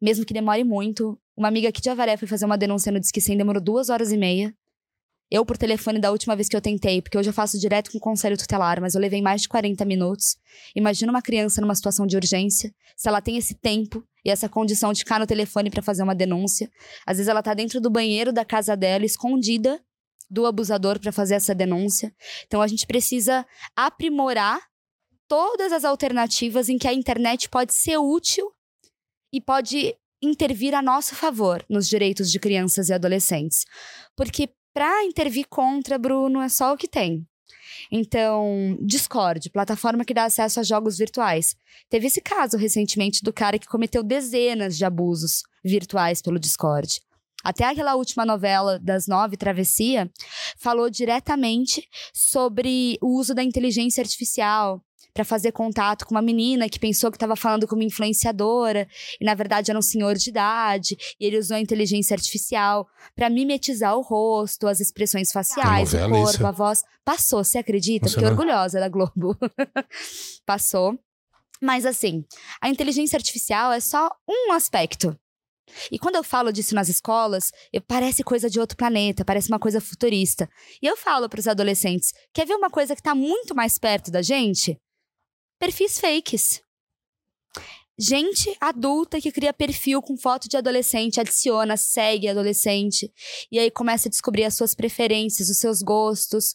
mesmo 0.01 0.25
que 0.25 0.33
demore 0.33 0.63
muito. 0.63 1.19
Uma 1.37 1.49
amiga 1.49 1.69
aqui 1.69 1.81
de 1.81 1.91
Avaré 1.91 2.17
foi 2.17 2.29
fazer 2.29 2.45
uma 2.45 2.57
denúncia 2.57 2.93
no 2.93 3.01
Disque 3.01 3.21
100, 3.21 3.39
demorou 3.39 3.61
duas 3.61 3.89
horas 3.89 4.13
e 4.13 4.17
meia. 4.17 4.55
Eu, 5.31 5.45
por 5.45 5.57
telefone, 5.59 5.99
da 5.99 6.13
última 6.13 6.37
vez 6.37 6.49
que 6.49 6.57
eu 6.57 6.61
tentei, 6.61 7.03
porque 7.03 7.19
hoje 7.19 7.29
eu 7.29 7.33
faço 7.33 7.59
direto 7.59 7.91
com 7.91 7.99
o 7.99 8.01
conselho 8.01 8.37
tutelar, 8.37 8.81
mas 8.81 8.95
eu 8.95 9.01
levei 9.01 9.21
mais 9.21 9.43
de 9.43 9.49
40 9.49 9.85
minutos. 9.85 10.37
Imagina 10.75 11.11
uma 11.11 11.21
criança 11.21 11.61
numa 11.61 11.75
situação 11.75 12.07
de 12.07 12.17
urgência, 12.17 12.73
se 12.97 13.09
ela 13.09 13.21
tem 13.21 13.37
esse 13.37 13.55
tempo 13.55 14.07
e 14.25 14.31
essa 14.31 14.49
condição 14.49 14.93
de 14.93 15.01
ficar 15.01 15.19
no 15.19 15.27
telefone 15.27 15.69
para 15.69 15.83
fazer 15.83 16.05
uma 16.05 16.15
denúncia. 16.15 16.71
Às 17.05 17.17
vezes 17.17 17.29
ela 17.29 17.43
tá 17.43 17.55
dentro 17.55 17.81
do 17.81 17.91
banheiro 17.91 18.33
da 18.33 18.45
casa 18.45 18.77
dela, 18.77 19.05
escondida 19.05 19.81
do 20.31 20.47
abusador 20.47 21.01
para 21.01 21.13
fazer 21.13 21.35
essa 21.35 21.55
denúncia. 21.55 22.15
Então 22.47 22.63
a 22.63 22.67
gente 22.67 22.87
precisa 22.87 23.45
aprimorar 23.75 24.61
todas 25.29 25.73
as 25.73 25.85
alternativas 25.85 26.69
em 26.69 26.79
que 26.79 26.87
a 26.87 26.93
internet 26.93 27.49
pode 27.49 27.75
ser 27.75 27.97
útil 27.99 28.53
e 29.33 29.41
pode 29.41 29.97
intervir 30.23 30.75
a 30.75 30.83
nosso 30.83 31.15
favor 31.15 31.65
nos 31.69 31.89
direitos 31.89 32.31
de 32.31 32.39
crianças 32.39 32.89
e 32.89 32.93
adolescentes. 32.93 33.65
Porque 34.17 34.49
para 34.77 35.03
intervir 35.05 35.47
contra, 35.49 35.97
Bruno, 35.97 36.39
é 36.43 36.51
só 36.51 36.75
o 36.75 36.77
que 36.77 36.87
tem. 36.87 37.27
Então, 37.91 38.77
Discord, 38.83 39.49
plataforma 39.49 40.05
que 40.05 40.13
dá 40.13 40.25
acesso 40.25 40.61
a 40.61 40.63
jogos 40.63 40.99
virtuais. 40.99 41.57
Teve 41.89 42.09
esse 42.09 42.21
caso 42.21 42.59
recentemente 42.59 43.23
do 43.23 43.33
cara 43.33 43.59
que 43.59 43.67
cometeu 43.67 44.03
dezenas 44.03 44.77
de 44.77 44.85
abusos 44.85 45.45
virtuais 45.65 46.21
pelo 46.21 46.39
Discord. 46.39 47.01
Até 47.43 47.65
aquela 47.65 47.95
última 47.95 48.27
novela 48.27 48.79
das 48.79 49.07
nove, 49.07 49.39
Travessia, 49.39 50.11
falou 50.59 50.91
diretamente 50.91 51.89
sobre 52.13 52.99
o 53.01 53.19
uso 53.19 53.35
da 53.35 53.43
inteligência 53.43 54.03
artificial 54.03 54.85
para 55.17 55.25
fazer 55.25 55.51
contato 55.51 56.05
com 56.05 56.15
uma 56.15 56.21
menina 56.21 56.69
que 56.69 56.79
pensou 56.79 57.11
que 57.11 57.17
estava 57.17 57.35
falando 57.35 57.67
com 57.67 57.75
uma 57.75 57.85
influenciadora 57.85 58.87
e 59.19 59.25
na 59.25 59.35
verdade 59.35 59.71
era 59.71 59.79
um 59.79 59.83
senhor 59.83 60.15
de 60.15 60.29
idade 60.29 60.95
e 61.19 61.25
ele 61.25 61.39
usou 61.39 61.57
a 61.57 61.61
inteligência 61.61 62.15
artificial 62.15 62.87
para 63.15 63.31
mimetizar 63.31 63.97
o 63.97 64.03
rosto, 64.03 64.69
as 64.69 64.79
expressões 64.79 65.33
faciais, 65.33 65.95
o 65.95 65.99
corpo, 65.99 66.31
isso. 66.31 66.47
a 66.47 66.51
voz. 66.51 66.85
Passou, 67.03 67.43
você 67.43 67.57
acredita? 67.57 68.11
Fiquei 68.11 68.27
orgulhosa 68.27 68.79
da 68.79 68.91
Globo. 68.91 69.35
Passou. 70.45 70.99
Mas 71.63 71.87
assim, 71.87 72.23
a 72.61 72.69
inteligência 72.69 73.17
artificial 73.17 73.73
é 73.73 73.81
só 73.81 74.11
um 74.29 74.53
aspecto 74.53 75.19
e 75.91 75.99
quando 75.99 76.17
eu 76.17 76.23
falo 76.23 76.53
disso 76.53 76.75
nas 76.75 76.89
escolas, 76.89 77.51
eu, 77.73 77.81
parece 77.81 78.23
coisa 78.23 78.49
de 78.49 78.61
outro 78.61 78.77
planeta, 78.77 79.25
parece 79.25 79.49
uma 79.49 79.59
coisa 79.59 79.81
futurista. 79.81 80.49
E 80.81 80.87
eu 80.87 80.97
falo 80.97 81.29
para 81.29 81.41
os 81.41 81.49
adolescentes: 81.49 82.13
quer 82.33 82.47
ver 82.47 82.55
uma 82.55 82.71
coisa 82.71 82.95
que 82.95 83.01
está 83.01 83.15
muito 83.15 83.55
mais 83.55 83.79
perto 83.79 84.11
da 84.11 84.23
gente? 84.23 84.79
Perfis 85.59 85.99
fakes. 85.99 86.63
Gente 87.99 88.55
adulta 88.61 89.19
que 89.21 89.33
cria 89.33 89.55
perfil 89.55 90.03
com 90.03 90.19
foto 90.19 90.51
de 90.51 90.57
adolescente, 90.57 91.19
adiciona, 91.19 91.79
segue 91.79 92.29
adolescente, 92.29 93.11
e 93.51 93.59
aí 93.59 93.71
começa 93.71 94.09
a 94.09 94.11
descobrir 94.11 94.45
as 94.45 94.55
suas 94.55 94.75
preferências, 94.75 95.49
os 95.49 95.59
seus 95.59 95.81
gostos. 95.81 96.55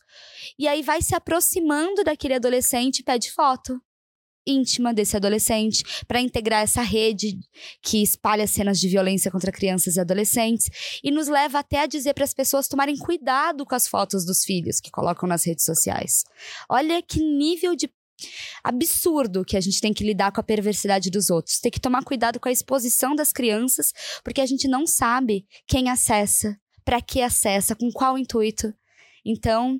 E 0.57 0.67
aí 0.67 0.83
vai 0.83 1.01
se 1.01 1.15
aproximando 1.15 2.03
daquele 2.03 2.35
adolescente 2.35 2.99
e 2.99 3.03
pede 3.03 3.31
foto 3.31 3.81
íntima 4.45 4.93
desse 4.93 5.15
adolescente 5.15 5.83
para 6.07 6.19
integrar 6.19 6.63
essa 6.63 6.81
rede 6.81 7.39
que 7.81 8.01
espalha 8.01 8.47
cenas 8.47 8.79
de 8.79 8.87
violência 8.87 9.31
contra 9.31 9.51
crianças 9.51 9.95
e 9.95 9.99
adolescentes 9.99 10.69
e 11.03 11.11
nos 11.11 11.27
leva 11.27 11.59
até 11.59 11.81
a 11.81 11.85
dizer 11.85 12.13
para 12.13 12.23
as 12.23 12.33
pessoas 12.33 12.67
tomarem 12.67 12.97
cuidado 12.97 13.65
com 13.65 13.75
as 13.75 13.87
fotos 13.87 14.25
dos 14.25 14.43
filhos 14.43 14.79
que 14.79 14.91
colocam 14.91 15.27
nas 15.27 15.45
redes 15.45 15.65
sociais. 15.65 16.23
Olha 16.69 17.01
que 17.01 17.19
nível 17.19 17.75
de 17.75 17.87
absurdo 18.63 19.43
que 19.43 19.57
a 19.57 19.61
gente 19.61 19.81
tem 19.81 19.93
que 19.93 20.03
lidar 20.03 20.31
com 20.31 20.41
a 20.41 20.43
perversidade 20.43 21.09
dos 21.09 21.29
outros. 21.29 21.59
Tem 21.59 21.71
que 21.71 21.79
tomar 21.79 22.03
cuidado 22.03 22.39
com 22.39 22.49
a 22.49 22.51
exposição 22.51 23.15
das 23.15 23.31
crianças, 23.31 23.91
porque 24.23 24.41
a 24.41 24.45
gente 24.45 24.67
não 24.67 24.85
sabe 24.85 25.45
quem 25.67 25.89
acessa, 25.89 26.57
para 26.83 27.01
que 27.01 27.21
acessa, 27.21 27.75
com 27.75 27.91
qual 27.91 28.17
intuito. 28.17 28.73
Então, 29.25 29.79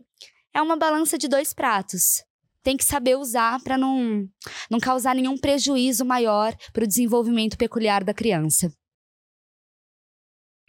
é 0.54 0.62
uma 0.62 0.78
balança 0.78 1.18
de 1.18 1.28
dois 1.28 1.54
pratos. 1.54 2.24
Tem 2.64 2.78
que 2.78 2.86
saber 2.86 3.18
usar 3.18 3.60
para 3.64 3.78
não, 3.78 4.28
não 4.70 4.80
causar 4.80 5.16
nenhum 5.16 5.38
prejuízo 5.38 6.06
maior 6.06 6.56
para 6.72 6.84
o 6.84 6.88
desenvolvimento 6.88 7.58
peculiar 7.58 8.04
da 8.04 8.14
criança. 8.14 8.72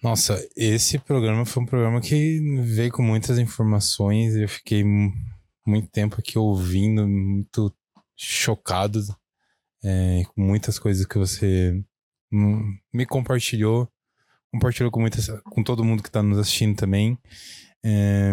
Nossa, 0.02 0.44
esse 0.56 0.98
programa 0.98 1.44
foi 1.44 1.62
um 1.62 1.66
programa 1.66 2.00
que 2.00 2.40
veio 2.62 2.90
com 2.90 3.02
muitas 3.02 3.38
informações. 3.38 4.34
Eu 4.34 4.48
fiquei 4.48 4.82
muito 5.66 5.88
tempo 5.88 6.16
aqui 6.18 6.38
ouvindo, 6.38 7.06
muito 7.06 7.74
chocado 8.16 9.00
é, 9.84 10.22
com 10.34 10.40
muitas 10.40 10.78
coisas 10.78 11.04
que 11.06 11.18
você 11.18 11.82
me 12.92 13.04
compartilhou. 13.06 13.88
compartilhou 14.52 14.90
com, 14.90 15.00
muitas, 15.00 15.28
com 15.44 15.62
todo 15.62 15.84
mundo 15.84 16.02
que 16.02 16.08
está 16.08 16.22
nos 16.22 16.38
assistindo 16.38 16.76
também. 16.76 17.18
É... 17.84 18.32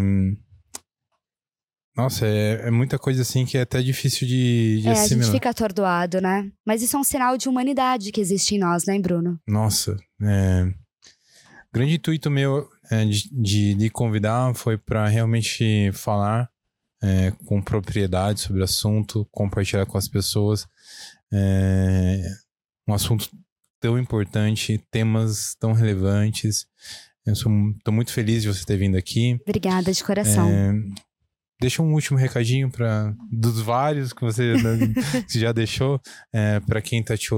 Nossa, 1.95 2.25
é, 2.25 2.67
é, 2.67 2.71
muita 2.71 2.97
coisa 2.97 3.23
assim 3.23 3.45
que 3.45 3.57
é 3.57 3.61
até 3.61 3.81
difícil 3.81 4.25
de, 4.25 4.79
de 4.81 4.87
é, 4.87 4.91
assimilar. 4.91 5.21
a 5.21 5.25
gente 5.25 5.35
fica 5.35 5.49
atordoado, 5.49 6.21
né? 6.21 6.49
Mas 6.65 6.81
isso 6.81 6.95
é 6.95 6.99
um 6.99 7.03
sinal 7.03 7.37
de 7.37 7.49
humanidade 7.49 8.11
que 8.13 8.21
existe 8.21 8.55
em 8.55 8.59
nós, 8.59 8.85
né, 8.85 8.97
Bruno? 8.99 9.37
Nossa, 9.45 9.97
é... 10.21 10.73
grande 11.73 11.95
intuito 11.95 12.31
meu 12.31 12.69
é, 12.89 13.03
de, 13.03 13.29
de, 13.29 13.73
de, 13.73 13.89
convidar 13.89 14.53
foi 14.53 14.77
para 14.77 15.09
realmente 15.09 15.91
falar 15.91 16.49
é, 17.01 17.31
com 17.45 17.61
propriedade 17.61 18.41
sobre 18.41 18.61
o 18.61 18.63
assunto, 18.63 19.27
compartilhar 19.31 19.85
com 19.85 19.97
as 19.97 20.07
pessoas 20.07 20.67
é, 21.31 22.21
um 22.87 22.93
assunto 22.93 23.29
tão 23.79 23.97
importante, 23.97 24.83
temas 24.91 25.55
tão 25.59 25.73
relevantes. 25.73 26.67
Eu 27.25 27.33
estou 27.33 27.93
muito 27.93 28.11
feliz 28.11 28.41
de 28.41 28.47
você 28.47 28.65
ter 28.65 28.77
vindo 28.77 28.97
aqui. 28.97 29.37
Obrigada 29.41 29.91
de 29.91 30.03
coração. 30.03 30.49
É, 30.49 30.73
deixa 31.61 31.81
um 31.81 31.93
último 31.93 32.17
recadinho 32.17 32.69
para 32.69 33.13
dos 33.31 33.61
vários 33.61 34.11
que 34.11 34.21
você 34.21 34.53
né, 34.53 34.93
já 35.29 35.51
deixou 35.51 36.01
é, 36.33 36.59
para 36.61 36.81
quem 36.81 37.01
está 37.01 37.15
te 37.15 37.29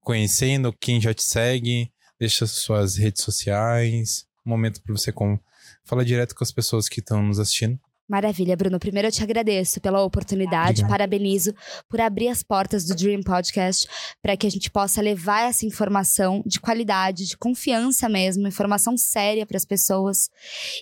conhecendo, 0.00 0.74
quem 0.78 1.00
já 1.00 1.14
te 1.14 1.22
segue. 1.22 1.90
Deixa 2.18 2.46
suas 2.46 2.96
redes 2.96 3.22
sociais, 3.22 4.26
um 4.44 4.50
momento 4.50 4.82
para 4.82 4.92
você 4.92 5.10
com, 5.10 5.38
falar 5.84 6.04
direto 6.04 6.34
com 6.34 6.44
as 6.44 6.52
pessoas 6.52 6.86
que 6.86 7.00
estão 7.00 7.22
nos 7.22 7.38
assistindo. 7.38 7.80
Maravilha, 8.10 8.56
Bruno. 8.56 8.80
Primeiro 8.80 9.06
eu 9.06 9.12
te 9.12 9.22
agradeço 9.22 9.80
pela 9.80 10.02
oportunidade, 10.02 10.80
Obrigado. 10.80 10.90
parabenizo 10.90 11.54
por 11.88 12.00
abrir 12.00 12.26
as 12.26 12.42
portas 12.42 12.84
do 12.84 12.92
Dream 12.92 13.22
Podcast 13.22 13.86
para 14.20 14.36
que 14.36 14.48
a 14.48 14.50
gente 14.50 14.68
possa 14.68 15.00
levar 15.00 15.48
essa 15.48 15.64
informação 15.64 16.42
de 16.44 16.58
qualidade, 16.58 17.24
de 17.24 17.38
confiança 17.38 18.08
mesmo, 18.08 18.48
informação 18.48 18.96
séria 18.96 19.46
para 19.46 19.56
as 19.56 19.64
pessoas. 19.64 20.28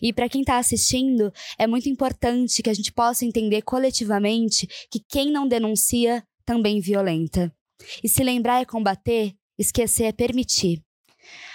E 0.01 0.11
para 0.11 0.27
quem 0.27 0.41
está 0.41 0.57
assistindo, 0.57 1.31
é 1.59 1.67
muito 1.67 1.87
importante 1.87 2.63
que 2.63 2.71
a 2.71 2.75
gente 2.75 2.91
possa 2.91 3.27
entender 3.27 3.61
coletivamente 3.61 4.67
que 4.91 4.99
quem 5.07 5.31
não 5.31 5.47
denuncia 5.47 6.25
também 6.47 6.81
violenta. 6.81 7.53
E 8.03 8.09
se 8.09 8.25
lembrar 8.25 8.63
é 8.63 8.65
combater, 8.65 9.35
esquecer 9.59 10.05
é 10.05 10.13
permitir. 10.13 10.83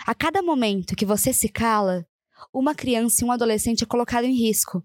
A 0.06 0.14
cada 0.14 0.44
momento 0.44 0.96
que 0.96 1.04
você 1.04 1.34
se 1.34 1.50
cala, 1.50 2.06
uma 2.54 2.76
criança 2.76 3.24
e 3.24 3.28
um 3.28 3.32
adolescente 3.32 3.84
é 3.84 3.88
colocado 3.88 4.26
em 4.26 4.36
risco. 4.36 4.84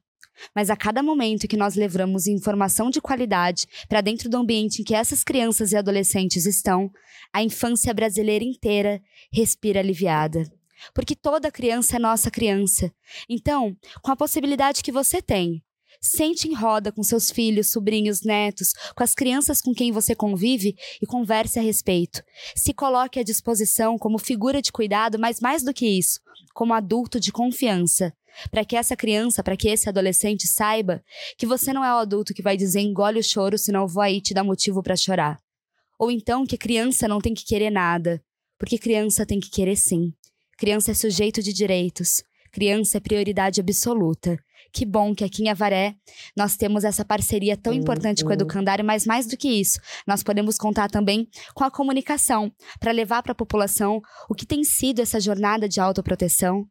Mas 0.55 0.71
a 0.71 0.77
cada 0.77 1.03
momento 1.03 1.49
que 1.49 1.57
nós 1.57 1.75
levamos 1.75 2.27
informação 2.27 2.91
de 2.91 3.01
qualidade 3.01 3.67
para 3.89 4.01
dentro 4.01 4.29
do 4.29 4.37
ambiente 4.37 4.81
em 4.81 4.85
que 4.85 4.95
essas 4.95 5.25
crianças 5.25 5.73
e 5.73 5.77
adolescentes 5.77 6.47
estão, 6.47 6.91
a 7.33 7.43
infância 7.43 7.93
brasileira 7.93 8.45
inteira 8.45 9.03
respira 9.33 9.81
aliviada. 9.81 10.45
Porque 10.95 11.15
toda 11.15 11.51
criança 11.51 11.97
é 11.97 11.99
nossa 11.99 12.31
criança. 12.31 12.93
Então, 13.29 13.77
com 14.03 14.13
a 14.13 14.17
possibilidade 14.17 14.83
que 14.83 14.93
você 14.93 15.21
tem 15.21 15.63
Sente 16.01 16.49
em 16.49 16.55
roda 16.55 16.93
com 16.93 17.03
seus 17.03 17.31
filhos, 17.31 17.71
sobrinhos, 17.71 18.23
netos, 18.23 18.73
com 18.95 19.03
as 19.03 19.15
crianças 19.15 19.61
com 19.61 19.75
quem 19.75 19.91
você 19.91 20.15
convive 20.15 20.77
e 21.03 21.07
converse 21.07 21.59
a 21.59 21.63
respeito. 21.63 22.23
Se 22.55 22.73
coloque 22.73 23.19
à 23.19 23.23
disposição 23.23 23.99
como 23.99 24.19
figura 24.19 24.63
de 24.63 24.71
cuidado, 24.71 25.19
mas 25.19 25.41
mais 25.41 25.63
do 25.63 25.75
que 25.75 25.87
isso, 25.87 26.21
como 26.55 26.73
adulto 26.73 27.19
de 27.19 27.33
confiança. 27.33 28.13
Para 28.51 28.65
que 28.65 28.77
essa 28.77 28.95
criança, 28.95 29.43
para 29.43 29.57
que 29.57 29.69
esse 29.69 29.89
adolescente 29.89 30.47
saiba 30.47 31.03
que 31.37 31.47
você 31.47 31.73
não 31.73 31.85
é 31.85 31.93
o 31.93 31.99
adulto 31.99 32.33
que 32.33 32.43
vai 32.43 32.57
dizer 32.57 32.81
engole 32.81 33.19
o 33.19 33.25
choro, 33.25 33.59
senão 33.59 33.83
eu 33.83 33.89
vou 33.89 34.03
aí 34.03 34.21
te 34.21 34.33
dar 34.33 34.45
motivo 34.45 34.83
para 34.83 34.97
chorar. 34.97 35.41
Ou 35.99 36.11
então 36.11 36.47
que 36.47 36.57
criança 36.57 37.09
não 37.09 37.21
tem 37.21 37.35
que 37.35 37.45
querer 37.45 37.71
nada, 37.71 38.23
porque 38.57 38.79
criança 38.79 39.27
tem 39.27 39.41
que 39.41 39.51
querer 39.51 39.77
sim. 39.77 40.13
Criança 40.57 40.93
é 40.93 40.95
sujeito 40.95 41.43
de 41.43 41.53
direitos. 41.53 42.23
Criança 42.51 42.99
é 42.99 43.01
prioridade 43.01 43.61
absoluta. 43.61 44.39
Que 44.73 44.85
bom 44.85 45.15
que 45.15 45.25
aqui 45.25 45.43
em 45.43 45.49
Avaré 45.49 45.95
nós 46.37 46.57
temos 46.57 46.85
essa 46.85 47.05
parceria 47.05 47.57
tão 47.57 47.73
importante 47.73 48.23
com 48.23 48.31
o 48.31 48.33
Educandário, 48.33 48.85
mas 48.85 49.07
mais 49.07 49.27
do 49.27 49.37
que 49.37 49.49
isso, 49.49 49.81
nós 50.07 50.23
podemos 50.23 50.57
contar 50.57 50.91
também 50.91 51.29
com 51.55 51.65
a 51.65 51.71
comunicação 51.71 52.53
para 52.79 52.93
levar 52.93 53.23
para 53.23 53.33
a 53.33 53.37
população 53.37 54.01
o 54.29 54.35
que 54.35 54.47
tem 54.47 54.63
sido 54.65 55.01
essa 55.01 55.21
jornada 55.21 55.69
de 55.69 55.81
autoproteção, 55.81 56.67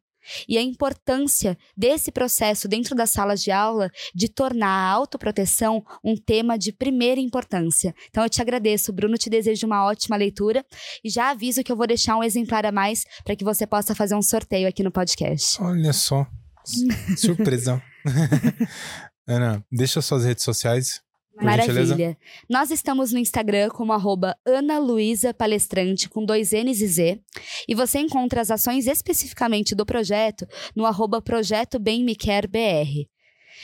e 0.48 0.58
a 0.58 0.62
importância 0.62 1.56
desse 1.76 2.10
processo 2.10 2.68
dentro 2.68 2.94
das 2.94 3.10
salas 3.10 3.42
de 3.42 3.50
aula 3.50 3.90
de 4.14 4.28
tornar 4.28 4.68
a 4.68 4.90
autoproteção 4.90 5.84
um 6.04 6.16
tema 6.16 6.58
de 6.58 6.72
primeira 6.72 7.20
importância. 7.20 7.94
Então 8.08 8.22
eu 8.22 8.30
te 8.30 8.42
agradeço, 8.42 8.92
Bruno, 8.92 9.16
te 9.16 9.30
desejo 9.30 9.66
uma 9.66 9.84
ótima 9.84 10.16
leitura 10.16 10.64
e 11.04 11.10
já 11.10 11.30
aviso 11.30 11.62
que 11.62 11.72
eu 11.72 11.76
vou 11.76 11.86
deixar 11.86 12.16
um 12.16 12.22
exemplar 12.22 12.66
a 12.66 12.72
mais 12.72 13.04
para 13.24 13.36
que 13.36 13.44
você 13.44 13.66
possa 13.66 13.94
fazer 13.94 14.14
um 14.14 14.22
sorteio 14.22 14.68
aqui 14.68 14.82
no 14.82 14.90
podcast. 14.90 15.60
Olha 15.62 15.92
só, 15.92 16.26
surpresa. 17.16 17.82
Ana, 19.26 19.62
deixa 19.70 20.00
suas 20.00 20.24
redes 20.24 20.44
sociais 20.44 21.02
Maravilha. 21.40 22.16
Nós 22.48 22.70
estamos 22.70 23.12
no 23.12 23.18
Instagram 23.18 23.68
como 23.70 23.92
arroba 23.92 24.36
Ana 24.44 24.78
Luísa 24.78 25.32
Palestrante, 25.32 26.08
com 26.08 26.24
dois 26.24 26.52
N's 26.52 26.80
e 26.80 26.86
Z. 26.86 27.20
E 27.68 27.74
você 27.74 28.00
encontra 28.00 28.40
as 28.40 28.50
ações 28.50 28.86
especificamente 28.86 29.74
do 29.74 29.86
projeto 29.86 30.46
no 30.74 30.84
arroba 30.84 31.22
Projeto 31.22 31.78
Bem 31.78 32.04
Me 32.04 32.14
Quer 32.14 32.46
BR. 32.46 33.06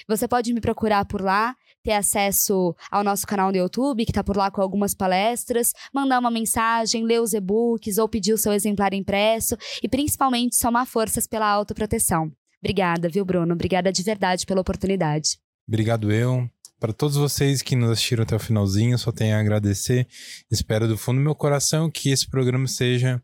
Você 0.09 0.27
pode 0.27 0.53
me 0.53 0.61
procurar 0.61 1.05
por 1.05 1.21
lá, 1.21 1.55
ter 1.83 1.93
acesso 1.93 2.75
ao 2.91 3.05
nosso 3.05 3.27
canal 3.27 3.51
no 3.51 3.59
YouTube, 3.59 4.05
que 4.05 4.11
está 4.11 4.25
por 4.25 4.37
lá 4.37 4.51
com 4.51 4.61
algumas 4.61 4.95
palestras, 4.95 5.73
mandar 5.93 6.19
uma 6.19 6.31
mensagem, 6.31 7.05
ler 7.05 7.21
os 7.21 7.35
e-books 7.35 7.99
ou 7.99 8.09
pedir 8.09 8.33
o 8.33 8.39
seu 8.39 8.53
exemplar 8.53 8.95
impresso 8.95 9.57
e 9.83 9.89
principalmente 9.89 10.57
somar 10.57 10.87
forças 10.87 11.27
pela 11.27 11.47
autoproteção. 11.47 12.33
Obrigada, 12.61 13.09
viu, 13.09 13.25
Bruno? 13.25 13.53
Obrigada 13.53 13.93
de 13.93 14.03
verdade 14.03 14.47
pela 14.47 14.63
oportunidade. 14.63 15.39
Obrigado 15.69 16.11
eu. 16.11 16.49
Para 16.85 16.93
todos 16.93 17.17
vocês 17.17 17.63
que 17.63 17.75
nos 17.75 17.93
assistiram 17.93 18.25
até 18.25 18.37
o 18.37 18.39
finalzinho, 18.39 18.99
só 18.99 19.11
tenho 19.11 19.35
a 19.35 19.41
agradecer. 19.41 20.07
Espero 20.51 20.87
do 20.87 20.99
fundo 20.99 21.17
do 21.17 21.25
meu 21.25 21.35
coração 21.35 21.91
que 21.91 22.11
esse 22.11 22.29
programa 22.29 22.69
seja 22.69 23.23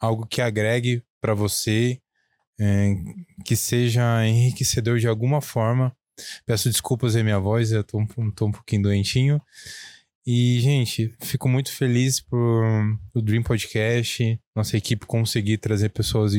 algo 0.00 0.26
que 0.26 0.40
agregue 0.40 1.02
para 1.20 1.34
você, 1.34 2.00
é, 2.58 2.94
que 3.44 3.56
seja 3.56 4.26
enriquecedor 4.26 4.98
de 4.98 5.06
alguma 5.06 5.42
forma. 5.42 5.94
Peço 6.46 6.70
desculpas 6.70 7.14
aí 7.14 7.22
minha 7.22 7.38
voz, 7.38 7.72
eu 7.72 7.84
tô, 7.84 7.98
tô 8.34 8.46
um 8.46 8.52
pouquinho 8.52 8.84
doentinho. 8.84 9.38
E, 10.26 10.58
gente, 10.60 11.14
fico 11.20 11.46
muito 11.46 11.70
feliz 11.72 12.22
por 12.22 12.64
o 13.12 13.20
Dream 13.20 13.42
Podcast, 13.42 14.40
nossa 14.56 14.78
equipe 14.78 15.04
conseguir 15.04 15.58
trazer 15.58 15.90
pessoas 15.90 16.32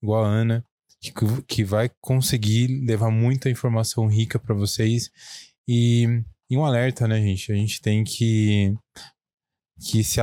igual 0.00 0.24
a 0.24 0.28
Ana, 0.28 0.64
que, 1.00 1.12
que 1.48 1.64
vai 1.64 1.90
conseguir 2.00 2.68
levar 2.86 3.10
muita 3.10 3.50
informação 3.50 4.06
rica 4.06 4.38
para 4.38 4.54
vocês 4.54 5.10
e, 5.68 6.22
e, 6.50 6.56
um 6.56 6.64
alerta, 6.64 7.08
né, 7.08 7.20
gente? 7.20 7.52
A 7.52 7.54
gente 7.54 7.80
tem 7.80 8.04
que, 8.04 8.74
que 9.80 10.04
se 10.04 10.20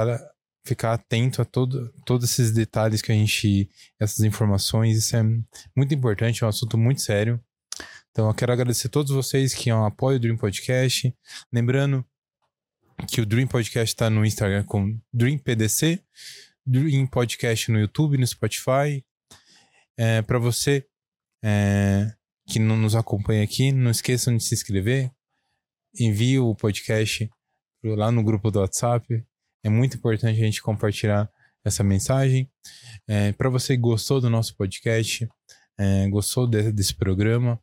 ficar 0.63 0.93
atento 0.93 1.41
a 1.41 1.45
todo, 1.45 1.91
todos 2.05 2.29
esses 2.29 2.51
detalhes 2.51 3.01
que 3.01 3.11
a 3.11 3.15
gente. 3.15 3.69
essas 3.99 4.23
informações. 4.23 4.97
Isso 4.97 5.15
é 5.15 5.23
muito 5.75 5.93
importante, 5.93 6.43
é 6.43 6.45
um 6.45 6.49
assunto 6.49 6.77
muito 6.77 7.01
sério. 7.01 7.39
Então, 8.11 8.27
eu 8.27 8.33
quero 8.33 8.51
agradecer 8.51 8.87
a 8.87 8.91
todos 8.91 9.11
vocês 9.11 9.53
que 9.53 9.69
apoiam 9.69 10.17
o 10.17 10.19
Dream 10.19 10.37
Podcast. 10.37 11.15
Lembrando 11.51 12.05
que 13.07 13.21
o 13.21 13.25
Dream 13.25 13.47
Podcast 13.47 13.93
está 13.93 14.09
no 14.09 14.25
Instagram 14.25 14.63
com 14.65 14.99
Dream 15.13 15.37
PDC, 15.37 16.03
Dream 16.65 17.07
Podcast 17.07 17.71
no 17.71 17.79
YouTube, 17.79 18.17
no 18.17 18.27
Spotify. 18.27 19.03
É, 19.97 20.21
Para 20.21 20.39
você 20.39 20.85
é, 21.43 22.13
que 22.47 22.59
não 22.59 22.77
nos 22.77 22.95
acompanha 22.95 23.43
aqui, 23.43 23.71
não 23.71 23.89
esqueçam 23.89 24.35
de 24.35 24.43
se 24.43 24.53
inscrever, 24.53 25.11
envie 25.99 26.39
o 26.39 26.55
podcast 26.55 27.29
lá 27.83 28.11
no 28.11 28.23
grupo 28.23 28.51
do 28.51 28.59
WhatsApp. 28.59 29.23
É 29.63 29.69
muito 29.69 29.97
importante 29.97 30.39
a 30.39 30.45
gente 30.45 30.61
compartilhar 30.61 31.29
essa 31.63 31.83
mensagem. 31.83 32.49
É, 33.07 33.31
para 33.33 33.49
você 33.49 33.75
que 33.75 33.81
gostou 33.81 34.19
do 34.19 34.29
nosso 34.29 34.55
podcast, 34.55 35.27
é, 35.77 36.07
gostou 36.09 36.47
de, 36.47 36.71
desse 36.71 36.95
programa, 36.95 37.59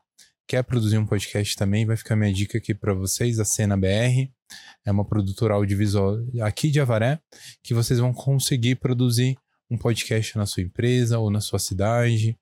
quer 0.47 0.63
produzir 0.63 0.99
um 0.99 1.07
podcast 1.07 1.57
também, 1.57 1.85
vai 1.85 1.97
ficar 1.97 2.17
minha 2.17 2.33
dica 2.33 2.59
aqui 2.59 2.75
para 2.75 2.95
vocês, 2.95 3.39
a 3.39 3.45
Cena 3.45 3.77
BR. 3.77 4.31
É 4.85 4.91
uma 4.91 5.05
produtora 5.05 5.55
audiovisual 5.55 6.17
aqui 6.43 6.71
de 6.71 6.81
Avaré, 6.81 7.21
que 7.63 7.75
vocês 7.75 7.99
vão 7.99 8.13
conseguir 8.13 8.77
produzir 8.77 9.37
um 9.71 9.77
podcast 9.77 10.39
na 10.39 10.47
sua 10.47 10.63
empresa 10.63 11.19
ou 11.19 11.31
na 11.31 11.41
sua 11.41 11.59
cidade. 11.59 12.39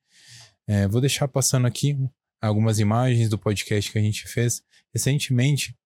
É, 0.68 0.86
vou 0.86 1.00
deixar 1.00 1.26
passando 1.26 1.66
aqui 1.66 1.98
algumas 2.40 2.78
imagens 2.78 3.28
do 3.28 3.38
podcast 3.38 3.90
que 3.90 3.98
a 3.98 4.02
gente 4.02 4.28
fez 4.28 4.62
recentemente 4.92 5.76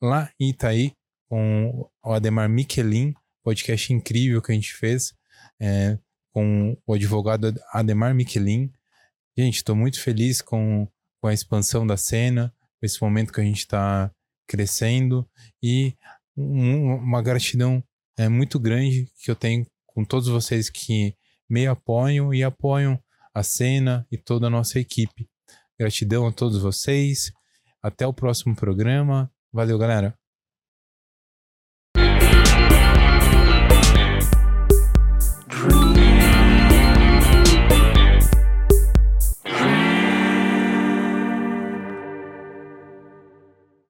lá 0.00 0.30
em 0.38 0.50
Itaí 0.50 0.92
com 1.28 1.88
o 2.02 2.12
Ademar 2.12 2.48
Michelin, 2.48 3.14
podcast 3.42 3.92
incrível 3.92 4.40
que 4.40 4.52
a 4.52 4.54
gente 4.54 4.74
fez 4.74 5.14
é, 5.60 5.98
com 6.32 6.76
o 6.86 6.94
advogado 6.94 7.54
Ademar 7.72 8.14
Michelin. 8.14 8.72
Gente, 9.36 9.56
estou 9.56 9.76
muito 9.76 10.00
feliz 10.00 10.40
com, 10.40 10.88
com 11.20 11.28
a 11.28 11.34
expansão 11.34 11.86
da 11.86 11.96
cena, 11.96 12.54
com 12.80 12.86
esse 12.86 13.00
momento 13.02 13.32
que 13.32 13.40
a 13.40 13.44
gente 13.44 13.58
está 13.58 14.10
crescendo 14.46 15.28
e 15.62 15.94
um, 16.36 16.94
uma 16.94 17.22
gratidão 17.22 17.82
é, 18.16 18.28
muito 18.28 18.58
grande 18.58 19.10
que 19.22 19.30
eu 19.30 19.36
tenho 19.36 19.66
com 19.86 20.04
todos 20.04 20.28
vocês 20.28 20.70
que 20.70 21.14
me 21.48 21.66
apoiam 21.66 22.32
e 22.32 22.42
apoiam 22.42 23.02
a 23.34 23.42
cena 23.42 24.06
e 24.10 24.16
toda 24.16 24.46
a 24.46 24.50
nossa 24.50 24.78
equipe. 24.78 25.28
Gratidão 25.78 26.26
a 26.26 26.32
todos 26.32 26.60
vocês. 26.60 27.30
Até 27.82 28.06
o 28.06 28.12
próximo 28.12 28.56
programa. 28.56 29.30
Valeu, 29.52 29.78
galera. 29.78 30.18